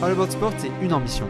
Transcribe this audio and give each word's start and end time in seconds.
All 0.00 0.12
About 0.12 0.30
Sport, 0.30 0.52
c'est 0.58 0.70
une 0.80 0.92
ambition. 0.92 1.26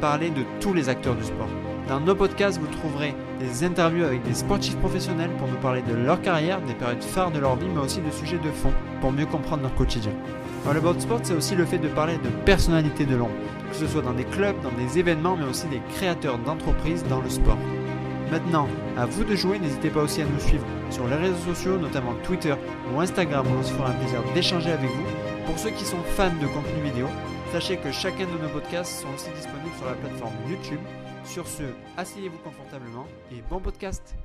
Parler 0.00 0.30
de 0.30 0.44
tous 0.60 0.72
les 0.72 0.88
acteurs 0.88 1.16
du 1.16 1.24
sport. 1.24 1.48
Dans 1.88 1.98
nos 1.98 2.14
podcasts, 2.14 2.60
vous 2.60 2.68
trouverez 2.68 3.12
des 3.40 3.64
interviews 3.64 4.04
avec 4.04 4.22
des 4.22 4.34
sportifs 4.34 4.76
professionnels 4.76 5.32
pour 5.36 5.48
nous 5.48 5.56
parler 5.56 5.82
de 5.82 5.94
leur 5.94 6.22
carrière, 6.22 6.60
des 6.60 6.74
périodes 6.74 7.02
phares 7.02 7.32
de 7.32 7.40
leur 7.40 7.56
vie, 7.56 7.66
mais 7.74 7.80
aussi 7.80 8.00
de 8.00 8.10
sujets 8.12 8.38
de 8.38 8.52
fond 8.52 8.72
pour 9.00 9.10
mieux 9.10 9.26
comprendre 9.26 9.62
leur 9.62 9.74
quotidien. 9.74 10.12
All 10.70 10.76
About 10.76 11.00
Sport, 11.00 11.20
c'est 11.24 11.34
aussi 11.34 11.56
le 11.56 11.64
fait 11.64 11.78
de 11.78 11.88
parler 11.88 12.14
de 12.18 12.28
personnalités 12.44 13.04
de 13.04 13.16
l'ombre, 13.16 13.34
que 13.68 13.76
ce 13.76 13.88
soit 13.88 14.02
dans 14.02 14.12
des 14.12 14.24
clubs, 14.24 14.60
dans 14.62 14.70
des 14.70 14.96
événements, 14.96 15.36
mais 15.36 15.50
aussi 15.50 15.66
des 15.66 15.82
créateurs 15.96 16.38
d'entreprises 16.38 17.02
dans 17.10 17.20
le 17.20 17.28
sport. 17.28 17.58
Maintenant, 18.30 18.68
à 18.96 19.06
vous 19.06 19.24
de 19.24 19.34
jouer, 19.34 19.58
n'hésitez 19.58 19.90
pas 19.90 20.02
aussi 20.02 20.22
à 20.22 20.24
nous 20.24 20.38
suivre 20.38 20.64
sur 20.88 21.08
les 21.08 21.16
réseaux 21.16 21.52
sociaux, 21.52 21.78
notamment 21.78 22.14
Twitter 22.22 22.54
ou 22.94 23.00
Instagram, 23.00 23.44
où 23.44 23.58
on 23.58 23.62
se 23.64 23.72
fera 23.72 23.90
un 23.90 23.94
plaisir 23.94 24.20
d'échanger 24.34 24.70
avec 24.70 24.88
vous. 24.88 25.46
Pour 25.46 25.58
ceux 25.58 25.70
qui 25.70 25.84
sont 25.84 26.02
fans 26.16 26.30
de 26.40 26.46
contenu 26.46 26.80
vidéo, 26.84 27.08
sachez 27.54 27.76
que 27.76 27.92
chacun 27.92 28.26
de 28.26 28.42
nos 28.42 28.48
podcasts 28.48 29.00
sont 29.02 29.14
aussi 29.14 29.30
disponibles 29.30 29.76
sur 29.76 29.86
la 29.86 29.94
plateforme 29.94 30.32
YouTube. 30.50 30.80
Sur 31.24 31.46
ce, 31.46 31.62
asseyez-vous 31.96 32.38
confortablement 32.38 33.06
et 33.30 33.36
bon 33.48 33.60
podcast 33.60 34.16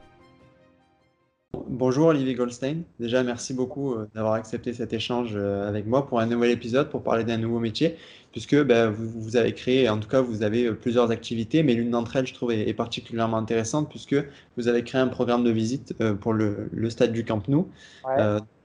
Bonjour 1.68 2.08
Olivier 2.08 2.34
Goldstein. 2.34 2.86
Déjà, 3.00 3.22
merci 3.22 3.54
beaucoup 3.54 3.94
euh, 3.94 4.10
d'avoir 4.16 4.34
accepté 4.34 4.74
cet 4.74 4.94
échange 4.94 5.34
euh, 5.36 5.70
avec 5.70 5.86
moi 5.86 6.08
pour 6.08 6.20
un 6.20 6.26
nouvel 6.26 6.50
épisode, 6.50 6.90
pour 6.90 7.04
parler 7.04 7.24
d'un 7.24 7.38
nouveau 7.38 7.60
métier, 7.60 7.98
puisque 8.32 8.62
ben, 8.64 8.90
vous, 8.90 9.36
avez 9.38 9.54
créé, 9.54 9.90
en 9.90 10.00
tout 10.00 10.08
cas, 10.08 10.22
vous 10.22 10.44
avez 10.44 10.66
euh, 10.66 10.74
plusieurs 10.74 11.12
activités, 11.12 11.64
mais 11.64 11.74
l'une 11.74 11.92
d'entre 11.92 12.16
elles, 12.16 12.28
je 12.28 12.34
trouve, 12.34 12.52
est, 12.52 12.74
particulièrement 12.74 13.38
intéressante, 13.38 13.90
puisque 13.90 14.16
vous 14.58 14.68
avez 14.68 14.84
créé 14.84 15.02
un 15.02 15.08
programme 15.08 15.44
de 15.44 15.52
visite 15.52 15.94
pour 16.20 16.34
le, 16.34 16.70
stade 16.90 17.12
du 17.12 17.26
Camp 17.26 17.48
Nou. 17.48 17.70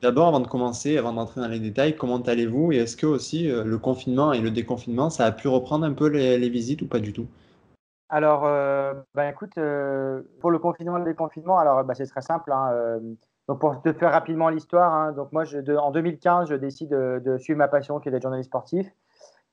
D'abord, 0.03 0.29
avant 0.29 0.41
de 0.41 0.47
commencer, 0.47 0.99
avant 0.99 1.15
d'entrer 1.15 1.41
dans 1.41 1.49
les 1.49 1.61
détails, 1.61 1.97
comment 1.97 2.21
allez-vous 2.21 2.73
et 2.73 2.77
est-ce 2.77 2.97
que 2.97 3.07
aussi 3.07 3.45
le 3.49 3.79
confinement 3.79 4.35
et 4.35 4.41
le 4.41 4.51
déconfinement, 4.51 5.09
ça 5.09 5.25
a 5.25 5.33
pu 5.33 5.49
reprendre 5.49 5.87
un 5.87 5.95
peu 5.95 6.09
les 6.09 6.49
visites 6.51 6.83
ou 6.83 6.87
pas 6.87 7.01
du 7.01 7.15
tout? 7.15 7.27
Alors, 8.15 8.45
euh, 8.45 8.95
bah, 9.15 9.29
écoute, 9.29 9.59
euh, 9.59 10.23
pour 10.41 10.51
le 10.51 10.61
confinement 10.61 10.97
et 10.99 11.01
le 11.01 11.07
déconfinement, 11.07 11.59
alors 11.59 11.83
bah, 11.85 11.95
c'est 11.95 12.07
très 12.07 12.23
simple. 12.23 12.53
Hein, 12.53 12.71
euh, 12.73 13.01
donc, 13.49 13.59
pour 13.59 13.83
te 13.83 13.93
faire 13.93 14.13
rapidement 14.13 14.51
l'histoire, 14.51 14.93
hein, 14.93 15.13
donc 15.13 15.33
moi, 15.33 15.45
je, 15.45 15.59
en 15.77 15.91
2015, 15.91 16.49
je 16.49 16.55
décide 16.55 16.91
de, 16.91 17.39
suivre 17.39 17.59
ma 17.59 17.69
passion 17.69 17.99
qui 17.99 18.09
est 18.09 18.13
d'être 18.13 18.23
journaliste 18.23 18.51
sportif. 18.51 18.87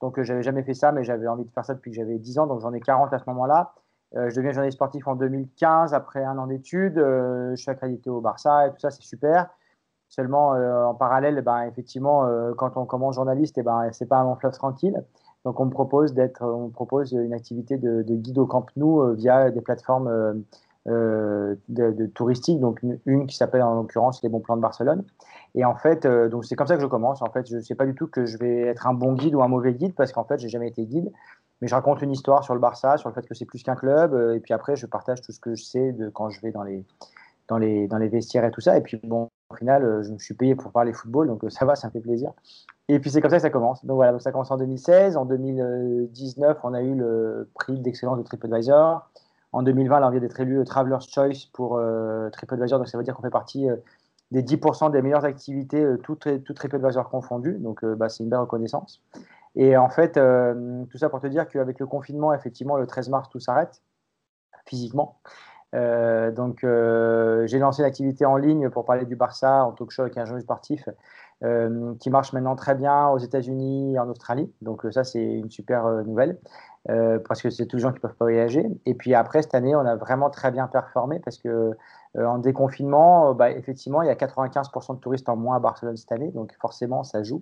Donc, 0.02 0.22
j'avais 0.22 0.44
jamais 0.44 0.64
fait 0.64 0.74
ça, 0.74 0.92
mais 0.92 1.04
j'avais 1.04 1.28
envie 1.28 1.46
de 1.46 1.52
faire 1.52 1.66
ça 1.66 1.74
depuis 1.74 1.92
que 1.92 1.98
j'avais 1.98 2.18
10 2.18 2.40
ans, 2.40 2.48
donc 2.48 2.62
j'en 2.62 2.74
ai 2.74 2.80
40 2.80 3.14
à 3.14 3.20
ce 3.20 3.24
moment-là. 3.28 3.74
je 4.14 4.36
deviens 4.36 4.52
journaliste 4.52 4.78
sportif 4.78 5.08
en 5.08 5.16
2015 5.16 5.94
après 5.94 6.24
un 6.24 6.38
an 6.38 6.48
d'études. 6.48 6.98
je 6.98 7.56
suis 7.56 7.70
accrédité 7.70 8.10
au 8.10 8.22
Barça 8.22 8.68
et 8.68 8.72
tout 8.72 8.80
ça, 8.80 8.92
c'est 8.92 9.04
super. 9.04 9.50
Seulement, 10.10 10.50
en 10.50 10.96
parallèle, 10.96 11.42
ben, 11.42 11.64
effectivement, 11.64 12.28
quand 12.58 12.76
on 12.78 12.86
commence 12.86 13.16
journaliste, 13.16 13.58
et 13.58 13.62
eh 13.62 13.64
ben, 13.64 13.90
c'est 13.92 14.08
pas 14.08 14.18
un 14.18 14.24
long 14.24 14.36
tranquille. 14.36 15.04
Donc, 15.46 15.60
on 15.60 15.66
me 15.66 15.72
propose 15.72 16.14
on 16.42 16.70
propose 16.70 17.14
une 17.14 17.34
activité 17.34 17.78
de, 17.78 18.04
guide 18.04 18.38
au 18.38 18.46
Camp 18.46 18.66
Nou 18.76 19.02
euh, 19.02 19.14
via 19.14 19.50
des 19.50 19.62
plateformes 19.62 20.44
euh, 20.88 21.56
euh, 21.80 21.92
de, 21.92 22.06
touristiques. 22.08 22.60
Donc, 22.60 22.82
une, 23.06 23.28
qui 23.28 23.36
s'appelle 23.36 23.62
en 23.62 23.76
l'occurrence 23.76 24.22
les 24.24 24.30
bons 24.30 24.40
plans 24.40 24.56
de 24.56 24.62
Barcelone. 24.62 25.04
Et 25.54 25.66
en 25.66 25.76
fait, 25.76 26.08
donc 26.08 26.46
c'est 26.46 26.56
comme 26.56 26.68
ça 26.68 26.76
que 26.76 26.82
je 26.82 26.88
commence. 26.88 27.22
En 27.22 27.30
fait, 27.30 27.48
je 27.48 27.58
ne 27.58 27.62
sais 27.62 27.76
pas 27.76 27.86
du 27.86 27.94
tout 27.94 28.08
que 28.08 28.26
je 28.26 28.38
vais 28.38 28.62
être 28.62 28.88
un 28.88 28.94
bon 28.94 29.14
guide 29.14 29.36
ou 29.36 29.44
un 29.44 29.48
mauvais 29.48 29.74
guide 29.74 29.94
parce 29.96 30.12
qu'en 30.12 30.24
fait, 30.24 30.40
j'ai 30.40 30.50
jamais 30.50 30.70
été 30.70 30.86
guide. 30.86 31.12
Mais 31.62 31.68
je 31.68 31.76
raconte 31.76 32.02
une 32.02 32.12
histoire 32.12 32.44
sur 32.44 32.54
le 32.54 32.60
Barça, 32.60 32.98
sur 32.98 33.10
le 33.10 33.14
fait 33.14 33.28
que 33.28 33.36
c'est 33.36 33.46
plus 33.46 33.62
qu'un 33.62 33.76
club. 33.76 34.16
et 34.36 34.40
puis 34.40 34.54
après, 34.54 34.76
je 34.76 34.86
partage 34.86 35.22
tout 35.22 35.32
ce 35.32 35.40
que 35.40 35.54
je 35.56 35.64
sais 35.64 35.92
de 35.92 36.10
quand 36.10 36.30
je 36.30 36.42
vais 36.42 36.52
dans 36.52 36.64
les, 36.64 36.84
dans 37.48 37.58
les, 37.58 37.88
dans 37.88 37.98
les 37.98 38.08
vestiaires 38.08 38.46
et 38.46 38.52
tout 38.52 38.62
ça. 38.62 38.78
Et 38.78 38.82
puis 38.82 39.00
bon, 39.04 39.30
au 39.52 39.56
final, 39.56 40.02
je 40.04 40.12
me 40.12 40.18
suis 40.18 40.34
payé 40.34 40.56
pour 40.56 40.72
parler 40.72 40.94
football, 40.94 41.28
donc 41.28 41.44
ça 41.50 41.66
va, 41.66 41.76
ça 41.76 41.88
me 41.88 41.92
fait 41.92 42.00
plaisir. 42.00 42.32
Et 42.88 43.00
puis 43.00 43.10
c'est 43.10 43.22
comme 43.22 43.30
ça 43.30 43.38
que 43.38 43.42
ça 43.44 43.50
commence. 43.50 43.86
Donc 43.86 43.96
voilà, 43.96 44.20
ça 44.20 44.32
commence 44.32 44.52
en 44.52 44.58
2016. 44.58 45.16
En 45.16 45.26
2019, 45.26 46.58
on 46.64 46.74
a 46.74 46.82
eu 46.82 46.96
le 46.96 47.50
prix 47.54 47.80
d'excellence 47.80 48.18
de 48.18 48.24
TripAdvisor. 48.24 49.11
En 49.54 49.64
2020, 49.64 50.06
on 50.08 50.10
vient 50.10 50.20
d'être 50.20 50.40
élu 50.40 50.64
Traveler's 50.64 51.08
Choice 51.10 51.50
pour 51.54 51.78
euh, 51.78 52.30
TripAdvisor. 52.30 52.80
Donc 52.80 52.88
ça 52.88 52.98
veut 52.98 53.04
dire 53.04 53.16
qu'on 53.16 53.22
fait 53.22 53.30
partie 53.30 53.70
euh, 53.70 53.76
des 54.32 54.44
10% 54.44 54.92
des 54.92 55.02
meilleures 55.02 55.26
activités, 55.26 55.82
euh, 55.82 55.98
tout, 55.98 56.16
tout 56.16 56.54
TripAdvisor 56.54 57.10
confondu. 57.10 57.58
Donc 57.60 57.84
bah, 57.84 58.10
c'est 58.10 58.24
une 58.24 58.30
belle 58.30 58.40
reconnaissance. 58.40 59.02
Et 59.56 59.76
en 59.76 59.90
fait, 59.90 60.14
tout 60.14 60.98
ça 60.98 61.10
pour 61.10 61.20
te 61.20 61.28
dire 61.28 61.46
qu'avec 61.50 61.80
le 61.80 61.86
confinement, 61.86 62.34
effectivement, 62.34 62.78
le 62.78 62.88
13 62.88 63.10
mars, 63.10 63.28
tout 63.30 63.42
s'arrête 63.42 63.82
physiquement. 64.66 65.20
donc 65.74 66.62
j'ai 66.62 67.60
lancé 67.60 67.82
l'activité 67.82 68.24
en 68.24 68.38
ligne 68.38 68.70
pour 68.70 68.86
parler 68.86 69.06
du 69.06 69.18
Barça 69.18 69.66
en 69.66 69.74
talk 69.74 69.92
show 69.92 70.04
avec 70.04 70.18
un 70.18 70.24
journaliste 70.24 70.48
sportif 70.48 70.88
euh, 71.44 71.96
qui 72.00 72.12
marche 72.12 72.34
maintenant 72.34 72.56
très 72.56 72.76
bien 72.76 73.08
aux 73.08 73.18
États-Unis 73.18 73.96
et 73.96 74.00
en 74.00 74.08
Australie. 74.10 74.54
Donc 74.62 74.86
euh, 74.86 74.92
ça, 74.92 75.04
c'est 75.04 75.24
une 75.24 75.50
super 75.50 75.88
euh, 76.90 77.20
parce 77.28 77.42
que 77.42 77.50
c'est 77.50 77.66
tous 77.66 77.78
les 77.78 77.82
gens 77.82 77.92
qui 77.92 78.00
peuvent 78.00 78.16
pas 78.16 78.26
voyager. 78.26 78.66
Et 78.86 78.94
puis 78.94 79.14
après, 79.14 79.42
cette 79.42 79.54
année, 79.54 79.76
on 79.76 79.86
a 79.86 79.96
vraiment 79.96 80.30
très 80.30 80.52
bien 80.52 80.68
performé 80.68 81.20
parce 81.20 81.38
que 81.38 81.72
en 82.18 82.40
déconfinement, 82.40 83.34
bah, 83.34 83.52
effectivement, 83.52 84.02
il 84.02 84.08
y 84.08 84.12
a 84.12 84.16
95% 84.16 84.96
de 84.96 85.00
touristes 85.00 85.30
en 85.30 85.38
moins 85.38 85.56
à 85.56 85.60
Barcelone 85.60 85.96
cette 85.96 86.12
année, 86.12 86.30
donc 86.32 86.54
forcément, 86.60 87.04
ça 87.04 87.24
joue. 87.24 87.42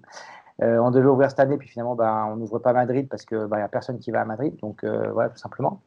on 0.62 0.92
devait 0.92 1.08
ouvrir 1.08 1.32
cette 1.32 1.40
année, 1.40 1.58
puis 1.58 1.68
finalement, 1.68 1.96
bah, 1.96 2.28
on 2.30 2.36
n'ouvre 2.36 2.60
pas 2.60 2.72
Madrid 2.72 3.08
parce 3.10 3.26
qu'il 3.26 3.46
bah, 3.46 3.58
n'y 3.58 3.64
a 3.64 3.68
personne 3.68 3.98
qui 3.98 4.12
va 4.12 4.22
à 4.22 4.26
Madrid, 4.26 4.56
donc 4.62 4.86
voilà, 4.86 5.30
tout 5.30 5.38
simplement. 5.38 5.82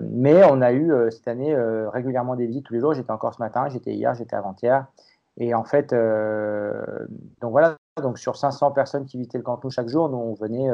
mais 0.00 0.42
on 0.50 0.62
a 0.62 0.72
eu 0.72 0.90
cette 1.10 1.28
année 1.28 1.54
régulièrement 1.92 2.34
des 2.34 2.46
visites 2.46 2.64
tous 2.64 2.72
les 2.72 2.80
jours. 2.80 2.94
J'étais 2.94 3.10
encore 3.10 3.34
ce 3.34 3.42
matin, 3.42 3.68
j'étais 3.68 3.92
hier, 3.92 4.14
j'étais 4.14 4.36
avant-hier. 4.36 4.86
Et 5.38 5.54
en 5.54 5.64
fait, 5.64 5.92
euh, 5.92 7.06
donc 7.40 7.52
voilà, 7.52 7.76
donc 8.02 8.18
sur 8.18 8.36
500 8.36 8.72
personnes 8.72 9.06
qui 9.06 9.16
visitaient 9.16 9.38
le 9.38 9.44
Camp 9.44 9.62
Nou 9.62 9.70
chaque 9.70 9.88
jour, 9.88 10.08
nous 10.08 10.18
on 10.18 10.34
venait, 10.34 10.68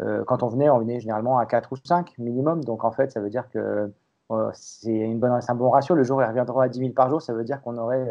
euh, 0.00 0.20
euh, 0.20 0.24
quand 0.24 0.42
on 0.42 0.48
venait, 0.48 0.70
on 0.70 0.78
venait 0.78 1.00
généralement 1.00 1.38
à 1.38 1.46
4 1.46 1.72
ou 1.72 1.76
5 1.76 2.18
minimum. 2.18 2.64
Donc 2.64 2.84
en 2.84 2.90
fait, 2.90 3.10
ça 3.10 3.20
veut 3.20 3.30
dire 3.30 3.48
que 3.50 3.92
c'est 4.52 4.92
une 4.92 5.18
bonne, 5.18 5.32
un 5.46 5.54
bon 5.54 5.70
ratio. 5.70 5.94
Le 5.94 6.04
jour 6.04 6.18
où 6.18 6.22
ils 6.22 6.26
reviendront 6.26 6.60
à 6.60 6.68
10 6.68 6.78
000 6.78 6.92
par 6.92 7.10
jour, 7.10 7.20
ça 7.20 7.32
veut 7.32 7.44
dire 7.44 7.60
qu'on 7.62 7.76
aurait 7.78 8.08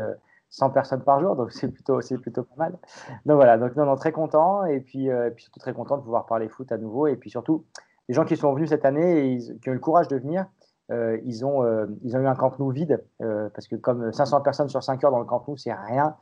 100 0.50 0.72
personnes 0.72 1.02
par 1.02 1.22
jour, 1.22 1.36
donc 1.38 1.52
c'est 1.54 1.70
plutôt, 1.70 2.02
c'est 2.02 2.18
plutôt 2.18 2.44
pas 2.44 2.56
mal. 2.58 2.78
Donc 3.26 3.36
voilà, 3.36 3.58
donc 3.58 3.76
nous 3.76 3.84
on 3.84 3.94
est 3.94 3.98
très 3.98 4.12
contents 4.12 4.66
et 4.66 4.82
puis, 4.82 5.08
et 5.08 5.32
puis 5.34 5.44
surtout 5.44 5.60
très 5.60 5.74
contents 5.74 5.98
de 5.98 6.04
pouvoir 6.04 6.26
parler 6.26 6.50
foot 6.50 6.72
à 6.74 6.78
nouveau 6.78 7.08
et 7.08 7.16
puis 7.16 7.30
surtout 7.30 7.64
les 8.10 8.16
gens 8.16 8.26
qui 8.26 8.36
sont 8.36 8.54
venus 8.54 8.70
cette 8.70 8.86
année 8.86 9.34
et 9.34 9.38
qui 9.60 9.70
ont 9.70 9.72
eu 9.72 9.76
le 9.76 9.80
courage 9.80 10.10
de 10.10 10.18
venir, 10.18 10.46
euh, 10.92 11.20
ils, 11.24 11.46
ont, 11.46 11.64
euh, 11.64 11.86
ils 12.04 12.18
ont 12.18 12.20
eu 12.20 12.28
un 12.28 12.36
Camp 12.36 12.58
Nou 12.58 12.72
vide, 12.72 13.04
euh, 13.22 13.50
parce 13.54 13.68
que 13.68 13.76
comme 13.76 14.12
500 14.12 14.42
personnes 14.42 14.70
sur 14.70 14.82
5 14.82 15.04
heures 15.04 15.12
dans 15.12 15.20
le 15.20 15.26
Camp 15.26 15.44
Nou, 15.48 15.56
c'est 15.56 15.74
rien. 15.74 16.16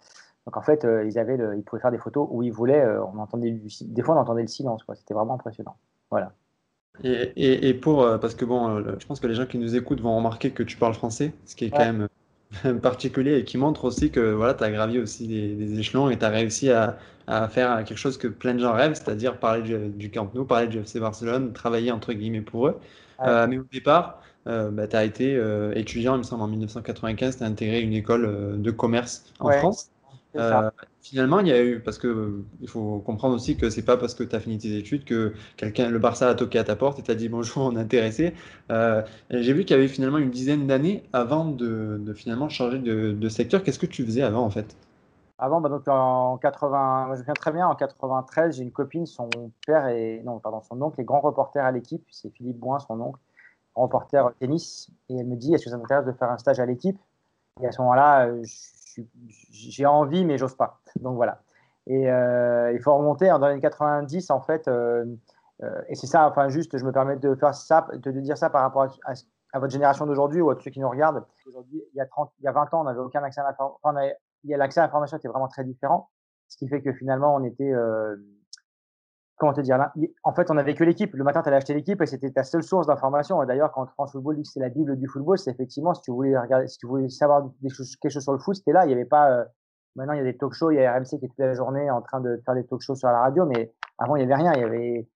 Donc 0.48 0.58
en 0.58 0.62
fait, 0.62 0.88
ils, 1.06 1.20
avaient 1.20 1.38
ils 1.58 1.64
pouvaient 1.64 1.82
faire 1.82 1.92
des 1.92 1.98
photos 1.98 2.28
où 2.32 2.42
ils 2.42 2.54
voulaient. 2.54 2.84
on 3.14 3.20
entendait 3.20 3.60
des 3.82 4.02
fois, 4.02 4.16
on 4.16 4.20
entendait 4.20 4.44
le 4.44 4.48
silence. 4.48 4.82
C'était 4.96 5.14
vraiment 5.14 5.34
impressionnant. 5.36 5.76
Voilà. 6.10 6.32
Et, 7.04 7.70
et, 7.70 7.74
pour, 7.76 8.08
parce 8.20 8.34
que 8.34 8.46
bon, 8.46 8.82
je 8.98 9.06
pense 9.06 9.20
que 9.20 9.28
les 9.28 9.36
gens 9.36 9.46
qui 9.46 9.60
nous 9.60 9.76
écoutent 9.76 10.02
vont 10.02 10.16
remarquer 10.16 10.52
que 10.52 10.64
tu 10.64 10.78
parles 10.78 10.96
français, 10.96 11.34
ce 11.46 11.56
qui 11.56 11.66
est 11.66 11.70
quand 11.70 11.80
même 11.80 12.08
particulier 12.82 13.38
et 13.38 13.44
qui 13.44 13.58
montre 13.58 13.86
aussi 13.86 14.10
que 14.10 14.32
voilà, 14.32 14.54
tu 14.54 14.64
as 14.64 14.72
gravi 14.72 15.00
aussi 15.00 15.28
des, 15.28 15.80
échelons 15.80 16.10
et 16.10 16.18
tu 16.18 16.26
as 16.26 16.30
réussi 16.30 16.72
à, 16.72 16.98
à, 17.28 17.50
faire 17.50 17.84
quelque 17.84 17.98
chose 17.98 18.18
que 18.18 18.28
plein 18.28 18.54
de 18.56 18.60
gens 18.60 18.74
rêvent, 18.74 18.96
c'est-à-dire 18.96 19.38
parler 19.38 19.62
du, 19.62 19.90
du, 19.90 20.10
Camp 20.10 20.34
Nou, 20.34 20.46
parler 20.46 20.68
du 20.68 20.80
FC 20.80 21.00
Barcelone, 21.00 21.54
travailler 21.54 21.92
entre 21.92 22.14
guillemets 22.14 22.42
pour 22.42 22.68
eux. 22.68 22.80
mais 23.20 23.58
au 23.58 23.66
départ, 23.72 24.22
euh, 24.48 24.72
bah, 24.72 24.88
tu 24.88 24.96
as 24.96 25.04
été 25.04 25.36
euh, 25.36 25.74
étudiant, 25.76 26.16
il 26.16 26.20
me 26.20 26.24
semble, 26.24 26.44
en 26.44 26.48
1995, 26.48 27.38
tu 27.38 27.44
as 27.44 27.46
intégré 27.46 27.82
une 27.82 27.94
école 27.94 28.26
euh, 28.26 28.56
de 28.56 28.72
commerce 28.72 29.26
en 29.40 29.52
France. 29.52 29.90
Finalement, 31.02 31.40
il 31.40 31.48
y 31.48 31.52
a 31.52 31.64
eu, 31.64 31.80
parce 31.80 31.98
que 31.98 32.44
il 32.62 32.70
faut 32.70 33.00
comprendre 33.00 33.36
aussi 33.36 33.58
que 33.58 33.70
c'est 33.70 33.86
pas 33.86 33.98
parce 33.98 34.16
que 34.16 34.24
tu 34.24 34.36
as 34.36 34.40
fini 34.40 34.58
tes 34.58 34.78
études 34.78 35.06
que 35.06 35.34
quelqu'un, 35.56 35.90
le 35.90 36.00
Barça 36.00 36.30
a 36.30 36.36
toqué 36.36 36.60
à 36.60 36.64
ta 36.64 36.76
porte 36.76 37.00
et 37.00 37.04
t'a 37.04 37.16
dit 37.16 37.30
bonjour, 37.30 37.64
on 37.64 37.76
est 37.76 37.80
intéressé. 37.80 38.34
J'ai 38.70 39.54
vu 39.54 39.66
qu'il 39.66 39.76
y 39.76 39.80
avait 39.80 39.88
finalement 39.88 40.18
une 40.18 40.32
dizaine 40.32 40.68
d'années 40.68 41.04
avant 41.14 41.46
de, 41.46 41.98
de, 42.00 42.14
finalement 42.14 42.50
changer 42.50 42.80
de, 42.80 43.12
de 43.12 43.30
secteur. 43.30 43.64
Qu'est-ce 43.64 43.80
que 43.80 43.86
tu 43.86 44.06
faisais 44.06 44.24
avant 44.24 44.44
en 44.44 44.50
fait? 44.50 44.76
Avant, 45.40 45.62
bah, 45.62 45.70
donc 45.70 45.88
en 45.88 46.38
80, 46.38 47.06
je 47.06 47.12
me 47.12 47.18
souviens 47.18 47.34
très 47.36 47.52
bien, 47.52 47.68
en 47.68 47.76
93, 47.76 48.58
j'ai 48.58 48.64
une 48.64 48.72
copine, 48.72 49.06
son 49.06 49.30
père 49.68 49.88
et 49.88 50.22
non, 50.26 50.40
pardon, 50.40 50.62
son 50.62 50.82
oncle 50.82 51.00
est 51.00 51.04
grand 51.04 51.20
reporter 51.20 51.64
à 51.64 51.72
l'équipe, 51.72 52.04
c'est 52.10 52.32
Philippe 52.32 52.58
Boin, 52.58 52.80
son 52.80 53.00
oncle 53.00 53.20
reporter 53.76 54.34
tennis, 54.40 54.90
et 55.10 55.18
elle 55.18 55.28
me 55.28 55.36
dit 55.36 55.54
Est-ce 55.54 55.66
que 55.66 55.70
ça 55.70 55.78
m'intéresse 55.78 56.06
de 56.06 56.12
faire 56.12 56.32
un 56.32 56.40
stage 56.40 56.60
à 56.60 56.66
l'équipe? 56.66 56.98
Et 57.62 57.68
à 57.68 57.72
ce 57.72 57.82
moment-là, 57.82 58.28
euh, 58.28 58.44
j'ai 59.52 59.86
envie, 59.86 60.26
mais 60.26 60.38
j'ose 60.38 60.56
pas. 60.56 60.80
Donc 60.98 61.16
voilà. 61.16 61.42
Et 61.88 62.10
euh, 62.12 62.74
il 62.74 62.82
faut 62.82 62.96
remonter 62.96 63.28
dans 63.28 63.40
les 63.40 63.54
années 63.54 63.62
90, 63.62 64.30
en 64.30 64.42
fait, 64.42 64.68
euh, 64.68 65.06
et 65.88 65.96
c'est 65.96 66.08
ça, 66.08 66.28
enfin, 66.28 66.50
juste, 66.50 66.78
je 66.78 66.86
me 66.86 66.92
permets 66.92 67.16
de 67.16 67.34
faire 67.36 67.56
ça, 67.56 67.88
de, 67.94 68.12
dire 68.12 68.38
ça 68.38 68.50
par 68.50 68.62
rapport 68.62 68.88
à, 69.06 69.60
votre 69.60 69.72
génération 69.72 70.06
d'aujourd'hui 70.06 70.42
ou 70.42 70.50
à 70.50 70.56
tous 70.56 70.64
ceux 70.64 70.72
qui 70.72 70.80
nous 70.80 70.90
regardent. 70.90 71.26
Aujourd'hui, 71.48 71.82
il 71.94 71.98
y 71.98 72.02
a 72.02 72.06
30, 72.06 72.32
il 72.40 72.44
y 72.44 72.48
a 72.48 72.52
20 72.52 72.74
ans, 72.74 72.82
on 72.82 72.84
n'avait 72.84 73.00
aucun 73.00 73.24
accès 73.24 73.42
à 73.42 73.46
l'information. 73.46 73.80
Enfin, 73.82 73.98
l'accès 74.44 74.82
à 74.82 74.84
l'information 74.84 75.18
était 75.18 75.30
vraiment 75.30 75.48
très 75.48 75.64
différent, 75.64 76.10
ce 76.48 76.58
qui 76.58 76.68
fait 76.68 76.82
que 76.82 76.94
finalement, 76.94 77.34
on 77.34 77.44
était 77.44 77.74
comment 79.38 79.54
te 79.54 79.62
dire 79.62 79.78
là 79.78 79.94
En 80.24 80.34
fait, 80.34 80.50
on 80.52 80.58
avait 80.58 80.74
que 80.74 80.84
l'équipe. 80.84 81.14
Le 81.14 81.24
matin, 81.24 81.42
tu 81.42 81.48
allais 81.48 81.58
acheter 81.58 81.74
l'équipe 81.74 82.02
et 82.02 82.06
c'était 82.06 82.32
ta 82.32 82.44
seule 82.44 82.64
source 82.64 82.88
d'information. 82.88 83.44
D'ailleurs, 83.46 83.72
quand 83.72 83.86
France 83.88 84.12
Football 84.12 84.38
dit 84.38 84.44
que 84.44 84.50
c'est 84.50 84.60
la 84.60 84.70
Bible 84.70 84.98
du 84.98 85.08
football, 85.08 85.38
c'est 85.38 85.52
effectivement, 85.52 85.94
si 85.94 86.02
tu 86.02 86.12
voulais 86.12 86.38
regarder, 86.38 86.68
si 86.68 86.78
tu 86.78 86.88
voulais 86.88 87.10
savoir 87.10 87.50
quelque 87.62 88.10
chose 88.10 88.24
sur 88.24 88.34
le 88.34 88.40
foot, 88.40 88.56
c'était 88.56 88.74
là. 88.74 88.86
Il 88.86 88.88
n'y 88.88 88.94
avait 88.94 89.06
pas, 89.06 89.32
euh, 89.32 89.46
maintenant, 89.96 90.14
il 90.14 90.18
y 90.18 90.22
a 90.22 90.24
des 90.24 90.36
talk 90.36 90.54
shows, 90.54 90.72
il 90.72 90.78
y 90.78 90.84
a 90.84 90.94
RMC 90.94 91.20
qui 91.20 91.26
est 91.26 91.30
toute 91.30 91.38
la 91.38 91.54
journée 91.54 91.90
en 91.90 92.02
train 92.02 92.20
de 92.20 92.42
faire 92.46 92.56
des 92.56 92.66
talk 92.66 92.82
shows 92.82 92.96
sur 92.96 93.08
la 93.08 93.20
radio, 93.20 93.46
mais 93.46 93.72
avant, 94.00 94.16
il 94.16 94.26
n'y 94.26 94.32
avait 94.32 94.42
rien. 94.42 94.54
Il 94.54 94.62
y 94.62 94.64
avait, 94.64 95.08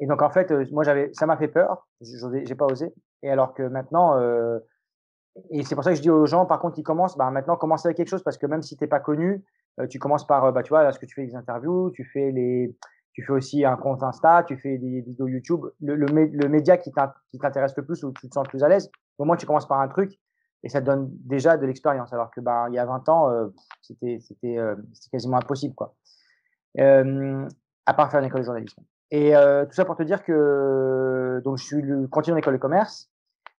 et 0.00 0.06
donc, 0.06 0.22
en 0.22 0.30
fait, 0.30 0.50
moi, 0.72 0.82
j'avais, 0.82 1.10
ça 1.12 1.26
m'a 1.26 1.36
fait 1.36 1.48
peur. 1.48 1.86
J'ai 2.00 2.54
pas 2.54 2.66
osé. 2.66 2.94
Et 3.22 3.30
alors 3.30 3.52
que 3.52 3.64
maintenant, 3.64 4.16
et 5.50 5.62
c'est 5.62 5.74
pour 5.74 5.84
ça 5.84 5.90
que 5.90 5.96
je 5.96 6.02
dis 6.02 6.10
aux 6.10 6.26
gens, 6.26 6.46
par 6.46 6.60
contre, 6.60 6.76
qui 6.76 6.82
commencent, 6.82 7.16
bah, 7.16 7.30
maintenant, 7.30 7.56
commence 7.56 7.84
avec 7.84 7.96
quelque 7.96 8.08
chose 8.08 8.22
parce 8.22 8.38
que 8.38 8.46
même 8.46 8.62
si 8.62 8.76
tu 8.76 8.84
n'es 8.84 8.88
pas 8.88 9.00
connu, 9.00 9.44
tu 9.90 9.98
commences 9.98 10.26
par, 10.26 10.52
bah, 10.52 10.62
tu 10.62 10.70
vois, 10.70 10.82
là, 10.82 10.92
ce 10.92 10.98
que 10.98 11.06
tu 11.06 11.14
fais 11.14 11.26
des 11.26 11.34
interviews, 11.34 11.90
tu 11.90 12.04
fais 12.04 12.30
les, 12.30 12.76
tu 13.12 13.24
fais 13.24 13.32
aussi 13.32 13.64
un 13.64 13.76
compte 13.76 14.02
Insta, 14.02 14.44
tu 14.44 14.56
fais 14.58 14.78
des 14.78 15.00
vidéos 15.00 15.26
YouTube, 15.26 15.66
le, 15.80 15.96
le, 15.96 16.48
média 16.48 16.76
qui 16.76 16.92
t'intéresse 16.92 17.76
le 17.76 17.84
plus 17.84 18.04
ou 18.04 18.12
tu 18.12 18.28
te 18.28 18.34
sens 18.34 18.44
le 18.46 18.50
plus 18.50 18.62
à 18.62 18.68
l'aise, 18.68 18.90
au 19.18 19.24
moins 19.24 19.36
tu 19.36 19.46
commences 19.46 19.66
par 19.66 19.80
un 19.80 19.88
truc 19.88 20.18
et 20.62 20.68
ça 20.68 20.80
te 20.80 20.86
donne 20.86 21.10
déjà 21.24 21.56
de 21.56 21.66
l'expérience. 21.66 22.12
Alors 22.12 22.30
que 22.30 22.40
bah, 22.40 22.66
il 22.68 22.74
y 22.74 22.78
a 22.78 22.84
20 22.84 23.08
ans, 23.08 23.30
euh, 23.30 23.48
c'était 23.82 24.58
euh, 24.58 24.76
quasiment 25.12 25.38
impossible. 25.38 25.74
Quoi. 25.74 25.94
Euh, 26.78 27.48
à 27.86 27.94
part 27.94 28.10
faire 28.10 28.20
une 28.20 28.26
école 28.26 28.40
de 28.40 28.46
journalisme. 28.46 28.82
Et 29.10 29.32
tout 29.32 29.72
ça 29.72 29.86
pour 29.86 29.96
te 29.96 30.02
dire 30.02 30.22
que 30.22 31.40
donc, 31.42 31.56
je 31.56 31.64
suis 31.64 31.82
continue 32.10 32.34
en 32.34 32.38
école 32.38 32.54
de 32.54 32.58
commerce. 32.58 33.10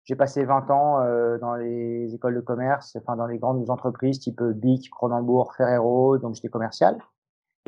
J'ai 0.03 0.15
passé 0.15 0.45
20 0.45 0.69
ans 0.69 1.37
dans 1.39 1.55
les 1.55 2.13
écoles 2.13 2.35
de 2.35 2.41
commerce, 2.41 2.95
enfin 2.95 3.15
dans 3.15 3.25
les 3.25 3.39
grandes 3.39 3.67
entreprises 3.69 4.19
type 4.19 4.43
BIC, 4.43 4.91
Cronenbourg, 4.91 5.55
Ferrero, 5.55 6.19
donc 6.19 6.35
j'étais 6.35 6.49
commercial. 6.49 6.99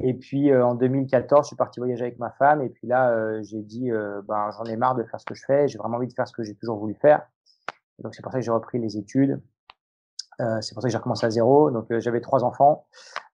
Et 0.01 0.13
puis 0.13 0.51
euh, 0.51 0.65
en 0.65 0.75
2014, 0.75 1.45
je 1.45 1.47
suis 1.47 1.55
parti 1.55 1.79
voyager 1.79 2.03
avec 2.03 2.19
ma 2.19 2.31
femme. 2.31 2.61
Et 2.61 2.69
puis 2.69 2.87
là, 2.87 3.11
euh, 3.11 3.41
j'ai 3.43 3.61
dit, 3.61 3.91
ben, 4.27 4.49
j'en 4.51 4.65
ai 4.65 4.75
marre 4.75 4.95
de 4.95 5.03
faire 5.03 5.19
ce 5.19 5.25
que 5.25 5.35
je 5.35 5.43
fais. 5.45 5.67
J'ai 5.67 5.77
vraiment 5.77 5.97
envie 5.97 6.07
de 6.07 6.13
faire 6.13 6.27
ce 6.27 6.33
que 6.33 6.43
j'ai 6.43 6.55
toujours 6.55 6.77
voulu 6.77 6.95
faire. 6.95 7.21
Et 7.99 8.03
donc 8.03 8.15
c'est 8.15 8.21
pour 8.21 8.31
ça 8.31 8.39
que 8.39 8.45
j'ai 8.45 8.51
repris 8.51 8.79
les 8.79 8.97
études. 8.97 9.41
c'est 10.39 10.73
pour 10.73 10.81
ça 10.81 10.87
que 10.87 10.91
j'ai 10.91 10.97
recommencé 10.97 11.25
à 11.25 11.29
zéro. 11.29 11.71
Donc 11.71 11.87
j'avais 11.99 12.21
trois 12.21 12.43
enfants. 12.43 12.87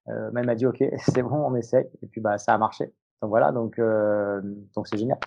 Euh, 0.08 0.30
m'a 0.32 0.54
dit, 0.54 0.66
ok, 0.66 0.82
c'est 0.98 1.22
bon, 1.22 1.36
on 1.36 1.54
essaie. 1.54 1.90
Et 2.02 2.06
puis 2.06 2.20
bah 2.20 2.38
ça 2.38 2.54
a 2.54 2.58
marché. 2.58 2.92
Donc 3.22 3.30
voilà, 3.30 3.52
donc 3.52 3.80
donc 3.80 4.88
c'est 4.88 4.98
génial. 4.98 5.18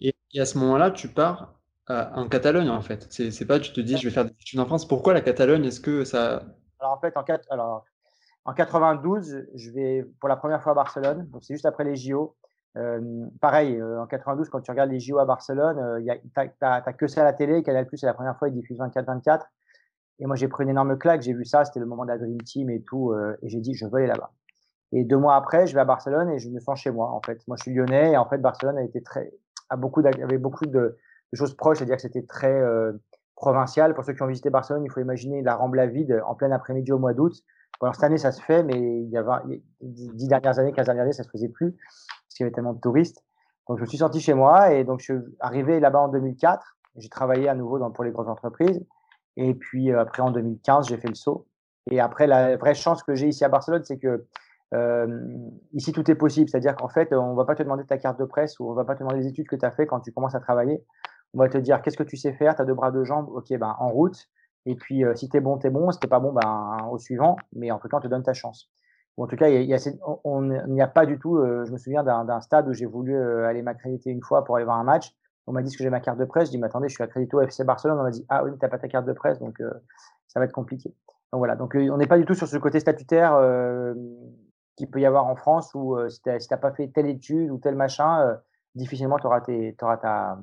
Et, 0.00 0.14
à 0.38 0.46
ce 0.46 0.58
moment-là, 0.58 0.90
tu 0.90 1.08
pars 1.08 1.54
en 1.88 2.28
Catalogne 2.28 2.68
en 2.68 2.80
fait. 2.80 3.06
C'est 3.10 3.46
pas, 3.46 3.60
tu 3.60 3.72
te 3.72 3.80
dis, 3.80 3.96
je 3.96 4.08
vais 4.08 4.14
faire 4.14 4.24
des 4.24 4.32
études 4.32 4.60
en 4.60 4.66
France. 4.66 4.86
Pourquoi 4.86 5.12
la 5.12 5.20
Catalogne? 5.20 5.64
Est-ce 5.64 5.80
que 5.80 6.04
ça 6.04 6.42
alors 6.84 6.98
en 6.98 7.00
fait, 7.00 7.16
en, 7.16 7.24
alors, 7.50 7.86
en 8.44 8.52
92, 8.52 9.46
je 9.54 9.70
vais 9.70 10.06
pour 10.20 10.28
la 10.28 10.36
première 10.36 10.62
fois 10.62 10.72
à 10.72 10.74
Barcelone. 10.74 11.28
C'est 11.40 11.54
juste 11.54 11.66
après 11.66 11.84
les 11.84 11.96
JO. 11.96 12.36
Euh, 12.76 13.26
pareil, 13.40 13.80
euh, 13.80 14.02
en 14.02 14.06
92, 14.06 14.48
quand 14.50 14.60
tu 14.60 14.70
regardes 14.70 14.90
les 14.90 15.00
JO 15.00 15.18
à 15.18 15.24
Barcelone, 15.24 15.78
euh, 15.78 16.14
tu 16.34 16.40
n'as 16.60 16.80
que 16.92 17.06
ça 17.06 17.22
à 17.22 17.24
la 17.24 17.32
télé. 17.32 17.62
Canal 17.62 17.86
Plus, 17.86 17.98
c'est 17.98 18.06
la 18.06 18.14
première 18.14 18.36
fois, 18.36 18.48
ils 18.48 18.54
diffusent 18.54 18.80
24-24. 18.80 19.46
Et 20.18 20.26
moi, 20.26 20.36
j'ai 20.36 20.48
pris 20.48 20.64
une 20.64 20.70
énorme 20.70 20.98
claque. 20.98 21.22
J'ai 21.22 21.32
vu 21.32 21.44
ça. 21.44 21.64
C'était 21.64 21.80
le 21.80 21.86
moment 21.86 22.04
de 22.04 22.12
la 22.12 22.18
Team 22.44 22.68
et 22.70 22.82
tout. 22.82 23.14
Et 23.42 23.48
j'ai 23.48 23.60
dit, 23.60 23.74
je 23.74 23.86
veux 23.86 23.96
aller 23.96 24.06
là-bas. 24.06 24.30
Et 24.92 25.04
deux 25.04 25.16
mois 25.16 25.34
après, 25.34 25.66
je 25.66 25.74
vais 25.74 25.80
à 25.80 25.84
Barcelone 25.84 26.30
et 26.30 26.38
je 26.38 26.48
me 26.50 26.60
sens 26.60 26.78
chez 26.78 26.90
moi. 26.92 27.10
En 27.10 27.20
fait, 27.20 27.40
moi, 27.48 27.56
je 27.56 27.62
suis 27.62 27.74
lyonnais. 27.74 28.12
Et 28.12 28.16
en 28.16 28.28
fait, 28.28 28.38
Barcelone 28.38 28.78
a 28.78 28.82
été 28.82 29.02
très, 29.02 29.32
a 29.70 29.76
beaucoup, 29.76 30.06
avait 30.06 30.38
beaucoup 30.38 30.66
de, 30.66 30.96
choses 31.32 31.56
proches. 31.56 31.78
C'est-à-dire 31.78 31.96
que 31.96 32.02
c'était 32.02 32.22
très 32.22 32.62
provincial. 33.34 33.94
Pour 33.94 34.04
ceux 34.04 34.12
qui 34.12 34.22
ont 34.22 34.28
visité 34.28 34.50
Barcelone, 34.50 34.84
il 34.84 34.90
faut 34.90 35.00
imaginer 35.00 35.42
la 35.42 35.56
Rambla 35.56 35.86
vide 35.86 36.22
en 36.26 36.36
plein 36.36 36.52
après-midi 36.52 36.92
au 36.92 36.98
mois 36.98 37.14
d'août 37.14 37.34
alors 37.80 37.94
cette 37.94 38.04
année, 38.04 38.18
ça 38.18 38.32
se 38.32 38.40
fait, 38.42 38.62
mais 38.62 38.78
il 38.78 39.10
y 39.10 39.16
a 39.16 39.42
dix 39.80 40.28
dernières 40.28 40.58
années, 40.58 40.72
15 40.72 40.86
dernières 40.86 41.04
années, 41.04 41.12
ça 41.12 41.22
se 41.22 41.30
faisait 41.30 41.48
plus 41.48 41.72
parce 41.72 42.34
qu'il 42.36 42.44
y 42.44 42.46
avait 42.46 42.54
tellement 42.54 42.72
de 42.72 42.80
touristes. 42.80 43.22
Donc 43.68 43.78
je 43.78 43.82
me 43.82 43.86
suis 43.86 43.98
sorti 43.98 44.20
chez 44.20 44.34
moi 44.34 44.72
et 44.72 44.84
donc 44.84 45.00
je 45.00 45.04
suis 45.04 45.22
arrivé 45.40 45.80
là-bas 45.80 46.00
en 46.00 46.08
2004. 46.08 46.76
J'ai 46.96 47.08
travaillé 47.08 47.48
à 47.48 47.54
nouveau 47.54 47.78
pour 47.90 48.04
les 48.04 48.10
grosses 48.10 48.28
entreprises. 48.28 48.84
Et 49.36 49.54
puis 49.54 49.90
euh, 49.90 50.00
après 50.00 50.22
en 50.22 50.30
2015, 50.30 50.88
j'ai 50.88 50.96
fait 50.96 51.08
le 51.08 51.14
saut. 51.14 51.46
Et 51.90 52.00
après, 52.00 52.26
la 52.26 52.56
vraie 52.56 52.74
chance 52.74 53.02
que 53.02 53.14
j'ai 53.14 53.28
ici 53.28 53.44
à 53.44 53.48
Barcelone, 53.48 53.82
c'est 53.84 53.98
que 53.98 54.26
euh, 54.74 55.06
ici 55.72 55.92
tout 55.92 56.08
est 56.10 56.14
possible. 56.14 56.48
C'est-à-dire 56.48 56.76
qu'en 56.76 56.88
fait, 56.88 57.12
on 57.12 57.34
va 57.34 57.44
pas 57.44 57.54
te 57.54 57.62
demander 57.62 57.84
ta 57.84 57.98
carte 57.98 58.18
de 58.18 58.24
presse 58.24 58.58
ou 58.58 58.70
on 58.70 58.74
va 58.74 58.84
pas 58.84 58.94
te 58.94 59.00
demander 59.00 59.18
les 59.18 59.26
études 59.26 59.48
que 59.48 59.56
tu 59.56 59.64
as 59.64 59.70
fait 59.70 59.86
quand 59.86 60.00
tu 60.00 60.12
commences 60.12 60.34
à 60.34 60.40
travailler. 60.40 60.82
On 61.34 61.38
va 61.38 61.48
te 61.48 61.58
dire 61.58 61.82
qu'est-ce 61.82 61.96
que 61.96 62.04
tu 62.04 62.16
sais 62.16 62.32
faire, 62.32 62.54
tu 62.54 62.62
as 62.62 62.64
deux 62.64 62.74
bras, 62.74 62.90
deux 62.90 63.04
jambes, 63.04 63.28
ok, 63.28 63.56
ben 63.58 63.74
en 63.78 63.88
route. 63.88 64.28
Et 64.66 64.74
puis, 64.74 65.04
euh, 65.04 65.14
si 65.14 65.28
tu 65.28 65.36
es 65.36 65.40
bon, 65.40 65.58
tu 65.58 65.66
es 65.66 65.70
bon. 65.70 65.90
Si 65.90 65.98
tu 65.98 66.08
pas 66.08 66.20
bon, 66.20 66.32
ben, 66.32 66.88
au 66.90 66.98
suivant. 66.98 67.36
Mais 67.54 67.70
en 67.70 67.78
tout 67.78 67.88
cas, 67.88 67.98
on 67.98 68.00
te 68.00 68.08
donne 68.08 68.22
ta 68.22 68.32
chance. 68.32 68.70
en 69.16 69.26
tout 69.26 69.36
cas, 69.36 69.48
il 69.48 69.64
y 69.64 69.74
a, 69.74 69.78
on 70.24 70.42
n'y 70.42 70.82
a 70.82 70.88
pas 70.88 71.06
du 71.06 71.18
tout. 71.18 71.36
Euh, 71.36 71.64
je 71.66 71.72
me 71.72 71.78
souviens 71.78 72.02
d'un 72.02 72.40
stade 72.40 72.68
où 72.68 72.72
j'ai 72.72 72.86
voulu 72.86 73.14
euh, 73.14 73.46
aller 73.46 73.62
m'accréditer 73.62 74.10
une 74.10 74.22
fois 74.22 74.44
pour 74.44 74.56
aller 74.56 74.64
voir 74.64 74.78
un 74.78 74.84
match. 74.84 75.14
On 75.46 75.52
m'a 75.52 75.62
dit 75.62 75.76
que 75.76 75.82
j'ai 75.82 75.90
ma 75.90 76.00
carte 76.00 76.18
de 76.18 76.24
presse? 76.24 76.48
Je 76.48 76.52
dis, 76.52 76.58
mais 76.58 76.66
attendez, 76.66 76.88
je 76.88 76.94
suis 76.94 77.04
accrédité 77.04 77.36
au 77.36 77.42
FC 77.42 77.64
Barcelone. 77.64 77.98
On 77.98 78.02
m'a 78.02 78.10
dit, 78.10 78.24
ah 78.30 78.44
oui, 78.44 78.50
n'as 78.60 78.68
pas 78.68 78.78
ta 78.78 78.88
carte 78.88 79.06
de 79.06 79.12
presse, 79.12 79.38
donc 79.38 79.58
ça 80.26 80.40
va 80.40 80.46
être 80.46 80.52
compliqué. 80.52 80.88
Donc 81.32 81.40
voilà. 81.40 81.54
Donc 81.54 81.74
on 81.74 81.98
n'est 81.98 82.06
pas 82.06 82.16
du 82.16 82.24
tout 82.24 82.32
sur 82.34 82.48
ce 82.48 82.56
côté 82.56 82.80
statutaire 82.80 83.38
qu'il 84.76 84.90
peut 84.90 85.00
y 85.00 85.06
avoir 85.06 85.26
en 85.26 85.36
France 85.36 85.74
où 85.74 85.98
si 86.08 86.22
tu 86.22 86.30
n'as 86.30 86.56
pas 86.56 86.72
fait 86.72 86.88
telle 86.88 87.08
étude 87.08 87.50
ou 87.50 87.58
tel 87.58 87.74
machin, 87.74 88.38
difficilement 88.74 89.18
tu 89.18 89.26
auras, 89.26 89.42
ta, 89.42 90.38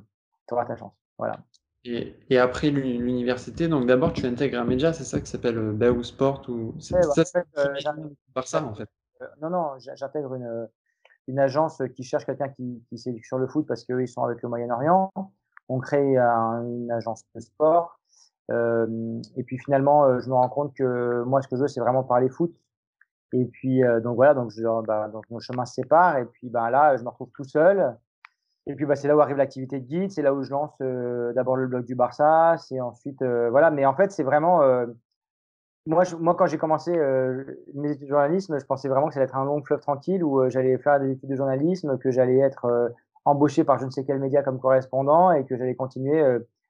ta 0.47 0.75
chance. 0.75 0.93
Voilà. 1.17 1.37
Et, 1.83 2.15
et 2.29 2.37
après 2.37 2.69
l'université, 2.69 3.67
donc 3.67 3.87
d'abord 3.87 4.13
tu 4.13 4.25
intègres 4.27 4.59
un 4.59 4.65
média, 4.65 4.93
c'est 4.93 5.03
ça 5.03 5.19
qui 5.19 5.25
s'appelle 5.25 5.57
euh, 5.57 5.71
Beau 5.73 6.03
Sport 6.03 6.43
ou 6.47 6.75
c'est 6.79 6.93
ouais, 6.93 7.01
ça, 7.01 7.21
en 7.21 7.25
fait, 7.25 7.47
euh, 7.57 8.09
par 8.35 8.47
ça 8.47 8.63
en 8.63 8.75
fait? 8.75 8.87
Euh, 9.21 9.25
non, 9.41 9.49
non, 9.49 9.71
j'intègre 9.79 10.35
une, 10.35 10.69
une 11.27 11.39
agence 11.39 11.81
qui 11.95 12.03
cherche 12.03 12.25
quelqu'un 12.25 12.49
qui, 12.49 12.83
qui 12.87 12.99
sait 12.99 13.19
sur 13.23 13.39
le 13.39 13.47
foot 13.47 13.65
parce 13.67 13.83
qu'eux 13.83 14.03
ils 14.03 14.07
sont 14.07 14.23
avec 14.23 14.43
le 14.43 14.49
Moyen-Orient. 14.49 15.11
On 15.69 15.79
crée 15.79 16.17
un, 16.17 16.61
une 16.63 16.91
agence 16.91 17.23
de 17.33 17.39
sport. 17.39 17.99
Euh, 18.51 19.19
et 19.35 19.43
puis 19.43 19.57
finalement, 19.57 20.19
je 20.19 20.29
me 20.29 20.35
rends 20.35 20.49
compte 20.49 20.75
que 20.75 21.23
moi, 21.23 21.41
ce 21.41 21.47
que 21.47 21.55
je 21.55 21.61
veux, 21.61 21.67
c'est 21.67 21.79
vraiment 21.79 22.03
parler 22.03 22.29
foot. 22.29 22.53
Et 23.33 23.45
puis 23.45 23.81
donc 24.03 24.17
voilà, 24.17 24.33
donc, 24.35 24.51
je, 24.51 24.61
bah, 24.85 25.07
donc 25.07 25.27
nos 25.31 25.39
chemins 25.39 25.65
se 25.65 25.75
séparent. 25.75 26.17
Et 26.17 26.25
puis 26.25 26.49
bah, 26.49 26.69
là, 26.69 26.95
je 26.97 27.03
me 27.03 27.09
retrouve 27.09 27.31
tout 27.33 27.45
seul. 27.45 27.95
Et 28.71 28.75
puis 28.75 28.85
bah, 28.85 28.95
c'est 28.95 29.09
là 29.09 29.17
où 29.17 29.19
arrive 29.19 29.35
l'activité 29.35 29.81
de 29.81 29.85
guide, 29.85 30.11
c'est 30.11 30.21
là 30.21 30.33
où 30.33 30.43
je 30.43 30.49
lance 30.49 30.71
euh, 30.81 31.33
d'abord 31.33 31.57
le 31.57 31.67
blog 31.67 31.85
du 31.85 31.93
Barça, 31.93 32.55
c'est 32.57 32.79
ensuite 32.79 33.21
euh, 33.21 33.49
voilà. 33.49 33.69
Mais 33.69 33.85
en 33.85 33.93
fait, 33.93 34.13
c'est 34.13 34.23
vraiment 34.23 34.61
euh, 34.61 34.85
moi, 35.85 36.03
moi 36.19 36.35
quand 36.35 36.45
j'ai 36.45 36.57
commencé 36.57 36.93
mes 37.73 37.91
études 37.91 38.03
de 38.03 38.09
journalisme, 38.09 38.57
je 38.57 38.65
pensais 38.65 38.87
vraiment 38.87 39.07
que 39.07 39.13
ça 39.13 39.19
allait 39.19 39.27
être 39.27 39.35
un 39.35 39.43
long 39.43 39.61
fleuve 39.61 39.81
tranquille 39.81 40.23
où 40.23 40.47
j'allais 40.49 40.77
faire 40.77 41.01
des 41.01 41.11
études 41.11 41.29
de 41.29 41.35
journalisme, 41.35 41.97
que 41.97 42.11
j'allais 42.11 42.37
être 42.37 42.93
embauché 43.25 43.65
par 43.65 43.77
je 43.77 43.85
ne 43.85 43.89
sais 43.89 44.05
quel 44.05 44.19
média 44.19 44.41
comme 44.41 44.59
correspondant 44.59 45.31
et 45.31 45.45
que 45.45 45.57
j'allais 45.57 45.75
continuer 45.75 46.23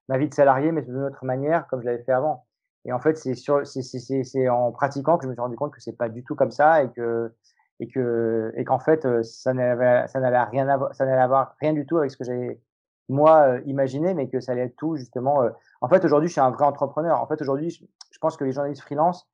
ma 0.10 0.18
vie 0.18 0.30
de 0.30 0.34
salarié, 0.34 0.72
mais 0.72 0.82
d'une 0.82 1.04
autre 1.04 1.24
manière 1.24 1.68
comme 1.68 1.82
je 1.82 1.86
l'avais 1.86 2.04
fait 2.04 2.14
avant. 2.14 2.46
Et 2.86 2.94
en 2.94 3.00
fait, 3.00 3.16
c'est 3.18 4.50
en 4.50 4.72
pratiquant 4.72 5.18
que 5.18 5.26
je 5.26 5.30
me 5.30 5.34
suis 5.34 5.42
rendu 5.42 5.58
compte 5.58 5.74
que 5.74 5.82
c'est 5.82 5.98
pas 5.98 6.10
du 6.10 6.24
tout 6.24 6.36
comme 6.36 6.52
ça 6.52 6.82
et 6.82 6.90
que 6.90 7.32
et 7.82 7.88
que 7.88 8.54
et 8.56 8.64
qu'en 8.64 8.80
fait 8.80 9.06
euh, 9.06 9.24
ça 9.24 9.54
n'avait 9.54 10.08
ça 10.08 10.20
n'allait 10.20 10.44
rien 10.44 10.70
avoir, 10.70 10.94
ça 10.94 11.06
n'allait 11.06 11.36
rien 11.60 11.74
du 11.74 11.86
tout 11.86 11.98
avec 11.98 12.12
ce 12.12 12.18
que 12.18 12.24
j'ai 12.24 12.62
moi 13.10 13.40
euh, 13.48 13.62
imaginé 13.66 14.14
mais 14.14 14.30
que 14.30 14.40
ça 14.40 14.52
allait 14.52 14.66
être 14.66 14.76
tout 14.78 14.96
justement 14.96 15.42
euh, 15.42 15.50
en 15.82 15.90
fait 15.90 16.06
aujourd'hui 16.06 16.30
je 16.30 16.34
suis 16.34 16.42
un 16.42 16.52
vrai 16.52 16.64
entrepreneur. 16.64 17.20
En 17.20 17.26
fait 17.26 17.42
aujourd'hui 17.42 17.72
je, 17.72 18.20
pense 18.20 18.38
que 18.38 18.44
les 18.44 18.52
journalistes 18.52 18.84
freelance 18.84 19.28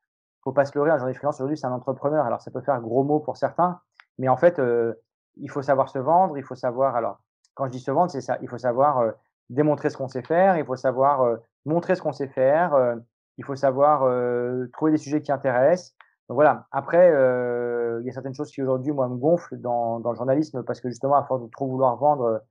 faut 0.44 0.54
pas 0.54 0.64
se 0.64 0.78
leurrer 0.78 0.92
un 0.92 0.98
journaliste 0.98 1.20
freelance 1.20 1.36
aujourd'hui 1.36 1.58
c'est 1.58 1.68
un 1.68 1.74
entrepreneur. 1.74 2.26
Alors 2.26 2.42
ça 2.42 2.50
peut 2.50 2.62
faire 2.62 2.80
gros 2.82 3.04
mots 3.04 3.20
pour 3.20 3.36
certains 3.36 3.82
mais 4.18 4.30
en 4.30 4.38
fait 4.38 4.62
il 5.36 5.52
faut 5.52 5.62
savoir 5.62 5.90
se 5.90 6.00
vendre 6.00 6.38
il 6.38 6.44
faut 6.44 6.56
savoir 6.56 6.96
alors 6.96 7.20
quand 7.54 7.66
je 7.66 7.72
dis 7.72 7.82
se 7.82 7.92
vendre 7.92 8.10
c'est 8.10 8.22
ça 8.22 8.38
il 8.42 8.48
faut 8.48 8.58
savoir 8.58 9.12
démontrer 9.50 9.90
ce 9.90 9.98
qu'on 9.98 10.08
sait 10.08 10.24
faire 10.24 10.56
il 10.56 10.66
faut 10.66 10.78
savoir 10.78 11.38
montrer 11.66 11.96
ce 11.96 12.02
qu'on 12.02 12.14
sait 12.14 12.30
faire 12.30 12.96
il 13.38 13.44
faut 13.44 13.56
savoir 13.56 14.10
trouver 14.72 14.94
des 14.94 14.98
sujets 14.98 15.22
qui 15.22 15.34
intéressent. 15.34 15.98
Donc 16.30 16.36
voilà. 16.36 16.66
Après, 16.72 17.10
il 18.02 18.06
y 18.06 18.10
a 18.10 18.14
certaines 18.14 18.34
choses 18.34 18.52
qui 18.52 18.62
aujourd'hui, 18.62 18.92
moi, 18.92 19.08
me 19.08 19.16
gonflent 19.16 19.58
dans, 19.58 20.00
le 20.00 20.16
journalisme 20.16 20.64
parce 20.64 20.82
que 20.82 20.90
justement, 20.90 21.16
à 21.16 21.24
force 21.24 21.44
de 21.44 21.50
trop 21.50 21.68
vouloir 21.68 21.98
vendre, 21.98 22.42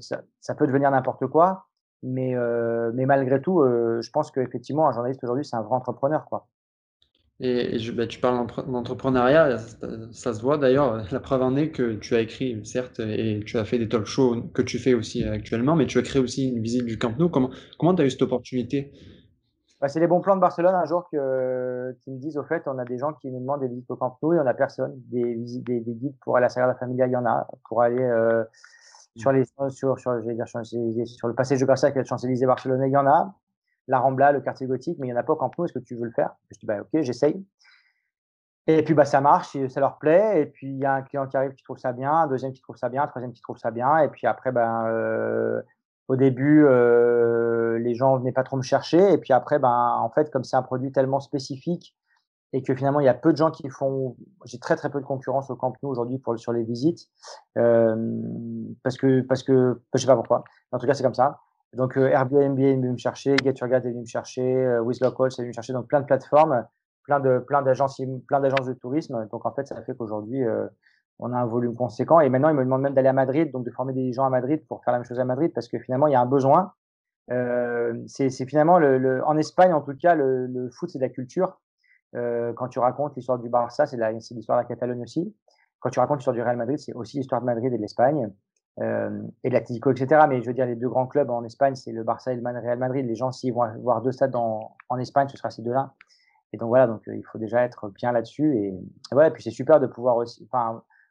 ça, 0.00 0.22
ça, 0.40 0.54
peut 0.54 0.66
devenir 0.66 0.90
n'importe 0.90 1.26
quoi. 1.26 1.66
Mais, 2.04 2.34
euh, 2.36 2.92
malgré 2.92 3.40
tout, 3.40 3.60
euh, 3.62 4.02
je 4.02 4.10
pense 4.10 4.30
qu'effectivement, 4.30 4.86
un 4.86 4.92
journaliste 4.92 5.24
aujourd'hui, 5.24 5.44
c'est 5.44 5.56
un 5.56 5.62
vrai 5.62 5.74
entrepreneur. 5.74 6.26
Quoi. 6.26 6.46
Et, 7.40 7.78
bah, 7.96 8.06
tu 8.06 8.20
parles 8.20 8.46
d'entrepreneuriat, 8.66 9.56
ça, 10.12 10.34
se 10.34 10.42
voit 10.42 10.58
d'ailleurs. 10.58 11.02
La 11.10 11.20
preuve 11.20 11.42
en 11.42 11.56
est 11.56 11.70
que 11.70 11.94
tu 11.94 12.14
as 12.14 12.20
écrit, 12.20 12.64
certes, 12.64 13.00
et 13.00 13.42
tu 13.46 13.56
as 13.56 13.64
fait 13.64 13.78
des 13.78 13.88
talk 13.88 14.04
shows 14.04 14.42
que 14.52 14.60
tu 14.60 14.78
fais 14.78 14.92
aussi 14.92 15.24
actuellement, 15.24 15.76
mais 15.76 15.86
tu 15.86 15.98
as 15.98 16.02
créé 16.02 16.20
aussi 16.20 16.48
une 16.50 16.62
visite 16.62 16.84
du 16.84 16.98
Camp 16.98 17.14
Nou. 17.18 17.30
Comment 17.30 17.94
tu 17.94 18.02
as 18.02 18.04
eu 18.04 18.10
cette 18.10 18.22
opportunité? 18.22 18.92
Bah, 19.84 19.88
c'est 19.88 20.00
les 20.00 20.06
bons 20.06 20.22
plans 20.22 20.34
de 20.34 20.40
Barcelone 20.40 20.74
un 20.74 20.86
jour 20.86 21.06
que, 21.12 21.94
qui 22.00 22.10
me 22.10 22.16
disent 22.16 22.38
au 22.38 22.42
fait, 22.42 22.62
on 22.66 22.78
a 22.78 22.86
des 22.86 22.96
gens 22.96 23.12
qui 23.12 23.30
nous 23.30 23.38
demandent 23.38 23.60
des 23.60 23.68
visites 23.68 23.90
au 23.90 23.96
Camp 23.96 24.16
Nou 24.22 24.32
et 24.32 24.38
on 24.38 24.46
a 24.46 24.54
personne. 24.54 24.94
Des, 25.10 25.34
visites, 25.34 25.62
des, 25.64 25.82
guides 25.82 26.16
pour 26.22 26.38
aller 26.38 26.44
à 26.44 26.46
la 26.46 26.48
Sagrada 26.48 26.74
Familia, 26.78 27.06
il 27.06 27.12
y 27.12 27.16
en 27.16 27.26
a. 27.26 27.46
Pour 27.68 27.82
aller 27.82 28.02
euh, 28.02 28.44
sur, 29.14 29.30
les, 29.30 29.44
sur, 29.68 29.98
sur, 29.98 30.22
dire, 30.22 30.48
sur, 30.48 31.28
le 31.28 31.34
passage 31.34 31.62
avec 31.62 31.96
les 31.96 32.04
Champs-Élysées 32.06 32.46
barcelonais, 32.46 32.88
il 32.88 32.92
y 32.92 32.96
en 32.96 33.06
a. 33.06 33.34
La 33.86 33.98
Rambla, 33.98 34.32
le 34.32 34.40
quartier 34.40 34.66
gothique, 34.66 34.96
mais 34.98 35.06
il 35.06 35.10
n'y 35.10 35.16
en 35.18 35.20
a 35.20 35.22
pas 35.22 35.34
au 35.34 35.36
Camp 35.36 35.50
Nou. 35.58 35.66
Est-ce 35.66 35.74
que 35.74 35.80
tu 35.80 35.96
veux 35.96 36.06
le 36.06 36.12
faire? 36.12 36.34
Je 36.50 36.58
dis 36.58 36.64
bah, 36.64 36.80
ok, 36.80 37.02
j'essaye. 37.02 37.44
Et 38.66 38.82
puis 38.84 38.94
bah, 38.94 39.04
ça 39.04 39.20
marche, 39.20 39.54
ça 39.68 39.80
leur 39.80 39.98
plaît. 39.98 40.40
Et 40.40 40.46
puis 40.46 40.68
il 40.68 40.78
y 40.78 40.86
a 40.86 40.94
un 40.94 41.02
client 41.02 41.26
qui 41.26 41.36
arrive 41.36 41.52
qui 41.52 41.62
trouve 41.62 41.76
ça 41.76 41.92
bien, 41.92 42.10
un 42.10 42.26
deuxième 42.26 42.54
qui 42.54 42.62
trouve 42.62 42.78
ça 42.78 42.88
bien, 42.88 43.02
un 43.02 43.06
troisième 43.06 43.34
qui 43.34 43.42
trouve 43.42 43.58
ça 43.58 43.70
bien. 43.70 43.98
Et 43.98 44.08
puis 44.08 44.26
après, 44.26 44.50
ben, 44.50 44.86
euh, 44.86 45.60
au 46.08 46.16
début, 46.16 46.64
euh, 46.66 47.78
les 47.78 47.94
gens 47.94 48.18
venaient 48.18 48.32
pas 48.32 48.44
trop 48.44 48.56
me 48.56 48.62
chercher. 48.62 49.12
Et 49.12 49.18
puis 49.18 49.32
après, 49.32 49.58
ben, 49.58 49.96
en 50.00 50.10
fait, 50.10 50.30
comme 50.30 50.44
c'est 50.44 50.56
un 50.56 50.62
produit 50.62 50.92
tellement 50.92 51.20
spécifique 51.20 51.96
et 52.54 52.62
que 52.62 52.74
finalement 52.74 53.00
il 53.00 53.04
y 53.04 53.08
a 53.08 53.14
peu 53.14 53.32
de 53.32 53.36
gens 53.36 53.50
qui 53.50 53.68
font. 53.68 54.16
J'ai 54.44 54.58
très 54.58 54.76
très 54.76 54.88
peu 54.88 55.00
de 55.00 55.04
concurrence 55.04 55.50
au 55.50 55.56
Camp 55.56 55.74
Nou 55.82 55.90
aujourd'hui 55.90 56.18
pour 56.18 56.38
sur 56.38 56.52
les 56.52 56.62
visites 56.62 57.08
euh, 57.58 57.96
parce 58.84 58.96
que 58.96 59.22
parce 59.22 59.42
que 59.42 59.82
je 59.92 60.00
sais 60.00 60.06
pas 60.06 60.14
pourquoi. 60.14 60.44
En 60.70 60.78
tout 60.78 60.86
cas, 60.86 60.94
c'est 60.94 61.02
comme 61.02 61.14
ça. 61.14 61.40
Donc 61.74 61.98
euh, 61.98 62.08
Airbnb 62.08 62.58
est 62.60 62.76
venu 62.76 62.92
me 62.92 62.96
chercher, 62.96 63.34
Get 63.42 63.54
Your 63.60 63.68
Guide 63.68 63.84
est 63.84 63.90
venu 63.90 64.02
me 64.02 64.06
chercher, 64.06 64.42
euh, 64.42 64.80
With 64.80 65.00
Local 65.00 65.26
est 65.26 65.36
venu 65.36 65.48
me 65.48 65.52
chercher, 65.52 65.72
donc 65.72 65.88
plein 65.88 66.00
de 66.00 66.06
plateformes, 66.06 66.64
plein 67.02 67.18
de 67.18 67.40
plein 67.40 67.62
d'agences 67.62 68.00
plein 68.28 68.38
d'agences 68.38 68.66
de 68.66 68.74
tourisme. 68.74 69.26
Donc 69.32 69.44
en 69.44 69.52
fait, 69.52 69.66
ça 69.66 69.82
fait 69.82 69.96
qu'aujourd'hui 69.96 70.44
euh, 70.44 70.66
on 71.18 71.32
a 71.32 71.36
un 71.36 71.46
volume 71.46 71.74
conséquent 71.74 72.20
et 72.20 72.28
maintenant 72.28 72.48
ils 72.48 72.56
me 72.56 72.64
demandent 72.64 72.82
même 72.82 72.94
d'aller 72.94 73.08
à 73.08 73.12
Madrid, 73.12 73.50
donc 73.52 73.64
de 73.64 73.70
former 73.70 73.92
des 73.92 74.12
gens 74.12 74.24
à 74.24 74.30
Madrid 74.30 74.64
pour 74.68 74.82
faire 74.84 74.92
la 74.92 74.98
même 74.98 75.06
chose 75.06 75.20
à 75.20 75.24
Madrid 75.24 75.52
parce 75.54 75.68
que 75.68 75.78
finalement 75.78 76.06
il 76.06 76.12
y 76.12 76.16
a 76.16 76.20
un 76.20 76.26
besoin. 76.26 76.72
Euh, 77.30 77.94
c'est 78.06 78.30
finalement 78.46 78.78
le, 78.78 79.22
en 79.24 79.36
Espagne 79.38 79.72
en 79.72 79.80
tout 79.80 79.96
cas 79.96 80.14
le, 80.14 80.68
foot 80.70 80.90
c'est 80.90 80.98
de 80.98 81.04
la 81.04 81.08
culture 81.08 81.58
euh, 82.14 82.52
quand 82.52 82.68
tu 82.68 82.78
racontes 82.78 83.16
l'histoire 83.16 83.38
du 83.38 83.48
Barça, 83.48 83.86
c'est 83.86 83.96
l'histoire 83.96 84.58
de 84.58 84.62
la 84.62 84.68
Catalogne 84.68 85.02
aussi. 85.02 85.34
Quand 85.80 85.90
tu 85.90 85.98
racontes 85.98 86.18
l'histoire 86.18 86.34
du 86.34 86.42
Real 86.42 86.56
Madrid, 86.56 86.78
c'est 86.78 86.92
aussi 86.92 87.16
l'histoire 87.18 87.40
de 87.40 87.46
Madrid 87.46 87.72
et 87.72 87.76
de 87.76 87.82
l'Espagne. 87.82 88.30
Euh, 88.80 89.22
et 89.44 89.50
de 89.50 89.54
l'Atlético, 89.54 89.92
etc. 89.92 90.22
Mais 90.28 90.42
je 90.42 90.48
veux 90.48 90.52
dire, 90.52 90.66
les 90.66 90.74
deux 90.74 90.88
grands 90.88 91.06
clubs 91.06 91.30
en 91.30 91.44
Espagne, 91.44 91.76
c'est 91.76 91.92
le 91.92 92.02
Barça 92.02 92.32
et 92.32 92.36
le 92.36 92.42
Real 92.42 92.78
Madrid. 92.78 93.06
Les 93.06 93.14
gens, 93.14 93.30
s'ils 93.30 93.52
vont 93.52 93.64
voir 93.78 94.02
deux 94.02 94.10
stades 94.10 94.34
en, 94.34 94.98
Espagne, 94.98 95.28
ce 95.28 95.36
sera 95.36 95.50
ces 95.50 95.62
deux-là. 95.62 95.92
Et 96.52 96.56
donc 96.56 96.68
voilà, 96.68 96.88
donc 96.88 97.02
il 97.06 97.22
faut 97.22 97.38
déjà 97.38 97.62
être 97.62 97.88
bien 97.90 98.10
là-dessus. 98.10 98.56
Et, 98.56 98.68
et, 98.68 98.74
voilà, 99.12 99.30
puis 99.30 99.44
c'est 99.44 99.50
super 99.50 99.78
de 99.78 99.86
pouvoir 99.86 100.16
aussi. 100.16 100.48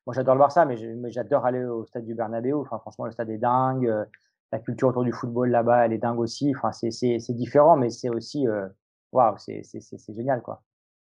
Moi 0.06 0.14
j'adore 0.14 0.36
le 0.36 0.40
Barça, 0.40 0.66
mais 0.66 0.78
j'adore 1.12 1.46
aller 1.46 1.64
au 1.64 1.86
stade 1.86 2.06
du 2.06 2.16
Bernabeu. 2.16 2.56
Enfin, 2.56 2.80
franchement, 2.80 3.06
le 3.06 3.12
stade 3.12 3.30
est 3.30 3.38
dingue. 3.38 3.88
Euh, 3.88 4.06
la 4.52 4.60
culture 4.60 4.90
autour 4.90 5.04
du 5.04 5.12
football 5.12 5.50
là-bas, 5.50 5.86
elle 5.86 5.94
est 5.94 5.98
dingue 5.98 6.20
aussi. 6.20 6.54
Enfin, 6.56 6.72
c'est 6.72 7.34
différent, 7.34 7.76
mais 7.76 7.90
c'est 7.90 8.10
aussi, 8.10 8.48
waouh, 9.12 9.32
wow, 9.32 9.38
c'est 9.38 10.14
génial, 10.14 10.44
quoi. 10.44 10.62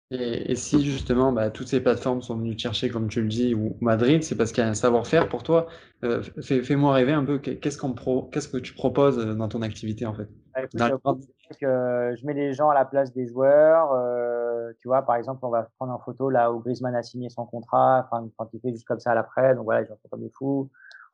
Et, 0.10 0.56
si 0.56 0.86
justement 0.86 1.34
bah, 1.34 1.50
toutes 1.50 1.68
ces 1.68 1.82
plateformes 1.82 2.22
sont 2.22 2.38
venues 2.38 2.56
te 2.56 2.62
chercher, 2.62 2.90
comme 2.90 3.10
tu 3.10 3.22
le 3.22 3.28
dis, 3.28 3.54
ou 3.54 3.76
Madrid, 3.82 4.24
c'est 4.24 4.36
parce 4.36 4.54
qu'il 4.54 4.64
y 4.64 4.68
a 4.68 4.70
un 4.70 4.74
savoir-faire 4.74 5.28
pour 5.28 5.44
toi. 5.44 5.68
Euh, 6.06 6.24
Fais-moi 6.42 6.94
rêver 6.94 7.12
un 7.12 7.26
peu, 7.26 7.40
qu'est-ce 7.40 7.78
que 7.78 8.58
tu 8.58 8.74
proposes 8.74 9.20
euh, 9.20 9.34
dans 9.34 9.50
ton 9.50 9.62
activité 9.62 10.06
en 10.06 10.14
fait? 10.14 10.30
Euh, 10.58 12.16
Je 12.16 12.26
mets 12.26 12.34
les 12.34 12.54
gens 12.54 12.70
à 12.70 12.74
la 12.74 12.86
place 12.86 13.14
des 13.14 13.28
joueurs. 13.28 13.92
Euh, 13.94 14.72
tu 14.80 14.88
vois, 14.88 15.02
par 15.04 15.16
exemple, 15.16 15.46
on 15.46 15.50
va 15.50 15.70
prendre 15.78 15.94
en 15.94 16.00
photo 16.00 16.30
là 16.30 16.52
où 16.52 16.60
Griezmann 16.60 16.96
a 16.96 17.04
signé 17.04 17.30
son 17.30 17.46
contrat, 17.46 18.08
enfin, 18.10 18.28
quand 18.38 18.50
il 18.54 18.60
fait 18.60 18.72
juste 18.72 18.88
comme 18.88 19.00
ça 19.00 19.12
à 19.12 19.16
l'après. 19.16 19.56
Donc 19.56 19.66
voilà, 19.66 19.82
les 19.82 19.88
gens 19.88 19.96
font 20.02 20.10
comme 20.10 20.22
des 20.22 20.32
fous. 20.32 20.70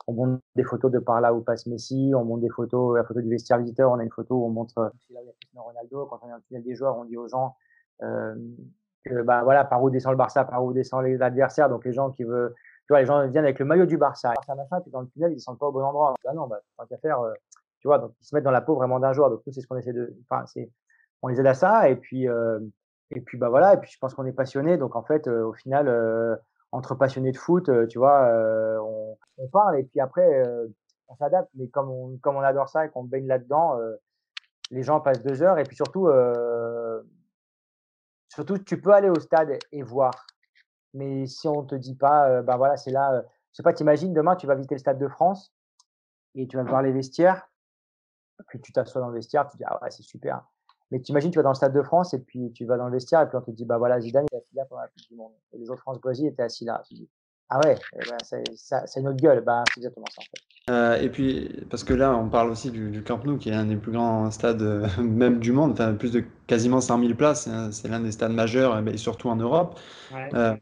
On 0.07 0.13
montre 0.13 0.41
des 0.55 0.63
photos 0.63 0.91
de 0.91 1.00
par 1.00 1.21
là 1.21 1.33
où 1.33 1.41
passe 1.41 1.65
Messi, 1.65 2.12
on 2.15 2.25
montre 2.25 2.41
des 2.41 2.50
photos, 2.50 2.97
la 2.97 3.03
photo 3.05 3.21
du 3.21 3.29
vestiaire 3.29 3.57
visiteur, 3.59 3.89
on 3.91 4.00
a 4.00 4.03
une 4.03 4.12
photo 4.12 4.35
où 4.35 4.45
on 4.45 4.50
montre 4.50 4.73
là 5.09 5.21
où 5.21 5.23
il 5.23 5.27
y 5.27 5.29
a 5.29 5.33
Cristiano 5.33 5.63
Ronaldo. 5.65 6.05
Quand 6.07 6.19
on 6.23 6.27
est 6.27 6.31
dans 6.31 6.38
le 6.38 6.41
tunnel 6.41 6.63
des 6.63 6.75
joueurs, 6.75 6.97
on 6.97 7.05
dit 7.05 7.15
aux 7.15 7.29
gens 7.29 7.55
euh, 8.01 8.35
que 9.05 9.21
bah 9.21 9.43
voilà 9.43 9.63
par 9.63 9.81
où 9.81 9.89
descend 9.89 10.12
le 10.12 10.17
Barça, 10.17 10.43
par 10.43 10.63
où 10.63 10.73
descend 10.73 11.03
les 11.03 11.21
adversaires. 11.21 11.69
Donc 11.69 11.85
les 11.85 11.93
gens 11.93 12.12
qui 12.12 12.23
veulent, 12.23 12.53
tu 12.85 12.88
vois, 12.89 13.00
les 13.00 13.05
gens 13.05 13.25
viennent 13.27 13.45
avec 13.45 13.59
le 13.59 13.65
maillot 13.65 13.85
du 13.85 13.97
Barça. 13.97 14.33
Barça 14.33 14.55
machin, 14.55 14.81
puis 14.81 14.91
dans 14.91 15.01
le 15.01 15.07
tunnel 15.07 15.31
ils 15.31 15.35
descendent 15.35 15.59
pas 15.59 15.67
au 15.67 15.71
bon 15.71 15.83
endroit. 15.83 16.15
Bah 16.25 16.33
non, 16.33 16.47
bah 16.47 16.59
tant 16.77 16.85
qu'à 16.85 16.97
faire, 16.97 17.21
euh, 17.21 17.33
tu 17.83 17.89
vois, 17.89 17.99
donc 17.99 18.13
ils 18.21 18.25
se 18.25 18.33
mettent 18.33 18.45
dans 18.45 18.51
la 18.51 18.61
peau 18.61 18.75
vraiment 18.75 18.97
d'un 18.97 19.11
joueur. 19.11 19.29
Donc 19.29 19.41
nous 19.45 19.51
c'est 19.51 19.59
ce 19.59 19.67
qu'on 19.67 19.75
essaie 19.75 19.91
de, 19.91 20.15
enfin 20.23 20.45
c'est, 20.45 20.71
on 21.21 21.27
les 21.27 21.41
aide 21.41 21.47
à 21.47 21.53
ça 21.53 21.89
et 21.89 21.97
puis 21.97 22.29
euh, 22.29 22.61
et 23.11 23.19
puis 23.19 23.37
bah 23.37 23.49
voilà 23.49 23.73
et 23.73 23.77
puis 23.77 23.91
je 23.91 23.99
pense 23.99 24.13
qu'on 24.13 24.25
est 24.25 24.31
passionné. 24.31 24.77
Donc 24.77 24.95
en 24.95 25.03
fait 25.03 25.27
euh, 25.27 25.45
au 25.45 25.51
final 25.51 25.89
euh, 25.89 26.33
entre 26.71 26.95
passionnés 26.95 27.33
de 27.33 27.37
foot, 27.37 27.69
tu 27.89 27.97
vois, 27.97 28.25
on, 29.37 29.47
parle 29.51 29.79
et 29.79 29.83
puis 29.83 29.99
après 29.99 30.43
on 31.09 31.15
s'adapte. 31.17 31.49
Mais 31.55 31.67
comme 31.67 31.89
on 31.89 32.17
comme 32.19 32.37
on 32.37 32.41
adore 32.41 32.69
ça 32.69 32.85
et 32.85 32.89
qu'on 32.89 33.03
baigne 33.03 33.27
là-dedans, 33.27 33.77
les 34.71 34.81
gens 34.81 35.01
passent 35.01 35.21
deux 35.21 35.43
heures 35.43 35.59
et 35.59 35.63
puis 35.63 35.75
surtout 35.75 36.07
Surtout, 38.29 38.57
tu 38.57 38.81
peux 38.81 38.93
aller 38.93 39.09
au 39.09 39.19
stade 39.19 39.59
et 39.73 39.83
voir. 39.83 40.25
Mais 40.93 41.27
si 41.27 41.47
on 41.47 41.63
te 41.63 41.75
dit 41.75 41.95
pas, 41.95 42.41
ben 42.41 42.57
voilà, 42.57 42.77
c'est 42.77 42.89
là. 42.89 43.21
je 43.51 43.57
sais 43.57 43.61
pas, 43.61 43.73
t'imagines, 43.73 44.13
demain, 44.13 44.35
tu 44.35 44.47
vas 44.47 44.55
visiter 44.55 44.73
le 44.73 44.79
Stade 44.79 44.97
de 44.97 45.07
France 45.07 45.53
et 46.33 46.47
tu 46.47 46.57
vas 46.57 46.63
voir 46.63 46.81
les 46.81 46.91
vestiaires. 46.91 47.47
Puis 48.47 48.62
tu 48.62 48.71
t'assois 48.71 49.01
dans 49.01 49.09
le 49.09 49.15
vestiaire, 49.15 49.47
tu 49.50 49.57
dis, 49.57 49.63
ah 49.65 49.79
ouais, 49.81 49.91
c'est 49.91 50.03
super. 50.03 50.43
Mais 50.91 51.01
tu 51.01 51.12
imagines, 51.12 51.31
tu 51.31 51.39
vas 51.39 51.43
dans 51.43 51.50
le 51.50 51.55
Stade 51.55 51.73
de 51.73 51.81
France 51.81 52.13
et 52.13 52.19
puis 52.19 52.51
tu 52.53 52.65
vas 52.65 52.77
dans 52.77 52.85
le 52.88 52.93
vestiaire 52.93 53.21
et 53.21 53.27
puis 53.27 53.38
on 53.38 53.41
te 53.41 53.51
dit, 53.51 53.65
bah 53.65 53.77
voilà, 53.77 54.00
Zidane 54.00 54.25
est 54.31 54.35
assis 54.35 54.55
là 54.55 54.65
pendant 54.65 54.81
la 54.81 54.88
Coupe 54.88 55.07
du 55.09 55.15
Monde. 55.15 55.31
Et 55.53 55.57
les 55.57 55.69
autres 55.69 55.81
France-Brésil 55.81 56.27
étaient 56.27 56.43
assis 56.43 56.65
là. 56.65 56.81
Tu 56.88 56.93
dis, 56.93 57.09
ah 57.50 57.59
ouais, 57.65 57.75
ben, 57.93 58.17
c'est 58.55 59.00
une 59.00 59.07
autre 59.07 59.17
gueule. 59.17 59.41
Bah, 59.41 59.63
c'est 59.73 59.79
exactement 59.79 60.05
ça 60.12 60.21
en 60.21 60.25
fait. 60.25 60.43
Euh, 60.69 60.95
et 61.01 61.09
puis, 61.09 61.65
parce 61.69 61.83
que 61.83 61.93
là, 61.93 62.15
on 62.15 62.29
parle 62.29 62.50
aussi 62.50 62.71
du, 62.71 62.89
du, 62.89 63.03
Camp 63.03 63.23
Nou, 63.25 63.38
qui 63.38 63.50
est 63.50 63.53
un 63.53 63.65
des 63.65 63.75
plus 63.75 63.91
grands 63.91 64.31
stades 64.31 64.62
euh, 64.62 64.88
même 64.97 65.39
du 65.39 65.51
monde, 65.51 65.73
enfin, 65.73 65.93
plus 65.93 66.12
de 66.12 66.23
quasiment 66.47 66.79
100 66.79 67.00
000 67.00 67.13
places. 67.15 67.47
Hein, 67.47 67.71
c'est 67.71 67.89
l'un 67.89 68.00
des 68.00 68.12
stades 68.12 68.31
majeurs, 68.31 68.81
et 68.88 68.97
surtout 68.97 69.29
en 69.29 69.35
Europe. 69.35 69.79
Ouais. 70.13 70.29
Euh, 70.33 70.55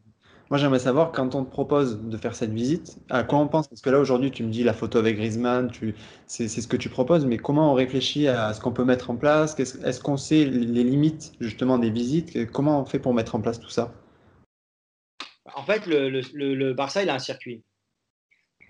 moi, 0.52 0.58
j'aimerais 0.58 0.80
savoir, 0.80 1.12
quand 1.12 1.34
on 1.34 1.46
te 1.46 1.50
propose 1.50 1.98
de 2.02 2.16
faire 2.18 2.34
cette 2.34 2.52
visite, 2.52 2.98
à 3.08 3.24
quoi 3.24 3.38
on 3.38 3.48
pense? 3.48 3.68
Parce 3.68 3.80
que 3.80 3.88
là, 3.88 3.98
aujourd'hui, 3.98 4.30
tu 4.30 4.42
me 4.42 4.50
dis 4.50 4.62
la 4.62 4.74
photo 4.74 4.98
avec 4.98 5.16
Griezmann, 5.16 5.70
c'est 6.26 6.46
ce 6.46 6.68
que 6.68 6.76
tu 6.76 6.90
proposes, 6.90 7.24
mais 7.24 7.38
comment 7.38 7.72
on 7.72 7.74
réfléchit 7.74 8.28
à 8.28 8.52
ce 8.52 8.60
qu'on 8.60 8.70
peut 8.70 8.84
mettre 8.84 9.08
en 9.08 9.16
place? 9.16 9.58
Est-ce 9.58 9.78
est 9.78 10.02
qu'on 10.02 10.18
sait 10.18 10.44
les 10.44 10.84
limites, 10.84 11.32
justement, 11.40 11.78
des 11.78 11.88
visites? 11.88 12.50
Comment 12.52 12.82
on 12.82 12.84
fait 12.84 12.98
pour 12.98 13.14
mettre 13.14 13.34
en 13.34 13.40
place 13.40 13.60
tout 13.60 13.70
ça? 13.70 13.94
En 15.54 15.62
fait, 15.62 15.86
le 15.86 16.72
Barça, 16.74 17.02
il 17.02 17.08
a 17.08 17.14
un 17.14 17.18
circuit. 17.18 17.62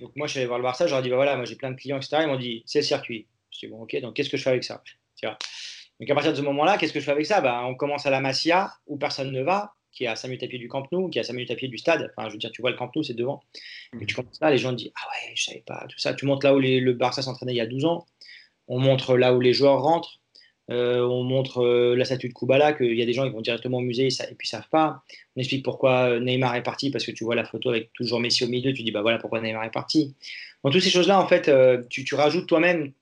Donc 0.01 0.13
moi, 0.15 0.29
je 0.29 0.31
suis 0.31 0.39
allé 0.39 0.47
voir 0.47 0.61
le 0.61 0.63
Barça, 0.63 0.87
j'aurais 0.87 1.03
dit, 1.03 1.11
bah 1.11 1.17
voilà, 1.17 1.35
moi 1.35 1.47
j'ai 1.47 1.57
plein 1.57 1.73
de 1.73 1.77
clients, 1.77 1.97
etc. 1.97 2.19
Ils 2.21 2.29
m'ont 2.29 2.39
dit, 2.39 2.63
c'est 2.65 2.79
le 2.79 2.85
circuit. 2.85 3.27
Je 3.51 3.67
dis, 3.67 3.73
bon, 3.73 3.83
ok, 3.83 4.01
donc 4.01 4.15
qu'est-ce 4.15 4.31
que 4.31 4.37
je 4.37 4.45
fais 4.45 4.51
avec 4.51 4.63
ça? 4.63 4.81
Donc 5.21 6.09
à 6.09 6.15
partir 6.15 6.31
de 6.31 6.37
ce 6.37 6.43
moment-là, 6.43 6.79
qu'est-ce 6.79 6.93
que 6.93 7.01
je 7.01 7.05
fais 7.05 7.11
avec 7.11 7.27
ça? 7.27 7.41
Bah, 7.41 7.65
On 7.65 7.75
commence 7.75 8.07
à 8.07 8.11
la 8.11 8.21
Masia, 8.21 8.71
où 8.87 8.99
personne 8.99 9.33
ne 9.33 9.43
va, 9.43 9.75
qui 9.93 10.05
est 10.05 10.09
à 10.09 10.17
5 10.17 10.29
minutes 10.29 10.43
à 10.43 10.47
pied 10.47 10.59
du 10.59 10.69
Camp 10.69 10.85
Nou, 10.91 11.09
qui 11.09 11.19
est 11.19 11.21
à 11.21 11.25
5 11.25 11.35
minutes 11.35 11.51
à 11.51 11.55
pied 11.55 11.69
du 11.69 11.79
stade. 11.79 12.13
Enfin, 12.17 12.29
je 12.29 12.35
veux 12.35 12.39
dire, 12.39 12.51
tu 12.51 12.63
vois 12.63 12.71
le 12.71 12.77
Camp 12.77 12.91
Nou, 12.95 13.03
c'est 13.03 13.15
devant. 13.15 13.43
Et 14.01 14.07
tu 14.07 14.15
commences 14.15 14.41
là, 14.41 14.51
les 14.51 14.59
gens 14.59 14.73
disent, 14.73 14.93
ah 14.97 15.09
ouais, 15.09 15.33
je 15.35 15.45
savais 15.45 15.63
pas, 15.67 15.87
tout 15.89 15.99
ça. 15.99 16.15
Tu 16.15 16.27
montres 16.27 16.47
là 16.47 16.55
où 16.55 16.59
les, 16.59 16.81
le 16.81 16.93
Barça 16.95 17.23
s'entraînait 17.23 17.53
il 17.53 17.59
y 17.59 17.61
a 17.61 17.67
12 17.67 17.85
ans. 17.85 18.07
On 18.69 18.79
montre 18.79 19.17
là 19.17 19.35
où 19.35 19.41
les 19.41 19.53
joueurs 19.53 19.83
rentrent. 19.83 20.21
Euh, 20.71 21.01
on 21.01 21.25
montre 21.25 21.63
euh, 21.63 21.97
la 21.97 22.05
statue 22.05 22.29
de 22.29 22.35
Kubala, 22.35 22.73
qu'il 22.73 22.95
y 22.95 23.03
a 23.03 23.07
des 23.07 23.13
gens 23.13 23.25
qui 23.25 23.31
vont 23.31 23.41
directement 23.41 23.79
au 23.79 23.83
musée 23.83 24.07
et, 24.07 24.11
ça, 24.11 24.29
et 24.31 24.35
puis 24.35 24.47
savent 24.47 24.69
pas. 24.71 25.03
On 25.37 25.41
explique 25.41 25.65
pourquoi 25.65 26.21
Neymar 26.21 26.55
est 26.55 26.63
parti, 26.63 26.91
parce 26.91 27.05
que 27.05 27.11
tu 27.11 27.25
vois 27.25 27.35
la 27.35 27.45
photo 27.45 27.71
avec 27.71 27.93
toujours 27.93 28.21
Messi 28.21 28.45
au 28.45 28.49
milieu, 28.49 28.73
tu 28.73 28.83
dis 28.83 28.93
bah 28.93 29.03
voilà 29.03 29.19
pourquoi 29.19 29.41
Neymar 29.41 29.65
est 29.65 29.71
parti. 29.71 30.15
Dans 30.63 30.71
toutes 30.71 30.83
ces 30.83 30.91
choses-là, 30.91 31.21
en 31.21 31.27
fait, 31.27 31.49
euh, 31.49 31.83
tu, 31.91 32.05
tu, 32.05 32.15
rajoutes 32.15 32.47
toi-même. 32.47 32.93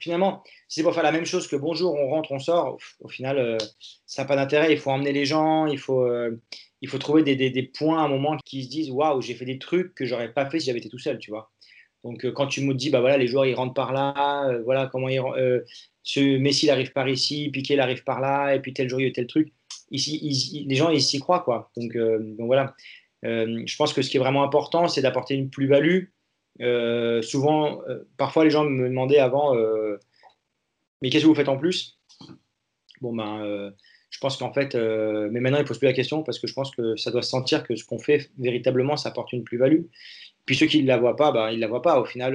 Finalement, 0.00 0.42
si 0.68 0.80
c'est 0.80 0.82
pour 0.82 0.94
faire 0.94 1.02
la 1.02 1.12
même 1.12 1.24
chose 1.24 1.48
que 1.48 1.56
bonjour, 1.56 1.94
on 1.94 2.08
rentre, 2.08 2.32
on 2.32 2.38
sort, 2.38 2.78
au, 3.00 3.08
final, 3.08 3.38
euh, 3.38 3.58
ça 4.06 4.22
n'a 4.22 4.28
pas 4.28 4.36
d'intérêt. 4.36 4.72
Il 4.72 4.78
faut 4.78 4.90
emmener 4.90 5.12
les 5.12 5.24
gens, 5.24 5.66
il 5.66 5.78
faut, 5.78 6.02
euh, 6.02 6.40
il 6.80 6.88
faut 6.88 6.98
trouver 6.98 7.22
des, 7.22 7.62
points 7.62 8.00
à 8.00 8.06
un 8.06 8.08
moment 8.08 8.36
qui 8.44 8.64
se 8.64 8.68
disent 8.68 8.90
waouh, 8.90 9.20
j'ai 9.20 9.34
fait 9.34 9.44
des 9.44 9.58
trucs 9.58 9.94
que 9.94 10.04
j'aurais 10.04 10.32
pas 10.32 10.48
fait 10.48 10.60
si 10.60 10.66
j'avais 10.66 10.78
été 10.78 10.88
tout 10.88 10.98
seul, 10.98 11.18
tu 11.18 11.30
vois. 11.30 11.50
Donc 12.04 12.24
quand 12.32 12.46
tu 12.46 12.62
me 12.62 12.74
dis 12.74 12.90
bah 12.90 13.00
voilà 13.00 13.18
les 13.18 13.26
joueurs 13.26 13.44
ils 13.44 13.54
rentrent 13.54 13.74
par 13.74 13.92
là, 13.92 14.56
voilà 14.64 14.86
comment 14.86 15.08
ils 15.08 15.20
ce 16.08 16.38
Messi 16.38 16.66
il 16.66 16.70
arrive 16.70 16.92
par 16.92 17.06
ici, 17.06 17.50
Piqué 17.50 17.74
il 17.74 17.80
arrive 17.80 18.02
par 18.02 18.20
là, 18.20 18.54
et 18.54 18.60
puis 18.60 18.72
tel 18.72 18.88
jour 18.88 18.98
il 18.98 19.06
y 19.06 19.10
a 19.10 19.12
tel 19.12 19.26
truc. 19.26 19.52
Ici, 19.90 20.64
les 20.66 20.74
gens 20.74 20.88
ils 20.88 21.02
s'y 21.02 21.18
croient 21.20 21.40
quoi. 21.40 21.70
Donc, 21.76 21.94
euh, 21.96 22.34
voilà. 22.38 22.74
Euh, 23.26 23.62
je 23.66 23.76
pense 23.76 23.92
que 23.92 24.00
ce 24.00 24.08
qui 24.08 24.16
est 24.16 24.20
vraiment 24.20 24.42
important, 24.42 24.88
c'est 24.88 25.02
d'apporter 25.02 25.34
une 25.34 25.50
plus-value. 25.50 26.04
Euh, 26.60 27.22
souvent, 27.22 27.82
euh, 27.88 28.04
parfois 28.16 28.44
les 28.44 28.50
gens 28.50 28.64
me 28.64 28.88
demandaient 28.88 29.18
avant, 29.18 29.56
euh, 29.56 29.98
mais 31.02 31.10
qu'est-ce 31.10 31.24
que 31.24 31.28
vous 31.28 31.34
faites 31.34 31.48
en 31.48 31.58
plus? 31.58 31.98
Bon 33.00 33.14
ben, 33.14 33.72
je 34.10 34.18
pense 34.18 34.36
qu'en 34.36 34.52
fait, 34.52 34.74
mais 34.74 35.38
maintenant 35.40 35.58
ils 35.58 35.64
posent 35.64 35.78
plus 35.78 35.86
la 35.86 35.92
question 35.92 36.24
parce 36.24 36.40
que 36.40 36.48
je 36.48 36.54
pense 36.54 36.74
que 36.74 36.96
ça 36.96 37.12
doit 37.12 37.22
se 37.22 37.30
sentir 37.30 37.62
que 37.62 37.76
ce 37.76 37.84
qu'on 37.84 38.00
fait 38.00 38.30
véritablement, 38.38 38.96
ça 38.96 39.10
apporte 39.10 39.32
une 39.32 39.44
plus-value. 39.44 39.82
Puis 40.46 40.56
ceux 40.56 40.66
qui 40.66 40.82
ne 40.82 40.88
la 40.88 40.96
voient 40.96 41.14
pas, 41.14 41.30
ben, 41.30 41.50
ils 41.50 41.60
la 41.60 41.68
voient 41.68 41.82
pas. 41.82 42.00
Au 42.00 42.04
final 42.04 42.34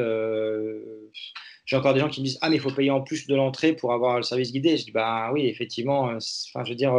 j'ai 1.65 1.77
encore 1.77 1.93
des 1.93 1.99
gens 1.99 2.09
qui 2.09 2.21
me 2.21 2.25
disent 2.25 2.39
Ah, 2.41 2.49
mais 2.49 2.57
il 2.57 2.61
faut 2.61 2.71
payer 2.71 2.91
en 2.91 3.01
plus 3.01 3.27
de 3.27 3.35
l'entrée 3.35 3.73
pour 3.73 3.91
avoir 3.93 4.17
le 4.17 4.23
service 4.23 4.53
guidé. 4.53 4.77
Je 4.77 4.85
dis 4.85 4.91
Bah 4.91 5.31
oui, 5.33 5.47
effectivement. 5.47 6.03
Enfin, 6.03 6.63
je 6.63 6.69
veux 6.69 6.75
dire, 6.75 6.93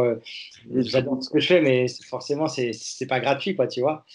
j'adore 0.75 1.23
ce 1.23 1.29
que 1.31 1.39
je 1.39 1.47
fais, 1.47 1.61
mais 1.61 1.87
forcément, 2.07 2.47
c'est 2.47 3.07
pas 3.07 3.19
gratuit, 3.19 3.55
quoi, 3.55 3.67
tu 3.67 3.81
vois. 3.81 4.05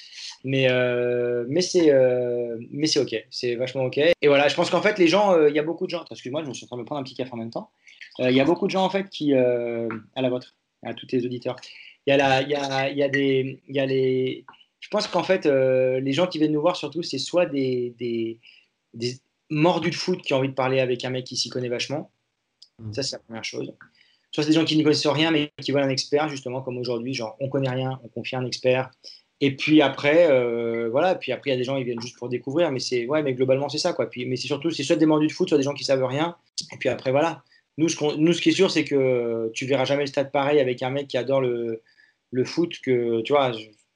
Mais, 0.43 0.71
euh, 0.71 1.45
mais 1.49 1.61
c'est 1.61 1.93
euh, 1.93 2.57
mais 2.71 2.87
c'est 2.87 3.01
OK. 3.01 3.15
C'est 3.31 3.57
vachement 3.57 3.85
OK. 3.85 3.99
Et 3.99 4.15
voilà, 4.27 4.49
je 4.49 4.55
pense 4.55 4.71
qu'en 4.71 4.81
fait, 4.81 4.99
les 4.99 5.07
gens, 5.07 5.35
euh, 5.35 5.51
il 5.51 5.55
y 5.55 5.59
a 5.59 5.63
beaucoup 5.63 5.85
de 5.85 5.91
gens. 5.91 6.05
Excuse-moi, 6.11 6.43
je 6.43 6.49
me 6.49 6.55
suis 6.55 6.65
en 6.65 6.69
train 6.69 6.77
de 6.77 6.83
me 6.83 6.87
prendre 6.87 7.01
un 7.01 7.05
petit 7.05 7.15
café 7.15 7.31
en 7.33 7.37
même 7.37 7.51
temps. 7.51 7.71
Il 8.19 8.33
y 8.33 8.41
a 8.41 8.45
beaucoup 8.45 8.67
de 8.67 8.71
gens, 8.71 8.85
en 8.85 8.91
fait, 8.91 9.09
qui. 9.09 9.35
à 9.35 9.89
la 10.17 10.31
vôtre, 10.31 10.55
à 10.83 10.95
tous 10.95 11.07
tes 11.07 11.25
auditeurs. 11.25 11.57
Il 12.07 12.11
y, 12.11 12.13
a 12.13 12.17
la, 12.17 12.43
y, 12.43 12.55
a, 12.55 12.91
y 12.91 13.03
a 13.03 13.09
des. 13.09 13.63
Y 13.69 13.79
a 13.79 13.87
les... 13.87 14.45
Je 14.81 14.89
pense 14.89 15.07
qu'en 15.07 15.23
fait, 15.23 15.47
les 15.47 16.13
gens 16.13 16.27
qui 16.27 16.39
viennent 16.39 16.53
nous 16.53 16.61
voir, 16.61 16.77
surtout, 16.77 17.03
c'est 17.03 17.19
soit 17.19 17.47
des, 17.47 17.95
des, 17.99 18.39
des 18.95 19.15
mordu 19.51 19.91
de 19.91 19.95
foot 19.95 20.23
qui 20.23 20.33
a 20.33 20.39
envie 20.39 20.49
de 20.49 20.55
parler 20.55 20.81
avec 20.81 21.05
un 21.05 21.11
mec 21.11 21.25
qui 21.25 21.37
s'y 21.37 21.49
connaît 21.49 21.69
vachement. 21.69 22.11
Mmh. 22.79 22.93
Ça, 22.95 23.03
c'est 23.03 23.17
la 23.17 23.21
première 23.21 23.45
chose. 23.45 23.75
Soit 24.33 24.45
c'est 24.45 24.51
des 24.51 24.55
gens 24.55 24.65
qui 24.65 24.77
n'y 24.77 24.85
connaissent 24.85 25.07
rien, 25.07 25.31
mais 25.31 25.51
qui 25.61 25.73
veulent 25.73 25.83
un 25.83 25.89
expert, 25.89 26.29
justement, 26.29 26.63
comme 26.63 26.79
aujourd'hui, 26.79 27.15
genre, 27.15 27.37
on 27.41 27.49
connaît 27.49 27.71
rien, 27.71 28.01
on 28.05 28.09
confie 28.09 28.37
un 28.37 28.47
expert. 28.47 28.91
Et 29.41 29.57
puis 29.57 29.81
après, 29.81 30.31
euh, 30.31 30.91
voilà, 30.91 31.15
puis 31.15 31.33
après, 31.33 31.51
il 31.51 31.53
y 31.55 31.57
a 31.57 31.59
des 31.59 31.65
gens 31.65 31.79
qui 31.79 31.85
viennent 31.85 32.01
juste 32.01 32.19
pour 32.19 32.29
découvrir, 32.29 32.71
mais 32.71 32.79
c'est, 32.79 33.07
ouais, 33.07 33.23
mais 33.23 33.33
globalement, 33.33 33.71
c'est 33.71 33.79
ça, 33.79 33.95
quoi. 33.95 34.09
Puis, 34.11 34.27
mais 34.27 34.37
c'est 34.37 34.47
surtout, 34.47 34.71
c'est 34.71 34.83
soit 34.83 34.97
des 34.97 35.07
mordus 35.07 35.29
de 35.29 35.33
foot, 35.33 35.49
soit 35.49 35.57
des 35.57 35.65
gens 35.65 35.73
qui 35.73 35.85
savent 35.85 36.05
rien. 36.05 36.37
Et 36.73 36.77
puis 36.77 36.91
après, 36.91 37.11
voilà. 37.11 37.43
Nous, 37.79 37.89
ce, 37.89 38.41
qui 38.41 38.51
est 38.51 38.53
sûr, 38.53 38.71
c'est 38.71 38.85
que 38.85 39.51
tu 39.55 39.65
verras 39.65 39.87
jamais 39.87 40.03
le 40.03 40.09
stade 40.09 40.31
pareil 40.31 40.61
avec 40.61 40.83
un 40.83 40.91
mec 40.91 41.09
qui 41.09 41.17
adore 41.17 41.41
le, 41.41 41.81
foot 42.45 42.79
que, 42.85 43.23
tu 43.23 43.33
vois, 43.33 43.53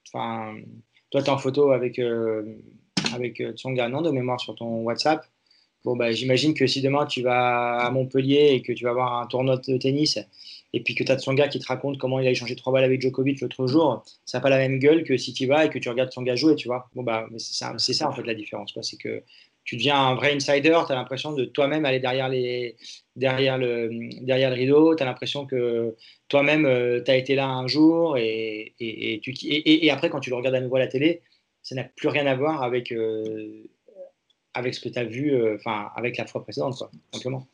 enfin, 0.09 0.57
toi, 1.11 1.23
tu 1.23 1.27
es 1.27 1.31
en 1.31 1.37
photo 1.37 1.73
avec, 1.73 2.01
avec 3.15 3.43
Tsonga, 3.57 3.89
non, 3.91 4.01
de 4.01 4.11
mémoire 4.11 4.41
sur 4.41 4.55
ton 4.55 4.81
WhatsApp. 4.83 5.27
Bon, 5.85 5.97
bah, 5.97 6.13
j'imagine 6.13 6.55
que 6.55 6.67
si 6.67 6.81
demain 6.81 7.05
tu 7.05 7.21
vas 7.21 7.77
à 7.79 7.91
Montpellier 7.91 8.53
et 8.55 8.63
que 8.63 8.73
tu 8.73 8.85
vas 8.85 8.91
avoir 8.91 9.21
un 9.21 9.27
tournoi 9.27 9.59
de 9.59 9.77
tennis 9.77 10.19
et 10.75 10.81
puis 10.81 10.97
que 10.97 11.05
tu 11.05 11.13
as 11.13 11.19
son 11.19 11.35
gars 11.35 11.47
qui 11.47 11.61
te 11.61 11.67
raconte 11.67 11.99
comment 11.99 12.19
il 12.19 12.27
a 12.27 12.31
échangé 12.31 12.57
trois 12.57 12.73
balles 12.73 12.83
avec 12.85 13.01
Djokovic 13.01 13.41
l'autre 13.41 13.69
jour, 13.69 14.05
ça 14.25 14.39
n'a 14.39 14.43
pas 14.43 14.51
la 14.51 14.59
même 14.59 14.81
gueule 14.81 15.05
que 15.05 15.17
si 15.17 15.33
tu 15.33 15.47
vas 15.47 15.65
et 15.65 15.71
que 15.71 15.79
tu 15.79 15.89
regardes 15.89 16.13
son 16.13 16.23
gars 16.23 16.35
jouer, 16.35 16.57
tu 16.57 16.67
vois. 16.67 16.91
Bon, 16.95 17.05
bah, 17.05 17.29
c'est 17.39 17.93
ça, 17.93 18.09
en 18.09 18.13
fait 18.13 18.25
la 18.25 18.35
différence. 18.35 18.77
C'est 18.83 18.97
que 18.97 19.23
tu 19.63 19.77
deviens 19.77 19.97
un 19.97 20.15
vrai 20.17 20.35
insider, 20.35 20.83
tu 20.85 20.93
as 20.93 20.97
l'impression 20.97 21.33
de 21.33 21.45
toi-même 21.45 21.85
aller 21.85 22.01
derrière, 22.01 22.29
les, 22.29 22.77
derrière, 23.15 23.57
le, 23.57 23.89
derrière 24.23 24.51
le 24.51 24.57
rideau, 24.57 24.97
tu 24.97 25.03
as 25.05 25.07
l'impression 25.07 25.47
que 25.47 25.95
toi-même, 26.29 26.67
euh, 26.67 27.01
tu 27.03 27.11
as 27.11 27.17
été 27.17 27.37
là 27.37 27.47
un 27.47 27.69
jour 27.69 28.19
et, 28.19 28.75
et, 28.81 29.21
tu, 29.23 29.33
et, 29.43 29.91
après, 29.91 30.11
quand 30.11 30.21
tu 30.21 30.31
le 30.31 30.37
regardes 30.37 30.57
à 30.57 30.61
nouveau 30.61 30.77
à 30.77 30.81
la 30.81 30.89
télé, 30.89 31.23
ça 31.63 31.77
n'a 31.77 31.85
plus 31.85 32.09
rien 32.09 32.27
à 32.27 32.35
voir 32.35 32.65
avec, 32.65 32.91
euh, 32.91 33.63
avec 34.55 34.75
ce 34.75 34.81
que 34.81 34.89
tu 34.89 34.99
as 34.99 35.05
vu, 35.05 35.33
euh, 35.33 35.55
enfin, 35.55 35.89
avec 35.95 36.17
la 36.17 36.27
fois 36.27 36.43
précédente, 36.43 36.83
simplement. 37.13 37.47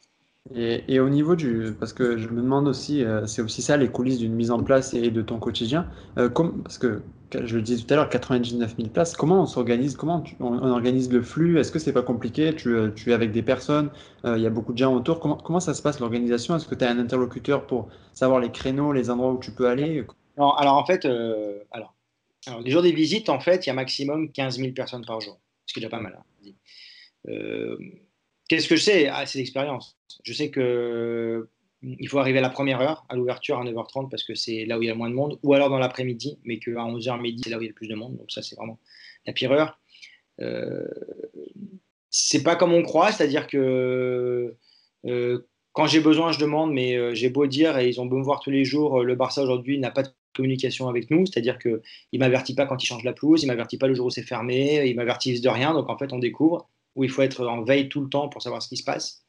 Et, 0.55 0.99
au 1.01 1.09
niveau 1.11 1.37
du. 1.37 1.75
Parce 1.79 1.93
que 1.93 2.17
je 2.17 2.29
me 2.29 2.41
demande 2.43 2.67
aussi, 2.67 3.05
euh, 3.05 3.27
c'est 3.27 3.43
aussi 3.43 3.63
ça 3.63 3.77
les 3.77 3.89
coulisses 3.89 4.19
d'une 4.19 4.35
mise 4.35 4.51
en 4.51 4.63
place 4.63 4.95
et 4.95 5.11
de 5.11 5.23
ton 5.23 5.39
quotidien. 5.39 5.87
Euh, 6.19 6.29
parce 6.29 6.79
que 6.79 7.03
je 7.33 7.57
le 7.57 7.63
disais 7.63 7.85
tout 7.85 7.93
à 7.93 7.97
l'heure, 7.97 8.09
99 8.09 8.75
000 8.77 8.89
places, 8.89 9.15
comment 9.15 9.43
on 9.43 9.47
s'organise 9.47 9.97
Comment 9.97 10.25
on, 10.41 10.69
organise 10.71 11.13
le 11.13 11.23
flux? 11.23 11.61
Est-ce 11.61 11.71
que 11.71 11.79
c'est 11.79 11.93
pas 11.93 12.03
compliqué? 12.03 12.55
Tu, 12.55 12.75
tu, 12.97 13.11
es 13.11 13.13
avec 13.13 13.31
des 13.31 13.43
personnes, 13.43 13.91
il 14.25 14.41
y 14.41 14.47
a 14.47 14.51
beaucoup 14.51 14.73
de 14.73 14.79
gens 14.79 14.95
autour. 14.95 15.21
Comment, 15.21 15.37
comment 15.37 15.61
ça 15.61 15.75
se 15.75 15.83
passe 15.83 16.01
l'organisation? 16.01 16.57
Est-ce 16.57 16.67
que 16.67 16.75
tu 16.75 16.85
as 16.85 16.91
un 16.91 16.99
interlocuteur 16.99 17.67
pour 17.67 17.89
savoir 18.15 18.41
les 18.41 18.51
créneaux, 18.51 18.93
les 18.93 19.11
endroits 19.11 19.33
où 19.33 19.39
tu 19.39 19.53
peux 19.53 19.69
aller? 19.69 20.05
Alors 20.37 20.77
en 20.77 20.85
fait, 20.85 21.07
alors, 21.71 21.95
les 22.65 22.71
jours 22.71 22.83
des 22.83 22.93
visites, 22.93 23.29
en 23.29 23.39
fait, 23.39 23.67
il 23.67 23.69
y 23.69 23.71
a 23.71 23.75
maximum 23.75 24.33
15 24.33 24.59
000 24.59 24.73
personnes 24.73 25.05
par 25.05 25.21
jour, 25.21 25.39
ce 25.67 25.75
qui 25.75 25.81
est 25.81 25.83
déjà 25.83 25.91
pas 25.91 26.03
mal. 26.03 26.19
Hein. 26.19 26.51
Euh, 27.29 27.77
qu'est-ce 28.49 28.69
que 28.69 28.77
je 28.77 28.83
sais? 28.83 29.09
Ah, 29.09 29.27
C'est 29.27 29.39
l'expérience. 29.39 30.00
Je 30.25 30.33
sais 30.33 30.51
que 30.51 31.49
il 31.83 32.09
faut 32.09 32.19
arriver 32.19 32.39
à 32.39 32.43
la 32.43 32.51
première 32.51 32.81
heure, 32.81 33.07
à 33.09 33.17
l'ouverture 33.17 33.59
à 33.59 33.65
9h30, 33.65 34.11
parce 34.11 34.23
que 34.23 34.35
c'est 34.35 34.67
là 34.67 34.79
où 34.79 34.83
il 34.83 34.87
y 34.87 34.89
a 34.91 34.93
le 34.93 34.99
moins 34.99 35.09
de 35.09 35.15
monde, 35.15 35.39
ou 35.43 35.55
alors 35.55 35.71
dans 35.71 35.79
l'après-midi, 35.79 36.39
mais 36.45 36.59
qu'à 36.59 36.73
11h 36.73 37.21
midi, 37.21 37.43
c'est 37.43 37.51
là 37.51 37.57
où 37.57 37.63
il 37.63 37.65
y 37.65 37.69
a 37.69 37.71
le 37.71 37.75
plus 37.75 37.89
de 37.89 37.95
monde. 37.95 38.17
Donc 38.19 38.31
ça, 38.31 38.43
c'est 38.43 38.55
vraiment 38.57 38.79
la 39.27 39.33
pire 39.33 39.53
heure. 39.53 39.79
Euh, 40.41 40.87
c'est 42.11 42.43
pas 42.43 42.57
comme 42.57 42.73
on 42.73 42.83
croit, 42.83 43.13
c'est-à-dire 43.13 43.47
que 43.47 44.57
euh, 45.07 45.39
quand 45.73 45.87
j'ai 45.87 46.01
besoin, 46.01 46.33
je 46.33 46.39
demande, 46.39 46.73
mais 46.73 46.97
euh, 46.97 47.15
j'ai 47.15 47.31
beau 47.31 47.47
dire, 47.47 47.79
et 47.79 47.89
ils 47.89 48.01
ont 48.01 48.07
beau 48.07 48.19
me 48.19 48.25
voir 48.25 48.41
tous 48.41 48.51
les 48.51 48.65
jours, 48.65 49.03
le 49.03 49.15
Barça 49.15 49.43
aujourd'hui 49.43 49.79
n'a 49.79 49.91
pas 49.91 50.03
de 50.03 50.11
communication 50.35 50.89
avec 50.89 51.11
nous, 51.11 51.25
c'est-à-dire 51.27 51.59
qu'il 51.59 51.81
ne 52.13 52.19
m'avertit 52.19 52.55
pas 52.55 52.67
quand 52.67 52.83
il 52.83 52.87
change 52.87 53.05
la 53.05 53.13
pelouse, 53.13 53.43
il 53.43 53.47
ne 53.47 53.53
m'avertit 53.53 53.79
pas 53.79 53.87
le 53.87 53.95
jour 53.95 54.07
où 54.07 54.11
c'est 54.11 54.23
fermé, 54.23 54.87
il 54.87 54.97
m'avertit 54.97 55.41
de 55.41 55.49
rien, 55.49 55.73
donc 55.73 55.89
en 55.89 55.97
fait 55.97 56.13
on 56.13 56.19
découvre 56.19 56.69
où 56.97 57.05
il 57.05 57.11
faut 57.11 57.23
être 57.23 57.47
en 57.47 57.63
veille 57.63 57.89
tout 57.89 58.03
le 58.03 58.09
temps 58.09 58.29
pour 58.29 58.43
savoir 58.43 58.63
ce 58.63 58.69
qui 58.69 58.77
se 58.77 58.85
passe. 58.85 59.25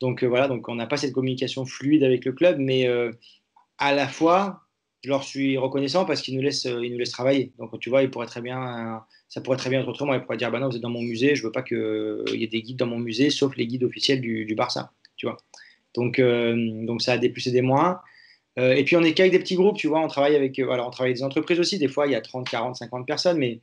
Donc 0.00 0.24
euh, 0.24 0.26
voilà, 0.26 0.48
donc 0.48 0.68
on 0.68 0.74
n'a 0.74 0.86
pas 0.86 0.96
cette 0.96 1.12
communication 1.12 1.64
fluide 1.66 2.02
avec 2.02 2.24
le 2.24 2.32
club, 2.32 2.58
mais 2.58 2.88
euh, 2.88 3.12
à 3.78 3.94
la 3.94 4.08
fois, 4.08 4.62
je 5.04 5.10
leur 5.10 5.22
suis 5.22 5.56
reconnaissant 5.58 6.04
parce 6.06 6.22
qu'ils 6.22 6.36
nous 6.36 6.42
laissent, 6.42 6.66
euh, 6.66 6.84
ils 6.84 6.92
nous 6.92 6.98
laissent 6.98 7.12
travailler. 7.12 7.52
Donc 7.58 7.78
tu 7.78 7.90
vois, 7.90 8.02
il 8.02 8.10
pourrait 8.10 8.26
très 8.26 8.40
bien, 8.40 9.04
ça 9.28 9.42
pourrait 9.42 9.58
très 9.58 9.70
bien 9.70 9.80
être 9.80 9.88
autrement. 9.88 10.14
Ils 10.14 10.22
pourraient 10.22 10.38
dire, 10.38 10.50
bah 10.50 10.58
non, 10.58 10.68
vous 10.68 10.76
êtes 10.76 10.82
dans 10.82 10.90
mon 10.90 11.02
musée, 11.02 11.36
je 11.36 11.42
veux 11.42 11.52
pas 11.52 11.62
qu'il 11.62 12.24
y 12.34 12.42
ait 12.42 12.48
des 12.48 12.62
guides 12.62 12.78
dans 12.78 12.86
mon 12.86 12.98
musée, 12.98 13.30
sauf 13.30 13.54
les 13.56 13.66
guides 13.66 13.84
officiels 13.84 14.20
du, 14.20 14.54
Barça, 14.56 14.92
tu 15.16 15.26
vois. 15.26 15.36
Donc, 15.94 16.20
donc 16.20 17.02
ça 17.02 17.14
a 17.14 17.18
des 17.18 17.28
plus 17.28 17.46
et 17.48 17.50
des 17.50 17.62
moins. 17.62 18.00
et 18.56 18.84
puis 18.84 18.96
on 18.96 19.02
est 19.02 19.12
qu'avec 19.12 19.32
des 19.32 19.38
petits 19.38 19.56
groupes, 19.56 19.76
tu 19.76 19.88
vois, 19.88 20.00
on 20.00 20.08
travaille 20.08 20.36
avec, 20.36 20.58
alors 20.58 20.86
on 20.86 20.90
travaille 20.90 21.14
des 21.14 21.22
entreprises 21.22 21.60
aussi. 21.60 21.78
Des 21.78 21.88
fois, 21.88 22.06
il 22.06 22.12
y 22.12 22.14
a 22.14 22.20
30, 22.20 22.48
40, 22.48 22.76
50 22.76 23.06
personnes, 23.06 23.38
mais 23.38 23.60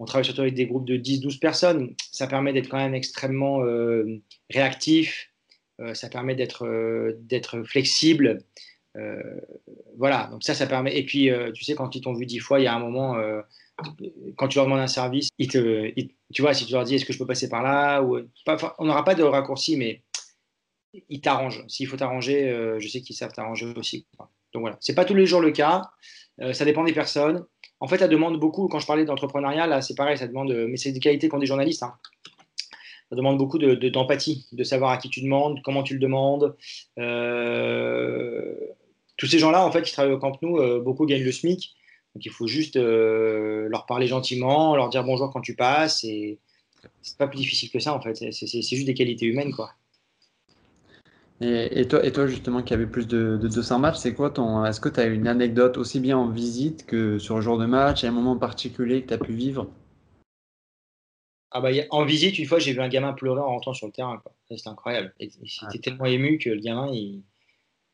on 0.00 0.04
travaille 0.04 0.24
surtout 0.24 0.42
avec 0.42 0.54
des 0.54 0.66
groupes 0.66 0.86
de 0.86 0.96
10-12 0.96 1.38
personnes. 1.38 1.94
Ça 2.12 2.26
permet 2.26 2.52
d'être 2.52 2.68
quand 2.68 2.78
même 2.78 2.94
extrêmement 2.94 3.62
réactif. 4.50 5.30
Euh, 5.80 5.94
ça 5.94 6.08
permet 6.08 6.34
d'être 6.34 6.66
euh, 6.66 7.64
flexible. 7.64 8.42
voilà, 9.96 10.28
donc 10.32 10.42
ça, 10.42 10.54
ça 10.54 10.66
permet. 10.66 10.96
Et 10.98 11.04
puis, 11.04 11.30
tu 11.54 11.64
sais, 11.64 11.74
quand 11.74 11.94
ils 11.94 12.00
t'ont 12.00 12.14
vu 12.14 12.26
dix 12.26 12.40
fois, 12.40 12.58
il 12.58 12.64
y 12.64 12.66
a 12.66 12.74
un 12.74 12.80
moment, 12.80 13.16
quand 14.36 14.48
tu 14.48 14.58
leur 14.58 14.64
demandes 14.64 14.80
un 14.80 14.88
service, 14.88 15.28
tu 15.38 16.02
vois, 16.40 16.52
si 16.52 16.66
tu 16.66 16.72
leur 16.72 16.82
dis 16.82 16.96
est-ce 16.96 17.04
que 17.04 17.12
je 17.12 17.18
peux 17.18 17.26
passer 17.26 17.48
par 17.48 17.62
là 17.62 18.02
On 18.78 18.84
n'aura 18.84 19.04
pas 19.04 19.14
de 19.14 19.22
raccourci, 19.22 19.76
mais 19.76 20.02
ils 21.08 21.20
t'arrangent. 21.20 21.64
S'il 21.68 21.86
faut 21.86 21.96
t'arranger, 21.96 22.76
je 22.78 22.88
sais 22.88 23.00
qu'ils 23.00 23.14
savent 23.14 23.32
t'arranger 23.32 23.66
aussi. 23.76 24.04
Donc 24.52 24.62
voilà, 24.62 24.76
c'est 24.80 24.96
pas 24.96 25.04
tous 25.04 25.14
les 25.14 25.26
jours 25.26 25.40
le 25.40 25.52
cas. 25.52 25.82
ça 26.52 26.64
dépend 26.64 26.82
des 26.82 26.92
personnes. 26.92 27.46
En 27.78 27.86
fait, 27.86 27.98
ça 27.98 28.08
demande 28.08 28.40
beaucoup, 28.40 28.66
quand 28.66 28.80
je 28.80 28.86
parlais 28.86 29.04
d'entrepreneuriat, 29.04 29.68
là, 29.68 29.80
c'est 29.80 29.94
pareil, 29.94 30.18
ça 30.18 30.26
demande, 30.26 30.52
mais 30.52 30.76
c'est 30.76 30.90
des 30.90 30.98
qualités 30.98 31.28
qu'ont 31.28 31.38
des 31.38 31.46
journalistes. 31.46 31.84
Hein. 31.84 31.94
Ça 33.10 33.16
demande 33.16 33.38
beaucoup 33.38 33.58
d'empathie, 33.58 34.46
de, 34.52 34.64
savoir 34.64 34.90
à 34.90 34.98
qui 34.98 35.08
tu 35.08 35.22
demandes, 35.22 35.60
comment 35.62 35.82
tu 35.82 35.94
le 35.94 36.00
demandes. 36.00 36.54
Euh, 36.98 38.54
tous 39.16 39.26
ces 39.26 39.38
gens-là, 39.38 39.64
en 39.64 39.72
fait, 39.72 39.82
qui 39.82 39.92
travaillent 39.92 40.12
au 40.12 40.18
Camp 40.18 40.40
Nou, 40.42 40.58
euh, 40.58 40.80
beaucoup 40.80 41.06
gagnent 41.06 41.24
le 41.24 41.32
SMIC. 41.32 41.74
Donc, 42.14 42.26
il 42.26 42.30
faut 42.30 42.46
juste 42.46 42.76
euh, 42.76 43.66
leur 43.70 43.86
parler 43.86 44.06
gentiment, 44.06 44.76
leur 44.76 44.90
dire 44.90 45.04
bonjour 45.04 45.30
quand 45.30 45.40
tu 45.40 45.56
passes. 45.56 46.04
Et 46.04 46.38
c'est 47.00 47.16
pas 47.16 47.28
plus 47.28 47.38
difficile 47.38 47.70
que 47.70 47.78
ça, 47.78 47.94
en 47.94 48.00
fait. 48.00 48.14
C'est 48.14 48.62
juste 48.62 48.86
des 48.86 48.94
qualités 48.94 49.24
humaines, 49.24 49.52
quoi. 49.52 49.70
Et, 51.40 51.86
toi, 51.86 52.26
justement, 52.26 52.62
qui 52.62 52.74
avais 52.74 52.86
plus 52.86 53.06
de, 53.06 53.38
200 53.40 53.78
matchs, 53.78 53.96
c'est 53.96 54.12
quoi 54.12 54.30
ton. 54.30 54.64
Est-ce 54.64 54.80
que 54.80 54.88
tu 54.88 55.00
as 55.00 55.06
une 55.06 55.28
anecdote 55.28 55.78
aussi 55.78 56.00
bien 56.00 56.18
en 56.18 56.28
visite 56.28 56.84
que 56.84 57.18
sur 57.18 57.36
le 57.36 57.42
jour 57.42 57.58
de 57.58 57.66
match, 57.66 58.04
et 58.04 58.08
un 58.08 58.12
moment 58.12 58.36
particulier 58.36 59.02
que 59.02 59.08
tu 59.08 59.14
as 59.14 59.18
pu 59.18 59.32
vivre? 59.32 59.68
Ah 61.50 61.60
bah, 61.60 61.70
En 61.90 62.04
visite, 62.04 62.38
une 62.38 62.46
fois, 62.46 62.58
j'ai 62.58 62.72
vu 62.72 62.80
un 62.80 62.88
gamin 62.88 63.12
pleurer 63.12 63.40
en 63.40 63.48
rentrant 63.48 63.74
sur 63.74 63.86
le 63.86 63.92
terrain. 63.92 64.22
C'était 64.50 64.68
incroyable. 64.68 65.14
Il 65.18 65.26
était 65.26 65.38
ah. 65.62 65.78
tellement 65.82 66.06
ému 66.06 66.38
que 66.38 66.50
le 66.50 66.60
gamin, 66.60 66.90
il, 66.92 67.22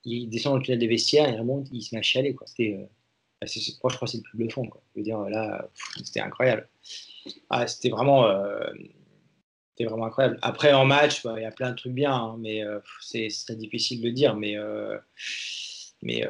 il 0.04 0.28
descend 0.28 0.54
dans 0.54 0.58
le 0.58 0.64
tunnel 0.64 0.78
des 0.78 0.88
vestiaires, 0.88 1.28
il 1.30 1.38
remonte, 1.38 1.68
il 1.72 1.82
se 1.82 1.94
met 1.94 2.00
à 2.00 2.02
chialer. 2.02 2.36
C'était. 2.46 2.78
Euh, 2.80 2.86
bah, 3.40 3.46
je 3.46 3.72
crois 3.78 3.90
que 3.90 4.06
c'est 4.06 4.18
le 4.18 4.22
plus 4.22 4.38
bluffant. 4.38 4.66
Quoi. 4.66 4.82
Je 4.94 5.00
veux 5.00 5.04
dire, 5.04 5.18
là, 5.20 5.68
c'était 6.02 6.20
incroyable. 6.20 6.68
Ah, 7.50 7.66
c'était 7.66 7.90
vraiment. 7.90 8.26
Euh, 8.26 8.70
c'était 9.70 9.88
vraiment 9.88 10.06
incroyable. 10.06 10.38
Après, 10.42 10.72
en 10.72 10.84
match, 10.84 11.22
bah, 11.24 11.34
il 11.36 11.42
y 11.42 11.46
a 11.46 11.50
plein 11.50 11.70
de 11.70 11.76
trucs 11.76 11.92
bien, 11.92 12.12
hein, 12.12 12.36
mais 12.38 12.62
euh, 12.64 12.78
c'est 13.00 13.28
très 13.44 13.56
difficile 13.56 14.00
de 14.02 14.10
dire. 14.10 14.36
Mais, 14.36 14.56
euh, 14.56 14.96
mais, 16.02 16.24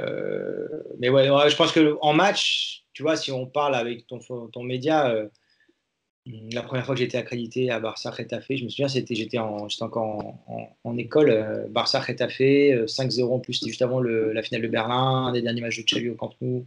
mais 0.99 1.09
ouais, 1.09 1.51
je 1.51 1.57
pense 1.57 1.73
qu'en 1.73 2.13
match, 2.13 2.85
tu 2.93 3.03
vois, 3.03 3.17
si 3.17 3.33
on 3.33 3.47
parle 3.47 3.75
avec 3.75 4.07
ton, 4.07 4.19
ton 4.49 4.63
média, 4.63 5.15
la 6.27 6.63
première 6.63 6.87
fois 6.87 6.95
que 6.95 7.01
j'étais 7.01 7.19
accrédité 7.19 7.71
à 7.71 7.81
Barça 7.81 8.11
Retafe, 8.11 8.47
je 8.51 8.65
me 8.65 8.71
souviens, 8.71 8.89
c'était 8.89 9.15
j'étais 9.15 9.39
encore 9.39 10.35
en, 10.85 10.97
école, 10.97 11.67
Barça 11.71 12.01
Retafe, 12.01 12.41
5-0 12.41 13.25
en 13.25 13.39
plus, 13.41 13.55
c'était 13.55 13.69
juste 13.69 13.83
avant 13.83 14.01
la 14.01 14.43
finale 14.43 14.63
de 14.63 14.69
Berlin, 14.69 15.27
un 15.27 15.33
des 15.33 15.43
derniers 15.43 15.61
matchs 15.61 15.79
de 15.79 15.83
Xavi 15.83 16.09
au 16.09 16.15
Camp 16.15 16.33
Nou. 16.41 16.67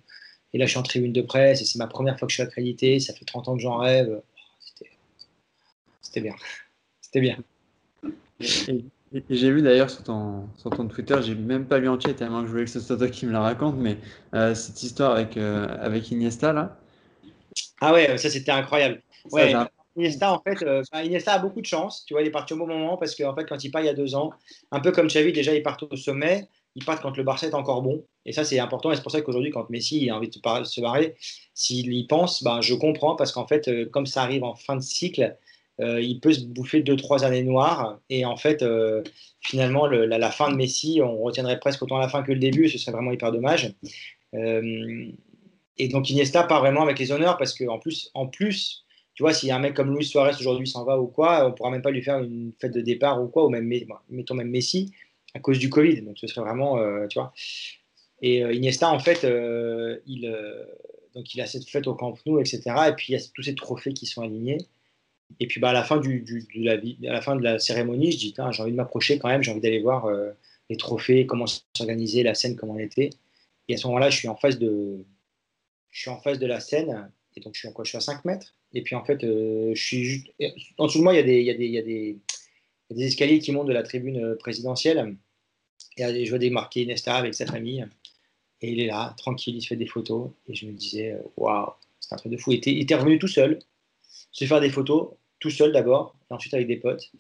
Et 0.54 0.58
là, 0.58 0.66
je 0.66 0.72
suis 0.72 0.80
en 0.80 0.84
tribune 0.84 1.14
de 1.14 1.22
presse 1.22 1.62
et 1.62 1.66
c'est 1.66 1.80
ma 1.80 1.88
première 1.88 2.18
fois 2.18 2.28
que 2.28 2.32
je 2.32 2.36
suis 2.36 2.44
accrédité. 2.44 3.00
Ça 3.00 3.14
fait 3.14 3.26
30 3.26 3.50
ans 3.50 3.56
que 3.56 3.62
j'en 3.62 3.78
rêve. 3.78 4.22
C'était 6.02 6.22
bien. 6.22 6.36
C'était 7.02 7.22
bien. 7.22 7.38
j'ai 9.30 9.52
vu 9.52 9.62
d'ailleurs 9.62 9.90
sur 9.90 10.04
ton, 10.04 10.48
sur 10.58 10.70
ton 10.70 10.88
Twitter, 10.88 11.16
j'ai 11.22 11.36
même 11.36 11.66
pas 11.66 11.80
lu 11.80 11.88
entier 11.88 12.14
tellement 12.14 12.42
que 12.42 12.48
je 12.48 12.52
voulais 12.52 12.66
que 12.66 12.70
ce 12.70 12.80
soit 12.80 12.98
toi 12.98 13.08
qui 13.08 13.26
me 13.26 13.32
la 13.32 13.42
raconte, 13.42 13.78
mais 13.78 13.98
euh, 14.34 14.54
cette 14.54 14.82
histoire 14.84 15.14
avec, 15.14 15.38
euh, 15.38 15.68
avec 15.80 16.12
Iniesta 16.12 16.54
là. 16.54 16.78
Ah 17.82 17.94
ouais, 17.94 18.18
ça 18.18 18.30
c'était 18.30 18.52
incroyable. 18.52 19.02
Ouais, 19.32 19.54
Iniesta, 19.98 20.32
en 20.32 20.42
fait, 20.42 20.64
euh, 20.64 20.84
Iniesta 20.94 21.34
a 21.34 21.40
beaucoup 21.40 21.62
de 21.62 21.66
chance. 21.66 22.06
Tu 22.06 22.14
vois, 22.14 22.22
il 22.22 22.28
est 22.28 22.32
parti 22.32 22.54
au 22.54 22.58
bon 22.58 22.68
moment 22.68 22.98
parce 22.98 23.16
qu'en 23.16 23.34
fait, 23.36 23.46
quand 23.46 23.64
il 23.64 23.72
part 23.72 23.82
il 23.82 23.86
y 23.86 23.90
a 23.90 23.94
deux 23.94 24.14
ans, 24.14 24.32
un 24.72 24.80
peu 24.80 24.92
comme 24.92 25.08
Xavi, 25.08 25.34
déjà, 25.34 25.56
il 25.56 25.64
part 25.64 25.78
au 25.90 25.96
sommet. 25.96 26.48
Il 26.76 26.86
part 26.86 27.02
quand 27.02 27.18
le 27.18 27.24
Barça 27.24 27.48
est 27.48 27.56
encore 27.56 27.82
bon. 27.82 28.06
Et 28.24 28.32
ça, 28.32 28.44
c'est 28.44 28.60
important. 28.60 28.92
Et 28.92 28.96
c'est 28.96 29.02
pour 29.02 29.12
ça 29.12 29.22
qu'aujourd'hui, 29.22 29.50
quand 29.50 29.68
Messi 29.72 30.12
a 30.12 30.16
envie 30.16 30.30
de 30.30 30.36
se 30.36 30.82
barrer, 30.82 31.16
s'il 31.56 31.92
y 31.92 32.06
pense, 32.06 32.44
ben, 32.44 32.62
je 32.62 32.76
comprends 32.76 33.16
parce 33.16 33.32
qu'en 33.32 33.48
fait, 33.48 33.90
comme 33.90 34.06
ça 34.06 34.22
arrive 34.22 34.44
en 34.44 34.54
fin 34.54 34.76
de 34.76 34.82
cycle, 34.82 35.36
euh, 35.80 36.02
il 36.02 36.20
peut 36.20 36.34
se 36.34 36.42
bouffer 36.42 36.82
deux, 36.82 36.96
trois 36.96 37.24
années 37.24 37.44
noires. 37.44 38.00
Et 38.10 38.26
en 38.26 38.38
fait, 38.38 38.64
euh, 38.64 39.04
finalement, 39.42 39.88
la, 39.88 40.32
fin 40.32 40.52
de 40.52 40.56
Messi, 40.56 41.00
on 41.04 41.22
retiendrait 41.22 41.60
presque 41.60 41.84
autant 41.84 41.98
la 41.98 42.10
fin 42.10 42.24
que 42.24 42.32
le 42.32 42.40
début. 42.40 42.70
Ce 42.70 42.78
serait 42.78 42.92
vraiment 42.92 43.12
hyper 43.12 43.32
dommage. 43.32 43.74
Euh, 45.80 45.84
et 45.84 45.88
donc 45.88 46.10
Iniesta 46.10 46.44
part 46.44 46.62
vraiment 46.62 46.82
avec 46.82 47.00
les 47.00 47.12
honneurs 47.12 47.38
parce 47.38 47.58
qu'en 47.58 47.80
plus, 47.80 48.10
en 48.14 48.28
plus, 48.28 48.86
tu 49.14 49.24
vois, 49.24 49.34
s'il 49.34 49.50
y 49.50 49.52
a 49.52 49.56
un 49.56 49.60
mec 49.60 49.74
comme 49.74 49.96
Luis 49.96 50.06
Suarez 50.06 50.36
aujourd'hui 50.40 50.68
s'en 50.68 50.84
va 50.84 51.00
ou 51.00 51.08
quoi, 51.08 51.48
on 51.48 51.52
pourra 51.52 51.72
même 51.72 51.82
pas 51.82 51.92
lui 51.92 52.04
faire 52.04 52.20
une 52.20 52.52
fête 52.60 52.74
de 52.74 52.82
départ 52.82 53.22
ou 53.22 53.28
quoi, 53.28 53.46
ou 53.46 53.50
même, 53.50 53.72
mettons 54.10 54.36
même 54.36 54.50
Messi, 54.50 54.94
à 55.34 55.40
cause 55.40 55.60
du 55.60 55.70
Covid. 55.70 56.02
Donc 56.02 56.18
ce 56.20 56.28
serait 56.28 56.42
vraiment, 56.42 56.78
tu 57.08 57.18
vois. 57.18 57.34
Et 58.22 58.42
Iniesta, 58.42 58.92
en 58.92 59.00
fait, 59.00 59.24
il, 60.06 60.32
donc 61.16 61.34
il 61.34 61.42
a 61.42 61.48
cette 61.48 61.68
fête 61.68 61.88
au 61.88 61.96
Camp 61.96 62.14
Nou, 62.28 62.40
etc. 62.40 62.62
Et 62.90 62.94
puis 62.94 63.08
il 63.10 63.12
y 63.14 63.16
a 63.16 63.24
tous 63.34 63.42
ces 63.42 63.56
trophées 63.56 63.94
qui 63.94 64.06
sont 64.06 64.22
alignés. 64.22 64.60
Et 65.40 65.48
puis 65.48 65.60
bah, 65.60 65.70
à, 65.70 65.74
la 65.74 65.84
fin 65.84 65.98
du, 65.98 66.22
de 66.22 66.64
la, 66.64 66.74
à 67.10 67.14
la 67.14 67.22
fin 67.22 67.36
de 67.36 67.44
la 67.44 67.60
cérémonie, 67.60 68.12
je 68.12 68.18
dis 68.18 68.36
j'ai 68.52 68.62
envie 68.62 68.72
de 68.72 68.78
m'approcher 68.78 69.18
quand 69.18 69.28
même, 69.28 69.44
j'ai 69.44 69.52
envie 69.52 69.62
d'aller 69.62 69.82
voir 69.82 70.06
euh, 70.06 70.32
les 70.70 70.78
trophées, 70.78 71.26
comment 71.26 71.46
s'organiser, 71.76 72.24
la 72.24 72.36
scène, 72.36 72.56
comment 72.56 72.78
elle 72.78 72.86
était. 72.86 73.10
Et 73.68 73.74
à 73.74 73.78
ce 73.78 73.88
moment-là, 73.88 74.10
je 74.10 74.18
suis 74.18 74.28
en 74.28 74.36
face 74.36 74.60
de, 74.60 75.04
je 75.92 76.02
suis 76.02 76.10
en 76.10 76.20
face 76.20 76.40
de 76.40 76.48
la 76.48 76.60
scène, 76.60 77.12
et 77.36 77.40
donc 77.40 77.56
je 77.56 77.60
suis, 77.60 77.74
quoi, 77.74 77.84
je 77.84 77.90
suis 77.90 77.98
à 77.98 78.02
5 78.02 78.26
mètres. 78.26 78.54
Et 78.74 78.82
puis 78.82 78.96
en 78.96 79.04
fait, 79.04 79.22
je 79.22 79.74
suis 79.76 80.04
juste. 80.04 80.28
En 80.78 80.88
dessous 80.88 81.00
de 81.00 81.04
moi, 81.04 81.14
il 81.14 81.18
y 81.18 81.50
a 81.50 81.82
des, 81.82 82.18
escaliers 82.90 83.40
qui 83.40 83.52
montent 83.52 83.68
de 83.68 83.74
la 83.74 83.84
tribune 83.84 84.36
présidentielle. 84.40 85.16
Et 85.98 86.26
je 86.26 86.30
vois 86.30 86.40
démarquer 86.40 86.86
Nesta 86.86 87.16
avec 87.16 87.34
sa 87.34 87.46
famille. 87.46 87.88
Et 88.62 88.72
il 88.72 88.80
est 88.80 88.88
là, 88.88 89.16
tranquille, 89.18 89.56
il 89.56 89.62
se 89.62 89.68
fait 89.68 89.76
des 89.76 89.88
photos. 89.88 90.30
Et 90.48 90.56
je 90.56 90.66
me 90.66 90.74
disais, 90.74 91.16
waouh, 91.38 91.72
c'est 92.00 92.14
un 92.14 92.18
truc 92.18 92.32
de 92.32 92.38
fou. 92.38 92.52
Il 92.52 92.82
était, 92.82 92.96
revenu 92.96 93.20
tout 93.20 93.28
seul, 93.28 93.60
se 94.32 94.46
faire 94.46 94.60
des 94.60 94.70
photos, 94.70 95.10
tout 95.40 95.50
seul 95.50 95.72
d'abord, 95.72 96.16
et 96.30 96.34
ensuite 96.34 96.54
avec 96.54 96.68
des 96.68 96.78
potes. 96.78 97.12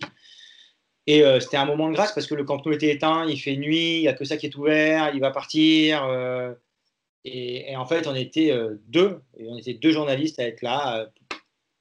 Et 1.08 1.24
euh, 1.24 1.40
c'était 1.40 1.58
un 1.58 1.66
moment 1.66 1.90
de 1.90 1.94
grâce 1.94 2.12
parce 2.12 2.28
que 2.28 2.36
le 2.36 2.44
Camp 2.44 2.64
Nou 2.66 2.74
était 2.74 2.92
éteint, 2.92 3.26
il 3.28 3.40
fait 3.40 3.56
nuit, 3.56 3.98
il 3.98 4.02
n'y 4.02 4.08
a 4.08 4.14
que 4.14 4.26
ça 4.26 4.38
qui 4.38 4.48
est 4.48 4.56
ouvert, 4.56 5.14
il 5.14 5.22
va 5.22 5.32
partir. 5.32 6.04
Euh, 6.06 6.54
et, 7.28 7.76
en 7.76 7.86
fait, 7.86 8.08
on 8.08 8.16
était 8.16 8.52
euh, 8.52 8.76
deux, 8.88 9.20
et 9.38 9.48
on 9.48 9.58
était 9.58 9.74
deux 9.74 9.92
journalistes 9.92 10.40
à 10.40 10.48
être 10.48 10.62
là, 10.62 11.10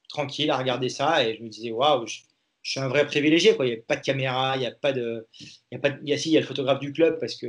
tranquilles, 0.09 0.51
à 0.51 0.57
regarder 0.57 0.89
ça. 0.89 1.27
Et 1.27 1.37
je 1.37 1.43
me 1.43 1.49
disais, 1.49 1.71
waouh, 1.71 2.07
je, 2.07 2.21
suis 2.63 2.81
un 2.81 2.89
vrai 2.89 3.07
privilégié. 3.07 3.55
Quoi. 3.55 3.67
Il 3.67 3.75
n'y 3.75 3.79
a 3.79 3.83
pas 3.83 3.97
de 3.97 4.03
caméra, 4.03 4.57
il 4.57 4.61
n'y 4.61 4.67
a 4.67 4.73
pas 4.73 4.93
de. 4.93 5.27
Il 5.41 5.47
y 5.73 5.77
a, 5.77 5.79
pas 5.79 5.91
de, 5.91 5.99
il 6.03 6.09
y 6.09 6.13
a, 6.13 6.19
si, 6.19 6.31
il 6.31 6.33
y 6.33 6.37
a 6.37 6.41
le 6.41 6.47
photographe 6.47 6.81
du 6.81 6.93
club 6.93 7.19
parce 7.21 7.37
qu'il 7.37 7.49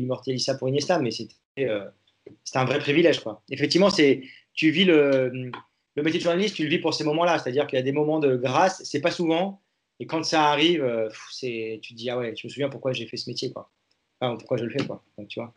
immortalise 0.00 0.44
ça 0.44 0.54
pour 0.54 0.68
Iniesta, 0.68 0.98
mais 1.00 1.10
c'était 1.10 1.34
un 2.54 2.64
vrai 2.64 2.78
privilège. 2.78 3.20
Quoi. 3.20 3.42
Effectivement, 3.50 3.90
tu 3.90 4.70
vis 4.70 4.84
le, 4.84 5.50
métier 5.96 6.20
de 6.20 6.24
journaliste, 6.24 6.54
tu 6.54 6.62
le 6.62 6.68
vis 6.68 6.78
pour 6.78 6.94
ces 6.94 7.02
moments-là. 7.04 7.38
C'est-à-dire 7.38 7.66
qu'il 7.66 7.78
y 7.78 7.80
a 7.80 7.84
des 7.84 7.92
moments 7.92 8.20
de 8.20 8.36
grâce, 8.36 8.82
c'est 8.84 9.00
pas 9.00 9.10
souvent. 9.10 9.60
Et 10.00 10.06
quand 10.06 10.22
ça 10.24 10.44
arrive, 10.50 10.84
euh, 10.84 11.08
tu 11.40 11.80
te 11.80 11.94
dis, 11.94 12.08
ah 12.08 12.18
ouais, 12.18 12.34
je 12.36 12.46
me 12.46 12.50
souviens 12.50 12.68
pourquoi 12.68 12.92
j'ai 12.92 13.06
fait 13.06 13.16
ce 13.16 13.28
métier, 13.28 13.50
quoi. 13.52 13.72
Enfin, 14.20 14.36
pourquoi 14.36 14.56
je 14.56 14.64
le 14.64 14.70
fais, 14.70 14.86
quoi. 14.86 15.02
Donc, 15.16 15.26
tu 15.26 15.40
vois. 15.40 15.52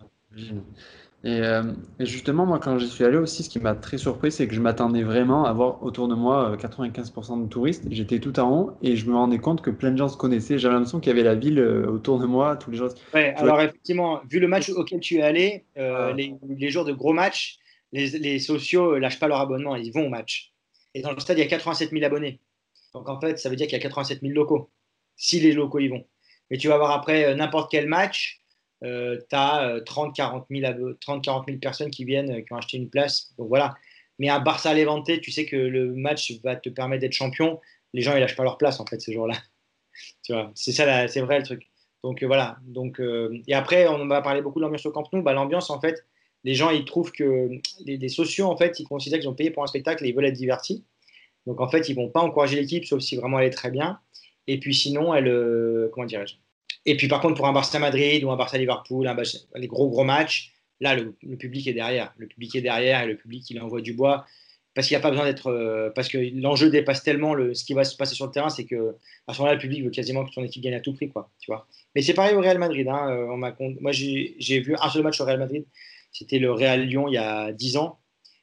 Euh, 1.24 1.74
et, 2.00 2.06
justement, 2.06 2.46
moi, 2.46 2.60
quand 2.60 2.80
j'y 2.80 2.88
suis 2.88 3.04
allé 3.04 3.18
aussi, 3.18 3.44
ce 3.44 3.50
qui 3.50 3.60
m'a 3.60 3.76
très 3.76 3.98
surpris, 3.98 4.32
c'est 4.32 4.48
que 4.48 4.56
je 4.56 4.60
m'attendais 4.60 5.04
vraiment 5.04 5.46
à 5.46 5.54
voir 5.54 5.84
autour 5.84 6.08
de 6.08 6.16
moi 6.16 6.58
95% 6.58 7.40
euh, 7.40 7.44
de 7.44 7.50
touristes. 7.50 7.86
J'étais 7.92 8.20
tout 8.20 8.40
en 8.40 8.52
haut 8.52 8.72
et 8.82 8.96
je 8.96 9.06
me 9.06 9.16
rendais 9.16 9.38
compte 9.38 9.62
que 9.62 9.70
plein 9.70 9.92
de 9.92 9.98
gens 9.98 10.10
se 10.10 10.18
connaissaient. 10.18 10.58
J'avais 10.58 10.74
l'impression 10.74 11.00
qu'il 11.00 11.12
y 11.12 11.14
avait 11.14 11.24
la 11.24 11.36
ville 11.36 11.60
autour 11.60 12.20
de 12.20 12.26
moi, 12.26 12.56
tous 12.56 12.72
les 12.72 12.78
gens. 12.78 12.88
Ouais, 13.14 13.34
alors 13.38 13.62
effectivement, 13.62 14.22
vu 14.30 14.40
le 14.40 14.48
match 14.48 14.70
auquel 14.70 15.00
tu 15.00 15.18
es 15.18 15.22
allé, 15.22 15.66
ah. 15.78 16.12
les, 16.16 16.34
les, 16.48 16.70
jours 16.70 16.86
de 16.86 16.94
gros 16.94 17.14
matchs, 17.14 17.60
les, 17.92 18.08
les 18.18 18.40
sociaux 18.40 18.98
lâchent 18.98 19.20
pas 19.20 19.28
leur 19.28 19.40
abonnement, 19.40 19.76
ils 19.76 19.92
vont 19.92 20.08
au 20.08 20.10
match. 20.10 20.52
Et 20.94 21.02
dans 21.02 21.12
le 21.12 21.20
stade, 21.20 21.38
il 21.38 21.42
y 21.42 21.44
a 21.44 21.48
87 21.48 21.92
000 21.92 22.04
abonnés. 22.04 22.40
Donc 22.94 23.08
en 23.10 23.20
fait, 23.20 23.40
ça 23.40 23.50
veut 23.50 23.56
dire 23.56 23.68
qu'il 23.68 23.78
y 23.78 23.82
a 23.82 23.84
87 23.84 24.22
000 24.22 24.34
locaux, 24.34 24.70
si 25.16 25.40
les 25.40 25.54
locaux 25.54 25.80
y 25.80 25.88
vont. 25.88 26.06
Mais 26.50 26.58
tu 26.58 26.68
vas 26.68 26.78
voir 26.78 26.92
après 26.92 27.26
euh, 27.26 27.36
n'importe 27.36 27.72
quel 27.72 27.88
match, 27.88 28.41
euh, 28.84 29.18
tu 29.30 29.36
as 29.36 29.80
30-40 29.86 30.46
000, 31.48 31.60
personnes 31.60 31.92
qui 31.92 32.06
viennent, 32.06 32.32
euh, 32.32 32.42
qui 32.42 32.52
ont 32.54 32.58
acheté 32.58 32.78
une 32.78 32.90
place. 32.90 33.34
Donc 33.38 33.48
voilà. 33.48 33.76
Mais 34.20 34.30
à 34.30 34.40
Barça 34.40 34.74
Levante, 34.74 35.10
tu 35.22 35.32
sais 35.32 35.46
que 35.46 35.56
le 35.56 35.94
match 35.94 36.34
va 36.44 36.56
te 36.56 36.70
permettre 36.70 37.02
d'être 37.02 37.14
champion. 37.14 37.60
Les 37.94 38.02
gens, 38.02 38.16
ils 38.16 38.20
lâchent 38.20 38.36
pas 38.36 38.44
leur 38.44 38.58
place 38.58 38.80
en 38.80 38.86
fait 38.86 39.00
ce 39.00 39.12
jour-là. 39.12 39.36
tu 40.24 40.34
vois, 40.34 40.52
c'est 40.56 40.72
ça, 40.72 41.08
c'est 41.08 41.22
vrai 41.22 41.40
le 41.40 41.46
truc. 41.46 41.68
Donc 42.04 42.24
voilà. 42.24 42.58
Donc 42.64 43.00
et 43.48 43.54
après, 43.54 43.88
on 43.88 44.08
va 44.08 44.22
parler 44.22 44.42
beaucoup 44.42 44.60
de 44.60 44.64
l'ambiance 44.64 44.86
au 44.86 44.92
Camp 44.92 45.12
Nou. 45.14 45.22
Bah, 45.22 45.34
l'ambiance 45.34 45.70
en 45.70 45.80
fait, 45.80 46.06
les 46.44 46.56
gens 46.56 46.70
ils 46.70 46.86
trouvent 46.86 47.12
que 47.12 47.50
les, 47.86 48.10
sociaux 48.10 48.46
en 48.46 48.58
fait, 48.58 48.80
ils 48.80 48.86
considèrent 48.86 49.20
qu'ils 49.20 49.30
ont 49.30 49.36
payé 49.36 49.52
pour 49.52 49.64
un 49.64 49.68
spectacle 49.68 50.06
et 50.06 50.10
ils 50.10 50.16
veulent 50.16 50.26
être 50.26 50.34
divertis. 50.34 50.84
Donc 51.48 51.62
en 51.62 51.70
fait, 51.70 51.90
ils 51.90 51.96
vont 51.96 52.10
pas 52.10 52.22
encourager 52.22 52.56
l'équipe, 52.60 52.86
sauf 52.86 53.02
si 53.02 53.16
vraiment 53.16 53.40
elle 53.40 53.48
est 53.48 53.52
très 53.52 53.72
bien. 53.72 54.00
Et 54.48 54.60
puis 54.60 54.74
sinon, 54.74 55.14
elle, 55.14 55.28
euh, 55.28 55.90
comment 55.94 56.06
dirais-je? 56.06 56.36
Et 56.86 56.98
puis 56.98 57.08
par 57.08 57.22
contre, 57.22 57.36
pour 57.36 57.48
un 57.48 57.54
Barça 57.54 57.80
Madrid 57.80 58.24
ou 58.24 58.32
un 58.32 58.38
Barça 58.38 58.58
Liverpool, 58.58 59.10
les 59.56 59.68
gros 59.68 59.90
gros 59.90 60.04
matchs, 60.04 60.54
là, 60.80 60.96
le, 60.96 61.14
public 61.38 61.68
est 61.68 61.74
derrière. 61.74 62.14
Le 62.18 62.28
public 62.28 62.56
est 62.56 62.62
derrière 62.62 63.04
et 63.04 63.08
le 63.08 63.16
public, 63.18 63.50
il 63.50 63.62
envoie 63.62 63.82
du 63.82 63.94
bois. 63.94 64.26
Parce 64.74 64.88
qu'il 64.88 64.96
n'y 64.96 65.00
a 65.00 65.04
pas 65.04 65.10
besoin 65.10 65.26
d'être. 65.26 65.48
Euh, 65.48 65.90
parce 65.94 66.08
que 66.08 66.18
l'enjeu 66.40 66.70
dépasse 66.70 67.04
tellement 67.04 67.34
le, 67.34 67.54
ce 67.54 67.66
qui 67.66 67.74
va 67.74 67.84
se 67.84 67.98
passer 67.98 68.16
sur 68.16 68.26
le 68.26 68.32
terrain, 68.32 68.50
c'est 68.50 68.64
que 68.64 68.96
à 69.28 69.34
ce 69.34 69.40
moment-là, 69.40 69.56
le 69.56 69.60
public 69.60 69.84
veut 69.84 69.90
quasiment 69.90 70.24
que 70.24 70.32
son 70.32 70.46
équipe 70.46 70.64
gagne 70.64 70.76
à 70.76 70.80
tout 70.80 70.94
prix. 70.94 71.10
Quoi, 71.10 71.30
tu 71.40 71.52
vois 71.52 71.68
Mais 71.94 72.02
c'est 72.02 72.14
pareil 72.14 72.36
au 72.36 72.40
Real 72.40 72.58
Madrid. 72.58 72.88
Hein, 72.88 73.10
euh, 73.10 73.36
moi, 73.36 73.92
j'ai 73.92 74.60
vu 74.62 74.76
un 74.80 74.90
seul 74.90 75.04
match 75.04 75.20
au 75.20 75.26
Real 75.26 75.40
Madrid. 75.40 75.66
C'était 76.14 76.40
le 76.40 76.54
Real 76.54 76.88
Lyon 76.88 77.10
il 77.10 77.16
y 77.16 77.18
a 77.18 77.52
10 77.52 77.78
ans 77.78 78.02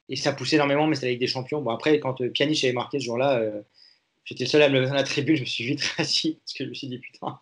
et 0.08 0.16
ça 0.16 0.32
poussait 0.32 0.56
énormément, 0.56 0.86
mais 0.86 0.94
c'était 0.94 1.12
la 1.12 1.18
des 1.18 1.26
Champions. 1.26 1.60
Bon, 1.60 1.70
après, 1.70 2.00
quand 2.00 2.20
euh, 2.20 2.30
Pjanic 2.30 2.62
avait 2.64 2.72
marqué 2.72 2.98
ce 2.98 3.04
jour-là, 3.04 3.38
euh, 3.38 3.62
j'étais 4.24 4.46
seul 4.46 4.62
à 4.62 4.68
me 4.68 4.74
lever 4.74 4.86
dans 4.86 4.94
la 4.94 5.02
tribune, 5.02 5.36
je 5.36 5.42
me 5.42 5.46
suis 5.46 5.64
vite 5.64 5.82
assis, 5.98 6.38
parce 6.44 6.54
que 6.54 6.64
je 6.64 6.68
me 6.70 6.74
suis 6.74 6.88
dit, 6.88 6.98
putain, 6.98 7.38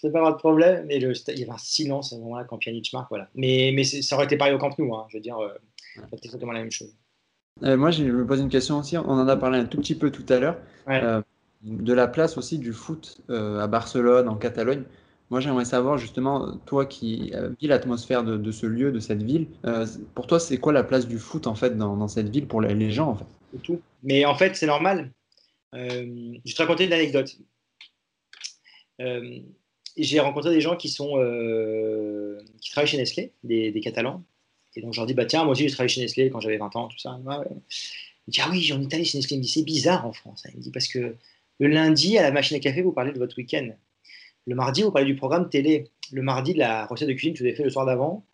je 0.00 0.06
n'ai 0.06 0.12
pas 0.12 0.18
avoir 0.18 0.34
de 0.34 0.38
problème. 0.38 0.84
Mais 0.86 0.98
le, 0.98 1.12
il 1.28 1.38
y 1.38 1.42
avait 1.42 1.52
un 1.52 1.58
silence 1.58 2.12
à 2.12 2.16
ce 2.16 2.20
moment-là 2.22 2.44
quand 2.44 2.58
Pjanic 2.58 2.92
marque. 2.92 3.08
Voilà. 3.10 3.28
Mais, 3.34 3.72
mais 3.74 3.84
ça 3.84 4.16
aurait 4.16 4.26
été 4.26 4.36
pareil 4.36 4.54
au 4.54 4.58
Camp 4.58 4.76
Nou, 4.78 4.94
hein, 4.94 5.06
je 5.08 5.16
veux 5.16 5.22
dire, 5.22 5.38
euh, 5.38 5.48
c'était 6.10 6.26
exactement 6.26 6.52
la 6.52 6.60
même 6.60 6.70
chose. 6.70 6.94
moi, 7.62 7.90
je 7.90 8.04
me 8.04 8.26
pose 8.26 8.40
une 8.40 8.48
question 8.48 8.78
aussi. 8.78 8.96
On 8.96 9.08
en 9.08 9.28
a 9.28 9.36
parlé 9.36 9.58
un 9.58 9.66
tout 9.66 9.78
petit 9.78 9.94
peu 9.94 10.10
tout 10.10 10.26
à 10.28 10.38
l'heure. 10.38 10.56
de 11.62 11.92
la 11.92 12.06
place 12.06 12.38
aussi 12.38 12.58
du 12.58 12.72
foot 12.72 13.20
à 13.28 13.66
Barcelone, 13.66 14.28
en 14.28 14.36
Catalogne. 14.36 14.84
Moi, 15.30 15.40
j'aimerais 15.40 15.66
savoir 15.66 15.98
justement, 15.98 16.56
toi 16.64 16.86
qui 16.86 17.32
vis 17.60 17.66
l'atmosphère 17.66 18.24
de, 18.24 18.50
ce 18.50 18.66
lieu, 18.66 18.92
de 18.92 19.00
cette 19.00 19.22
ville, 19.22 19.48
euh, 19.66 19.86
pour 20.14 20.26
toi, 20.26 20.40
c'est 20.40 20.56
quoi 20.56 20.72
la 20.72 20.84
place 20.84 21.06
du 21.06 21.18
foot 21.18 21.46
en 21.46 21.54
fait 21.54 21.76
dans, 21.76 22.08
cette 22.08 22.30
ville 22.30 22.46
pour 22.46 22.62
les, 22.62 22.90
gens 22.90 23.10
en 23.10 23.14
fait? 23.16 23.26
Tout. 23.62 23.80
Mais 24.02 24.24
en 24.24 24.34
fait, 24.34 24.56
c'est 24.56 24.66
normal. 24.66 25.12
Euh, 25.74 26.34
je 26.44 26.50
vais 26.50 26.54
te 26.54 26.62
raconter 26.62 26.86
une 26.86 26.92
anecdote. 26.94 27.36
Euh, 29.98 30.02
j'ai 30.02 30.20
rencontré 30.20 30.50
des 30.50 30.60
gens 30.60 30.76
qui 30.76 30.88
qui 30.88 32.70
travaillent 32.70 32.88
chez 32.88 32.96
Nestlé, 32.96 33.32
des, 33.44 33.80
Catalans. 33.80 34.22
Et 34.76 34.82
donc, 34.82 34.92
je 34.92 35.00
leur 35.00 35.06
dis, 35.06 35.14
bah 35.14 35.24
tiens, 35.24 35.44
moi 35.44 35.52
aussi, 35.52 35.64
j'ai 35.64 35.70
travaillé 35.70 35.88
chez 35.88 36.00
Nestlé 36.00 36.30
quand 36.30 36.40
j'avais 36.40 36.58
20 36.58 36.76
ans, 36.76 36.88
tout 36.88 36.98
ça. 36.98 37.18
Il 38.26 38.30
dit, 38.30 38.40
ah 38.42 38.48
oui, 38.50 38.72
en 38.72 38.80
Italie 38.80 39.04
chez 39.04 39.18
Nestlé. 39.18 39.36
Il 39.36 39.38
me 39.38 39.44
dit, 39.44 39.50
c'est 39.50 39.62
bizarre 39.62 40.06
en 40.06 40.12
France. 40.12 40.44
Il 40.52 40.58
me 40.58 40.62
dit, 40.62 40.70
parce 40.70 40.88
que 40.88 41.16
le 41.58 41.68
lundi, 41.68 42.18
à 42.18 42.22
la 42.22 42.30
machine 42.30 42.56
à 42.56 42.60
café, 42.60 42.82
vous 42.82 42.92
parlez 42.92 43.12
de 43.12 43.18
votre 43.18 43.36
week-end. 43.36 43.70
Le 44.46 44.54
mardi, 44.54 44.82
vous 44.82 44.92
parlez 44.92 45.06
du 45.06 45.16
programme 45.16 45.48
télé. 45.48 45.90
Le 46.12 46.22
mardi, 46.22 46.54
de 46.54 46.58
la 46.58 46.86
recette 46.86 47.08
de 47.08 47.12
cuisine 47.12 47.34
que 47.34 47.40
vous 47.40 47.44
avez 47.44 47.54
fait 47.54 47.64
le 47.64 47.70
soir 47.70 47.84
d'avant. 47.84 48.24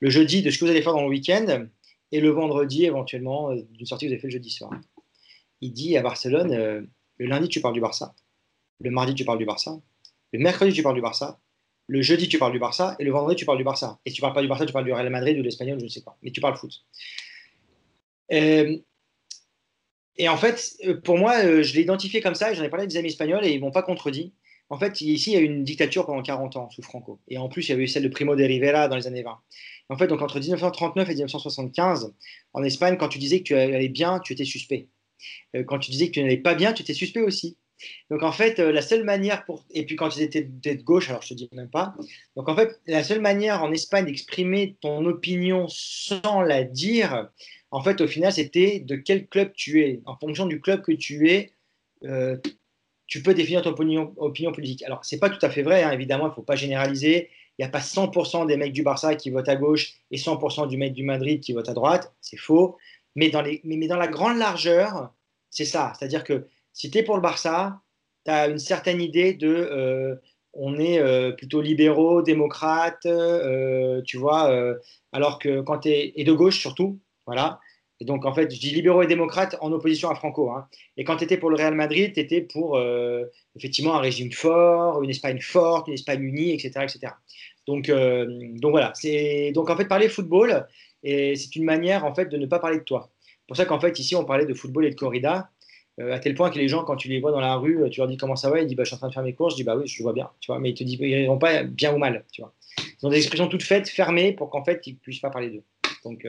Le 0.00 0.10
jeudi, 0.10 0.42
de 0.42 0.50
ce 0.50 0.58
que 0.58 0.64
vous 0.64 0.70
allez 0.70 0.82
faire 0.82 0.92
dans 0.92 1.02
le 1.02 1.08
week-end. 1.08 1.66
Et 2.12 2.20
le 2.20 2.30
vendredi, 2.30 2.84
éventuellement, 2.84 3.50
euh, 3.50 3.62
d'une 3.72 3.86
sortie 3.86 4.04
que 4.04 4.10
vous 4.10 4.12
avez 4.12 4.20
fait 4.20 4.28
le 4.28 4.32
jeudi 4.32 4.50
soir. 4.50 4.72
Il 5.60 5.72
dit 5.72 5.96
à 5.96 6.02
Barcelone, 6.02 6.52
euh, 6.52 6.82
le 7.18 7.26
lundi, 7.26 7.48
tu 7.48 7.60
parles 7.60 7.74
du 7.74 7.80
Barça. 7.80 8.14
Le 8.80 8.90
mardi, 8.90 9.14
tu 9.14 9.24
parles 9.24 9.38
du 9.38 9.46
Barça. 9.46 9.80
Le 10.34 10.40
mercredi, 10.40 10.72
tu 10.72 10.82
parles 10.82 10.96
du 10.96 11.00
Barça. 11.00 11.38
Le 11.86 12.02
jeudi, 12.02 12.28
tu 12.28 12.38
parles 12.38 12.50
du 12.50 12.58
Barça. 12.58 12.96
Et 12.98 13.04
le 13.04 13.12
vendredi, 13.12 13.36
tu 13.36 13.44
parles 13.44 13.58
du 13.58 13.62
Barça. 13.62 14.00
Et 14.04 14.10
si 14.10 14.16
tu 14.16 14.20
parles 14.20 14.34
pas 14.34 14.42
du 14.42 14.48
Barça, 14.48 14.66
tu 14.66 14.72
parles 14.72 14.84
du 14.84 14.92
Real 14.92 15.08
Madrid 15.08 15.36
ou 15.36 15.42
de 15.42 15.44
l'Espagnol, 15.44 15.78
je 15.78 15.84
ne 15.84 15.88
sais 15.88 16.02
pas. 16.02 16.18
Mais 16.24 16.32
tu 16.32 16.40
parles 16.40 16.56
foot. 16.56 16.84
Euh, 18.32 18.76
et 20.16 20.28
en 20.28 20.36
fait, 20.36 20.76
pour 21.04 21.18
moi, 21.18 21.62
je 21.62 21.72
l'ai 21.74 21.82
identifié 21.82 22.20
comme 22.20 22.34
ça. 22.34 22.52
J'en 22.52 22.64
ai 22.64 22.68
parlé 22.68 22.82
à 22.82 22.86
des 22.88 22.96
amis 22.96 23.10
espagnols 23.10 23.46
et 23.46 23.52
ils 23.52 23.60
m'ont 23.60 23.70
pas 23.70 23.84
contredit. 23.84 24.34
En 24.70 24.76
fait, 24.76 25.02
ici, 25.02 25.30
il 25.30 25.34
y 25.34 25.36
a 25.36 25.40
eu 25.40 25.44
une 25.44 25.62
dictature 25.62 26.04
pendant 26.04 26.20
40 26.20 26.56
ans 26.56 26.68
sous 26.70 26.82
Franco. 26.82 27.20
Et 27.28 27.38
en 27.38 27.48
plus, 27.48 27.68
il 27.68 27.70
y 27.70 27.72
avait 27.74 27.84
eu 27.84 27.88
celle 27.88 28.02
de 28.02 28.08
Primo 28.08 28.34
de 28.34 28.42
Rivera 28.42 28.88
dans 28.88 28.96
les 28.96 29.06
années 29.06 29.22
20. 29.22 29.38
En 29.90 29.96
fait, 29.96 30.08
donc 30.08 30.20
entre 30.20 30.40
1939 30.40 31.10
et 31.10 31.12
1975, 31.12 32.12
en 32.54 32.64
Espagne, 32.64 32.96
quand 32.98 33.08
tu 33.08 33.18
disais 33.18 33.38
que 33.38 33.44
tu 33.44 33.54
allais 33.54 33.88
bien, 33.88 34.18
tu 34.18 34.32
étais 34.32 34.44
suspect. 34.44 34.88
Euh, 35.54 35.62
quand 35.62 35.78
tu 35.78 35.92
disais 35.92 36.08
que 36.08 36.14
tu 36.14 36.22
n'allais 36.22 36.38
pas 36.38 36.56
bien, 36.56 36.72
tu 36.72 36.82
étais 36.82 36.94
suspect 36.94 37.20
aussi. 37.20 37.56
Donc 38.10 38.22
en 38.22 38.32
fait, 38.32 38.58
euh, 38.58 38.72
la 38.72 38.82
seule 38.82 39.04
manière 39.04 39.44
pour... 39.44 39.64
Et 39.70 39.84
puis 39.84 39.96
quand 39.96 40.08
tu 40.08 40.20
étais 40.20 40.42
de 40.42 40.82
gauche, 40.82 41.08
alors 41.10 41.22
je 41.22 41.28
te 41.28 41.34
dis 41.34 41.48
même 41.52 41.70
pas. 41.70 41.94
Donc 42.36 42.48
en 42.48 42.56
fait, 42.56 42.80
la 42.86 43.04
seule 43.04 43.20
manière 43.20 43.62
en 43.62 43.72
Espagne 43.72 44.06
d'exprimer 44.06 44.76
ton 44.80 45.04
opinion 45.06 45.66
sans 45.68 46.42
la 46.42 46.64
dire, 46.64 47.28
en 47.70 47.82
fait, 47.82 48.00
au 48.00 48.06
final, 48.06 48.32
c'était 48.32 48.80
de 48.80 48.94
quel 48.94 49.26
club 49.26 49.52
tu 49.54 49.82
es. 49.82 50.00
En 50.06 50.16
fonction 50.16 50.46
du 50.46 50.60
club 50.60 50.82
que 50.82 50.92
tu 50.92 51.28
es, 51.28 51.52
euh, 52.04 52.36
tu 53.06 53.22
peux 53.22 53.34
définir 53.34 53.62
ton 53.62 53.70
opinion, 53.70 54.52
politique. 54.52 54.82
Alors, 54.84 55.04
ce 55.04 55.14
n'est 55.14 55.18
pas 55.18 55.28
tout 55.28 55.44
à 55.44 55.50
fait 55.50 55.62
vrai, 55.62 55.82
hein, 55.82 55.90
évidemment, 55.90 56.26
il 56.26 56.30
ne 56.30 56.34
faut 56.34 56.42
pas 56.42 56.56
généraliser. 56.56 57.30
Il 57.58 57.62
n'y 57.62 57.66
a 57.66 57.70
pas 57.70 57.80
100% 57.80 58.46
des 58.46 58.56
mecs 58.56 58.72
du 58.72 58.82
Barça 58.82 59.14
qui 59.14 59.30
votent 59.30 59.48
à 59.48 59.56
gauche 59.56 59.94
et 60.10 60.16
100% 60.16 60.68
du 60.68 60.76
mec 60.76 60.92
du 60.92 61.04
Madrid 61.04 61.40
qui 61.40 61.52
votent 61.52 61.68
à 61.68 61.74
droite. 61.74 62.12
C'est 62.20 62.36
faux. 62.36 62.76
Mais 63.16 63.30
dans, 63.30 63.42
les, 63.42 63.60
mais, 63.64 63.86
dans 63.86 63.96
la 63.96 64.08
grande 64.08 64.38
largeur, 64.38 65.12
c'est 65.50 65.64
ça. 65.64 65.92
C'est-à-dire 65.98 66.24
que 66.24 66.46
si 66.74 66.90
tu 66.90 66.98
es 66.98 67.02
pour 67.02 67.14
le 67.14 67.22
Barça, 67.22 67.80
tu 68.26 68.30
as 68.30 68.48
une 68.48 68.58
certaine 68.58 69.00
idée 69.00 69.32
de 69.32 69.48
euh, 69.48 70.16
on 70.52 70.78
est 70.78 70.98
euh, 70.98 71.32
plutôt 71.32 71.62
libéraux, 71.62 72.20
démocrates, 72.20 73.06
euh, 73.06 74.02
tu 74.02 74.18
vois, 74.18 74.52
alors 75.12 75.38
que 75.38 75.62
quand 75.62 75.78
tu 75.80 75.88
es, 75.88 76.12
et 76.16 76.24
de 76.24 76.32
gauche 76.32 76.58
surtout, 76.58 77.00
voilà, 77.26 77.60
et 78.00 78.04
donc, 78.04 78.26
en 78.26 78.34
fait, 78.34 78.52
je 78.52 78.58
dis 78.58 78.70
libéraux 78.70 79.02
et 79.02 79.06
démocrates 79.06 79.56
en 79.60 79.70
opposition 79.70 80.10
à 80.10 80.16
Franco. 80.16 80.50
Hein. 80.50 80.66
Et 80.96 81.04
quand 81.04 81.16
tu 81.16 81.24
étais 81.24 81.36
pour 81.36 81.48
le 81.48 81.56
Real 81.56 81.76
Madrid, 81.76 82.12
tu 82.12 82.18
étais 82.18 82.40
pour 82.40 82.76
effectivement 83.54 83.94
un 83.94 84.00
régime 84.00 84.32
fort, 84.32 85.00
une 85.04 85.10
Espagne 85.10 85.40
forte, 85.40 85.86
une 85.86 85.94
Espagne 85.94 86.24
unie, 86.24 86.50
etc. 86.50 86.72
etc. 86.82 87.12
Donc, 87.68 87.88
donc 87.88 88.72
voilà. 88.72 88.92
Donc, 89.52 89.70
en 89.70 89.76
fait, 89.76 89.84
parler 89.84 90.08
football, 90.08 90.66
c'est 91.04 91.54
une 91.54 91.64
manière 91.64 92.04
en 92.04 92.12
fait, 92.12 92.26
de 92.26 92.36
ne 92.36 92.46
pas 92.46 92.58
parler 92.58 92.78
de 92.78 92.84
toi. 92.84 93.10
C'est 93.44 93.46
pour 93.46 93.56
ça 93.56 93.64
qu'en 93.64 93.78
fait, 93.78 93.96
ici, 94.00 94.16
on 94.16 94.24
parlait 94.24 94.46
de 94.46 94.54
football 94.54 94.86
et 94.86 94.90
de 94.90 94.96
corrida, 94.96 95.50
à 95.98 96.18
tel 96.18 96.34
point 96.34 96.50
que 96.50 96.58
les 96.58 96.68
gens, 96.68 96.84
quand 96.84 96.96
tu 96.96 97.08
les 97.08 97.20
vois 97.20 97.30
dans 97.30 97.40
la 97.40 97.54
rue, 97.56 97.88
tu 97.90 98.00
leur 98.00 98.08
dis 98.08 98.16
comment 98.16 98.36
ça 98.36 98.50
va, 98.50 98.60
ils 98.60 98.66
disent 98.66 98.76
bah, 98.76 98.84
Je 98.84 98.88
suis 98.88 98.96
en 98.96 98.98
train 98.98 99.08
de 99.08 99.14
faire 99.14 99.22
mes 99.22 99.34
courses. 99.34 99.54
Je 99.54 99.56
dis 99.56 99.64
Bah 99.64 99.76
oui, 99.76 99.86
je 99.86 100.02
vois 100.02 100.12
bien. 100.12 100.30
Tu 100.40 100.48
vois, 100.50 100.58
mais 100.58 100.70
ils 100.70 100.74
te 100.74 100.84
disent 100.84 100.98
Ils 101.00 101.38
pas 101.38 101.62
bien 101.62 101.94
ou 101.94 101.98
mal. 101.98 102.24
Tu 102.32 102.42
vois. 102.42 102.52
Ils 102.78 103.06
ont 103.06 103.10
des 103.10 103.18
expressions 103.18 103.48
toutes 103.48 103.62
faites, 103.62 103.88
fermées, 103.88 104.32
pour 104.32 104.50
qu'en 104.50 104.64
fait, 104.64 104.86
ils 104.86 104.94
ne 104.94 104.98
puissent 104.98 105.20
pas 105.20 105.30
parler 105.30 105.50
d'eux. 105.50 105.62
Donc, 106.04 106.26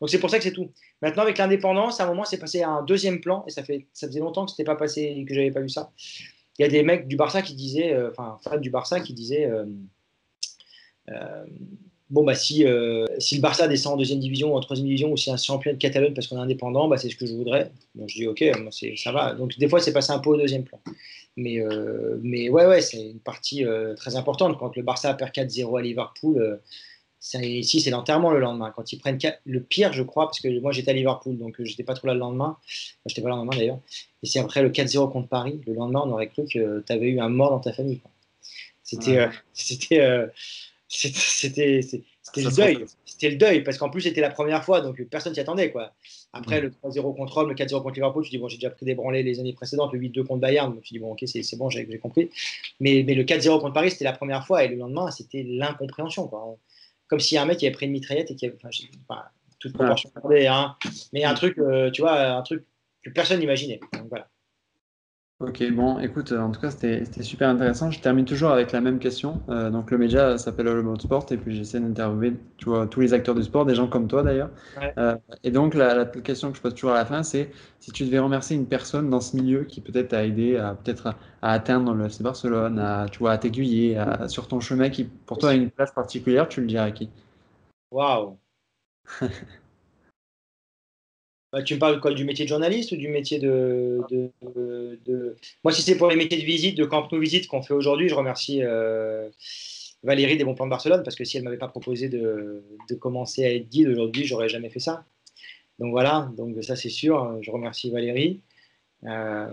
donc 0.00 0.08
c'est 0.08 0.20
pour 0.20 0.30
ça 0.30 0.38
que 0.38 0.44
c'est 0.44 0.52
tout. 0.52 0.70
Maintenant, 1.02 1.22
avec 1.22 1.38
l'indépendance, 1.38 2.00
à 2.00 2.04
un 2.04 2.06
moment, 2.06 2.24
c'est 2.24 2.38
passé 2.38 2.62
à 2.62 2.70
un 2.70 2.82
deuxième 2.82 3.20
plan, 3.20 3.44
et 3.46 3.50
ça, 3.50 3.62
fait, 3.62 3.86
ça 3.92 4.06
faisait 4.06 4.20
longtemps 4.20 4.44
que 4.44 4.52
c'était 4.52 4.64
pas 4.64 4.76
passé, 4.76 5.24
que 5.28 5.34
j'avais 5.34 5.50
pas 5.50 5.60
vu 5.60 5.68
ça. 5.68 5.90
Il 6.58 6.62
y 6.62 6.64
a 6.64 6.68
des 6.68 6.82
mecs 6.82 7.06
du 7.08 7.16
Barça 7.16 7.42
qui 7.42 7.54
disaient, 7.54 7.96
enfin, 8.10 8.38
fans 8.42 8.56
du 8.56 8.70
Barça 8.70 9.00
qui 9.00 9.12
disaient 9.12 9.50
bon, 12.10 12.24
bah, 12.24 12.34
si, 12.34 12.64
euh, 12.64 13.06
si 13.18 13.36
le 13.36 13.40
Barça 13.40 13.68
descend 13.68 13.94
en 13.94 13.96
deuxième 13.96 14.20
division 14.20 14.54
ou 14.54 14.56
en 14.56 14.60
troisième 14.60 14.86
division, 14.86 15.12
ou 15.12 15.16
si 15.16 15.30
un 15.30 15.36
champion 15.36 15.72
de 15.72 15.78
Catalogne 15.78 16.14
parce 16.14 16.26
qu'on 16.26 16.36
est 16.36 16.40
indépendant, 16.40 16.88
bah, 16.88 16.96
c'est 16.96 17.10
ce 17.10 17.16
que 17.16 17.26
je 17.26 17.34
voudrais. 17.34 17.70
Donc 17.94 18.08
je 18.08 18.16
dis, 18.16 18.26
ok, 18.26 18.42
moi, 18.60 18.70
ça 18.96 19.12
va. 19.12 19.34
Donc 19.34 19.58
des 19.58 19.68
fois, 19.68 19.80
c'est 19.80 19.92
passé 19.92 20.12
un 20.12 20.18
peu 20.18 20.30
au 20.30 20.36
deuxième 20.36 20.64
plan. 20.64 20.80
Mais, 21.36 21.60
euh, 21.60 22.18
mais 22.22 22.48
ouais, 22.48 22.66
ouais, 22.66 22.80
c'est 22.80 23.10
une 23.10 23.20
partie 23.20 23.64
euh, 23.64 23.94
très 23.94 24.16
importante. 24.16 24.58
Quand 24.58 24.74
le 24.76 24.82
Barça 24.82 25.14
perd 25.14 25.30
4-0 25.32 25.78
à 25.78 25.82
Liverpool, 25.82 26.60
ici, 27.34 27.80
c'est 27.80 27.90
l'enterrement 27.90 28.32
le 28.32 28.40
lendemain. 28.40 28.72
Quand 28.74 28.92
ils 28.92 28.98
prennent 28.98 29.18
le 29.44 29.62
pire, 29.62 29.92
je 29.92 30.02
crois, 30.02 30.26
parce 30.26 30.40
que 30.40 30.60
moi, 30.60 30.72
j'étais 30.72 30.90
à 30.90 30.94
Liverpool, 30.94 31.36
donc 31.36 31.62
j'étais 31.62 31.84
pas 31.84 31.94
trop 31.94 32.08
là 32.08 32.14
le 32.14 32.20
lendemain. 32.20 32.56
Moi, 32.56 33.06
j'étais 33.06 33.22
pas 33.22 33.28
là 33.28 33.34
le 33.36 33.40
lendemain 33.40 33.56
d'ailleurs. 33.56 33.80
Et 34.22 34.26
c'est 34.26 34.40
après 34.40 34.62
le 34.62 34.70
4-0 34.70 35.12
contre 35.12 35.28
Paris. 35.28 35.60
Le 35.66 35.74
lendemain, 35.74 36.02
on 36.04 36.10
aurait 36.10 36.28
cru 36.28 36.44
que 36.44 36.82
tu 36.84 36.92
avais 36.92 37.10
eu 37.10 37.20
un 37.20 37.28
mort 37.28 37.50
dans 37.50 37.60
ta 37.60 37.72
famille. 37.72 38.00
C'était. 38.82 39.28
c'était 39.52 40.30
c'était 40.88 41.82
le 42.36 42.56
deuil. 42.56 42.84
C'était 43.04 43.30
le 43.30 43.36
deuil 43.36 43.62
parce 43.62 43.78
qu'en 43.78 43.90
plus 43.90 44.02
c'était 44.02 44.20
la 44.20 44.30
première 44.30 44.64
fois 44.64 44.80
donc 44.80 45.02
personne 45.04 45.34
s'y 45.34 45.40
attendait 45.40 45.70
quoi. 45.70 45.92
Après 46.32 46.60
le 46.60 46.70
3-0 46.70 47.16
contre 47.16 47.34
Rome, 47.34 47.48
le 47.50 47.54
4-0 47.54 47.82
contre 47.82 47.94
Liverpool, 47.94 48.24
tu 48.24 48.30
dis 48.30 48.38
bon 48.38 48.48
j'ai 48.48 48.56
déjà 48.56 48.70
pris 48.70 48.86
des 48.86 48.94
branlés 48.94 49.22
les 49.22 49.38
années 49.40 49.52
précédentes, 49.52 49.92
le 49.92 50.00
8-2 50.00 50.24
contre 50.24 50.40
Bayern, 50.40 50.72
donc 50.72 50.82
tu 50.82 50.94
dis 50.94 50.98
bon 51.00 51.12
ok 51.12 51.24
c'est 51.26 51.56
bon 51.56 51.68
j'ai 51.68 51.86
compris. 51.98 52.30
Mais, 52.80 53.04
mais 53.06 53.14
le 53.14 53.24
4-0 53.24 53.60
contre 53.60 53.74
Paris 53.74 53.90
c'était 53.90 54.04
la 54.04 54.12
première 54.12 54.46
fois 54.46 54.64
et 54.64 54.68
le 54.68 54.76
lendemain 54.76 55.10
c'était 55.10 55.42
l'incompréhension 55.42 56.30
Comme 57.06 57.20
si 57.20 57.36
un 57.36 57.44
mec 57.44 57.58
qui 57.58 57.66
avait 57.66 57.74
pris 57.74 57.86
une 57.86 57.92
mitraillette 57.92 58.30
et 58.30 58.34
qui 58.34 58.46
avait 58.46 58.56
enfin, 58.62 59.22
toute 59.58 59.74
proportion 59.74 60.10
hein. 60.24 60.76
mais 61.12 61.24
un 61.24 61.34
truc 61.34 61.58
euh, 61.58 61.90
tu 61.90 62.00
vois 62.00 62.18
un 62.18 62.42
truc 62.42 62.64
que 63.02 63.10
personne 63.10 63.40
n'imaginait. 63.40 63.80
voilà. 64.08 64.28
Ok, 65.40 65.62
bon, 65.70 66.00
écoute, 66.00 66.32
en 66.32 66.50
tout 66.50 66.60
cas, 66.60 66.72
c'était 66.72 67.04
super 67.22 67.48
intéressant. 67.48 67.92
Je 67.92 68.00
termine 68.00 68.24
toujours 68.24 68.50
avec 68.50 68.72
la 68.72 68.80
même 68.80 68.98
question. 68.98 69.40
Euh, 69.48 69.70
donc, 69.70 69.92
le 69.92 69.96
média 69.96 70.36
s'appelle 70.36 70.66
All 70.66 70.78
About 70.78 70.98
Sport 70.98 71.26
et 71.30 71.36
puis 71.36 71.54
j'essaie 71.54 71.78
d'interviewer 71.78 72.34
tu 72.56 72.64
vois, 72.64 72.88
tous 72.88 72.98
les 72.98 73.14
acteurs 73.14 73.36
du 73.36 73.44
sport, 73.44 73.64
des 73.64 73.76
gens 73.76 73.86
comme 73.86 74.08
toi 74.08 74.24
d'ailleurs. 74.24 74.50
Euh, 74.98 75.14
et 75.44 75.52
donc, 75.52 75.74
la, 75.74 76.06
question 76.06 76.50
que 76.50 76.56
je 76.56 76.62
pose 76.62 76.74
toujours 76.74 76.90
à 76.90 76.94
la 76.94 77.04
fin, 77.04 77.22
c'est 77.22 77.52
si 77.78 77.92
tu 77.92 78.04
devais 78.04 78.18
remercier 78.18 78.56
une 78.56 78.66
personne 78.66 79.10
dans 79.10 79.20
ce 79.20 79.36
milieu 79.36 79.62
qui 79.62 79.80
peut-être 79.80 80.08
t'a 80.08 80.26
aidé 80.26 80.56
à 80.56 80.74
peut-être 80.74 81.14
à, 81.40 81.52
atteindre 81.52 81.94
le 81.94 82.06
FC 82.06 82.24
Barcelone, 82.24 82.80
à, 82.80 83.06
tu 83.08 83.20
vois, 83.20 83.30
à 83.30 83.38
t'aiguiller 83.38 83.96
sur 84.26 84.48
ton 84.48 84.58
chemin 84.58 84.90
qui 84.90 85.04
pour 85.04 85.38
toi 85.38 85.50
a 85.50 85.54
une 85.54 85.70
place 85.70 85.92
particulière, 85.92 86.48
tu 86.48 86.62
le 86.62 86.66
dirais 86.66 86.82
à 86.82 86.90
qui? 86.90 87.10
Waouh 87.92 88.38
Bah, 91.52 91.62
tu 91.62 91.74
me 91.74 91.78
parles 91.78 92.14
du 92.14 92.24
métier 92.24 92.44
de 92.44 92.48
journaliste 92.50 92.92
ou 92.92 92.96
du 92.96 93.08
métier 93.08 93.38
de. 93.38 94.00
de, 94.10 95.36
Moi, 95.64 95.72
si 95.72 95.80
c'est 95.80 95.96
pour 95.96 96.08
les 96.10 96.16
métiers 96.16 96.38
de 96.38 96.44
visite, 96.44 96.76
de 96.76 96.84
Camp 96.84 97.10
Nou 97.10 97.20
Visite 97.20 97.46
qu'on 97.48 97.62
fait 97.62 97.72
aujourd'hui, 97.72 98.08
je 98.08 98.14
remercie 98.14 98.62
euh, 98.62 99.30
Valérie 100.02 100.36
des 100.36 100.44
Bons 100.44 100.54
Plans 100.54 100.66
de 100.66 100.70
Barcelone 100.70 101.02
parce 101.02 101.16
que 101.16 101.24
si 101.24 101.38
elle 101.38 101.44
ne 101.44 101.48
m'avait 101.48 101.58
pas 101.58 101.68
proposé 101.68 102.10
de, 102.10 102.62
commencer 103.00 103.44
à 103.44 103.54
être 103.54 103.68
guide 103.68 103.88
aujourd'hui, 103.88 104.26
j'aurais 104.26 104.50
jamais 104.50 104.68
fait 104.68 104.80
ça. 104.80 105.04
Donc 105.78 105.90
voilà, 105.92 106.30
donc 106.36 106.62
ça 106.62 106.76
c'est 106.76 106.90
sûr, 106.90 107.38
je 107.40 107.50
remercie 107.50 107.90
Valérie. 107.90 108.40
Euh, 109.04 109.46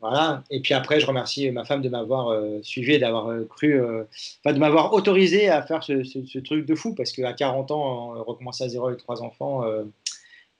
voilà, 0.00 0.44
et 0.50 0.60
puis 0.60 0.74
après, 0.74 1.00
je 1.00 1.06
remercie 1.06 1.50
ma 1.50 1.64
femme 1.64 1.82
de 1.82 1.88
m'avoir 1.88 2.28
euh, 2.28 2.60
suivi 2.62 2.92
et 2.92 2.98
d'avoir 3.00 3.32
cru, 3.48 3.82
enfin 3.82 4.52
de 4.52 4.58
m'avoir 4.60 4.92
autorisé 4.92 5.48
à 5.48 5.62
faire 5.62 5.82
ce, 5.82 6.04
ce, 6.04 6.38
truc 6.38 6.64
de 6.64 6.76
fou 6.76 6.94
parce 6.94 7.10
qu'à 7.10 7.32
40 7.32 7.72
ans, 7.72 8.22
recommencer 8.22 8.62
à 8.62 8.68
zéro 8.68 8.86
avec 8.86 9.00
trois 9.00 9.20
enfants 9.22 9.64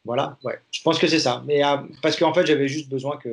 voilà, 0.04 0.38
ouais. 0.44 0.58
Je 0.70 0.82
pense 0.82 0.98
que 0.98 1.06
c'est 1.06 1.18
ça. 1.18 1.42
Mais 1.46 1.64
euh, 1.64 1.76
parce 2.02 2.16
qu'en 2.16 2.32
fait, 2.32 2.46
j'avais 2.46 2.68
juste 2.68 2.88
besoin 2.88 3.16
que. 3.16 3.28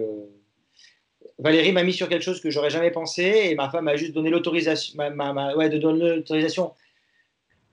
Valérie 1.37 1.73
m'a 1.73 1.83
mis 1.83 1.91
sur 1.91 2.07
quelque 2.07 2.21
chose 2.21 2.39
que 2.39 2.49
j'aurais 2.49 2.69
jamais 2.69 2.91
pensé 2.91 3.23
et 3.23 3.55
ma 3.55 3.69
femme 3.69 3.85
m'a 3.85 3.97
juste 3.97 4.13
donné 4.13 4.29
l'autorisation. 4.29 4.97
ouais, 4.97 5.69
de 5.69 5.77
donner 5.77 6.15
l'autorisation. 6.15 6.73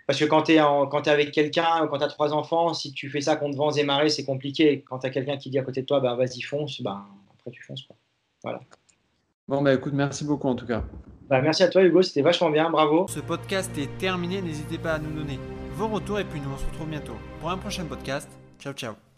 Parce 0.06 0.18
que 0.18 0.24
quand 0.24 0.42
tu 0.42 0.52
es, 0.52 0.56
es, 0.56 1.08
avec 1.08 1.30
quelqu'un, 1.30 1.86
quand 1.88 1.98
tu 1.98 2.04
as 2.04 2.08
trois 2.08 2.32
enfants, 2.32 2.74
si 2.74 2.92
tu 2.92 3.08
fais 3.08 3.20
ça 3.20 3.36
contre 3.36 3.56
vents 3.56 3.70
et 3.70 3.84
marées, 3.84 4.08
c'est 4.08 4.24
compliqué. 4.24 4.84
Quand 4.88 4.98
tu 4.98 5.06
as 5.06 5.10
quelqu'un 5.10 5.36
qui 5.36 5.48
dit 5.48 5.58
à 5.58 5.62
côté 5.62 5.82
de 5.82 5.86
toi, 5.86 6.00
bah, 6.00 6.16
vas-y, 6.16 6.40
fonce, 6.40 6.82
bah, 6.82 7.04
après 7.34 7.52
tu 7.52 7.62
fonces. 7.62 7.82
Quoi. 7.82 7.96
Voilà. 8.42 8.60
Bon, 9.46 9.62
bah 9.62 9.74
écoute, 9.74 9.92
merci 9.94 10.24
beaucoup 10.24 10.48
en 10.48 10.56
tout 10.56 10.66
cas. 10.66 10.82
Bah, 11.28 11.40
merci 11.40 11.62
à 11.62 11.68
toi, 11.68 11.82
Hugo, 11.82 12.02
c'était 12.02 12.22
vachement 12.22 12.50
bien, 12.50 12.68
bravo. 12.68 13.06
Ce 13.08 13.20
podcast 13.20 13.70
est 13.78 13.96
terminé, 13.98 14.42
n'hésitez 14.42 14.78
pas 14.78 14.94
à 14.94 14.98
nous 14.98 15.12
donner 15.12 15.38
vos 15.74 15.88
retours 15.88 16.18
et 16.18 16.24
puis 16.24 16.40
nous 16.40 16.50
on 16.52 16.58
se 16.58 16.66
retrouve 16.66 16.88
bientôt 16.88 17.16
pour 17.40 17.50
un 17.50 17.58
prochain 17.58 17.84
podcast. 17.84 18.28
Tchau, 18.62 18.72
tchau. 18.74 19.11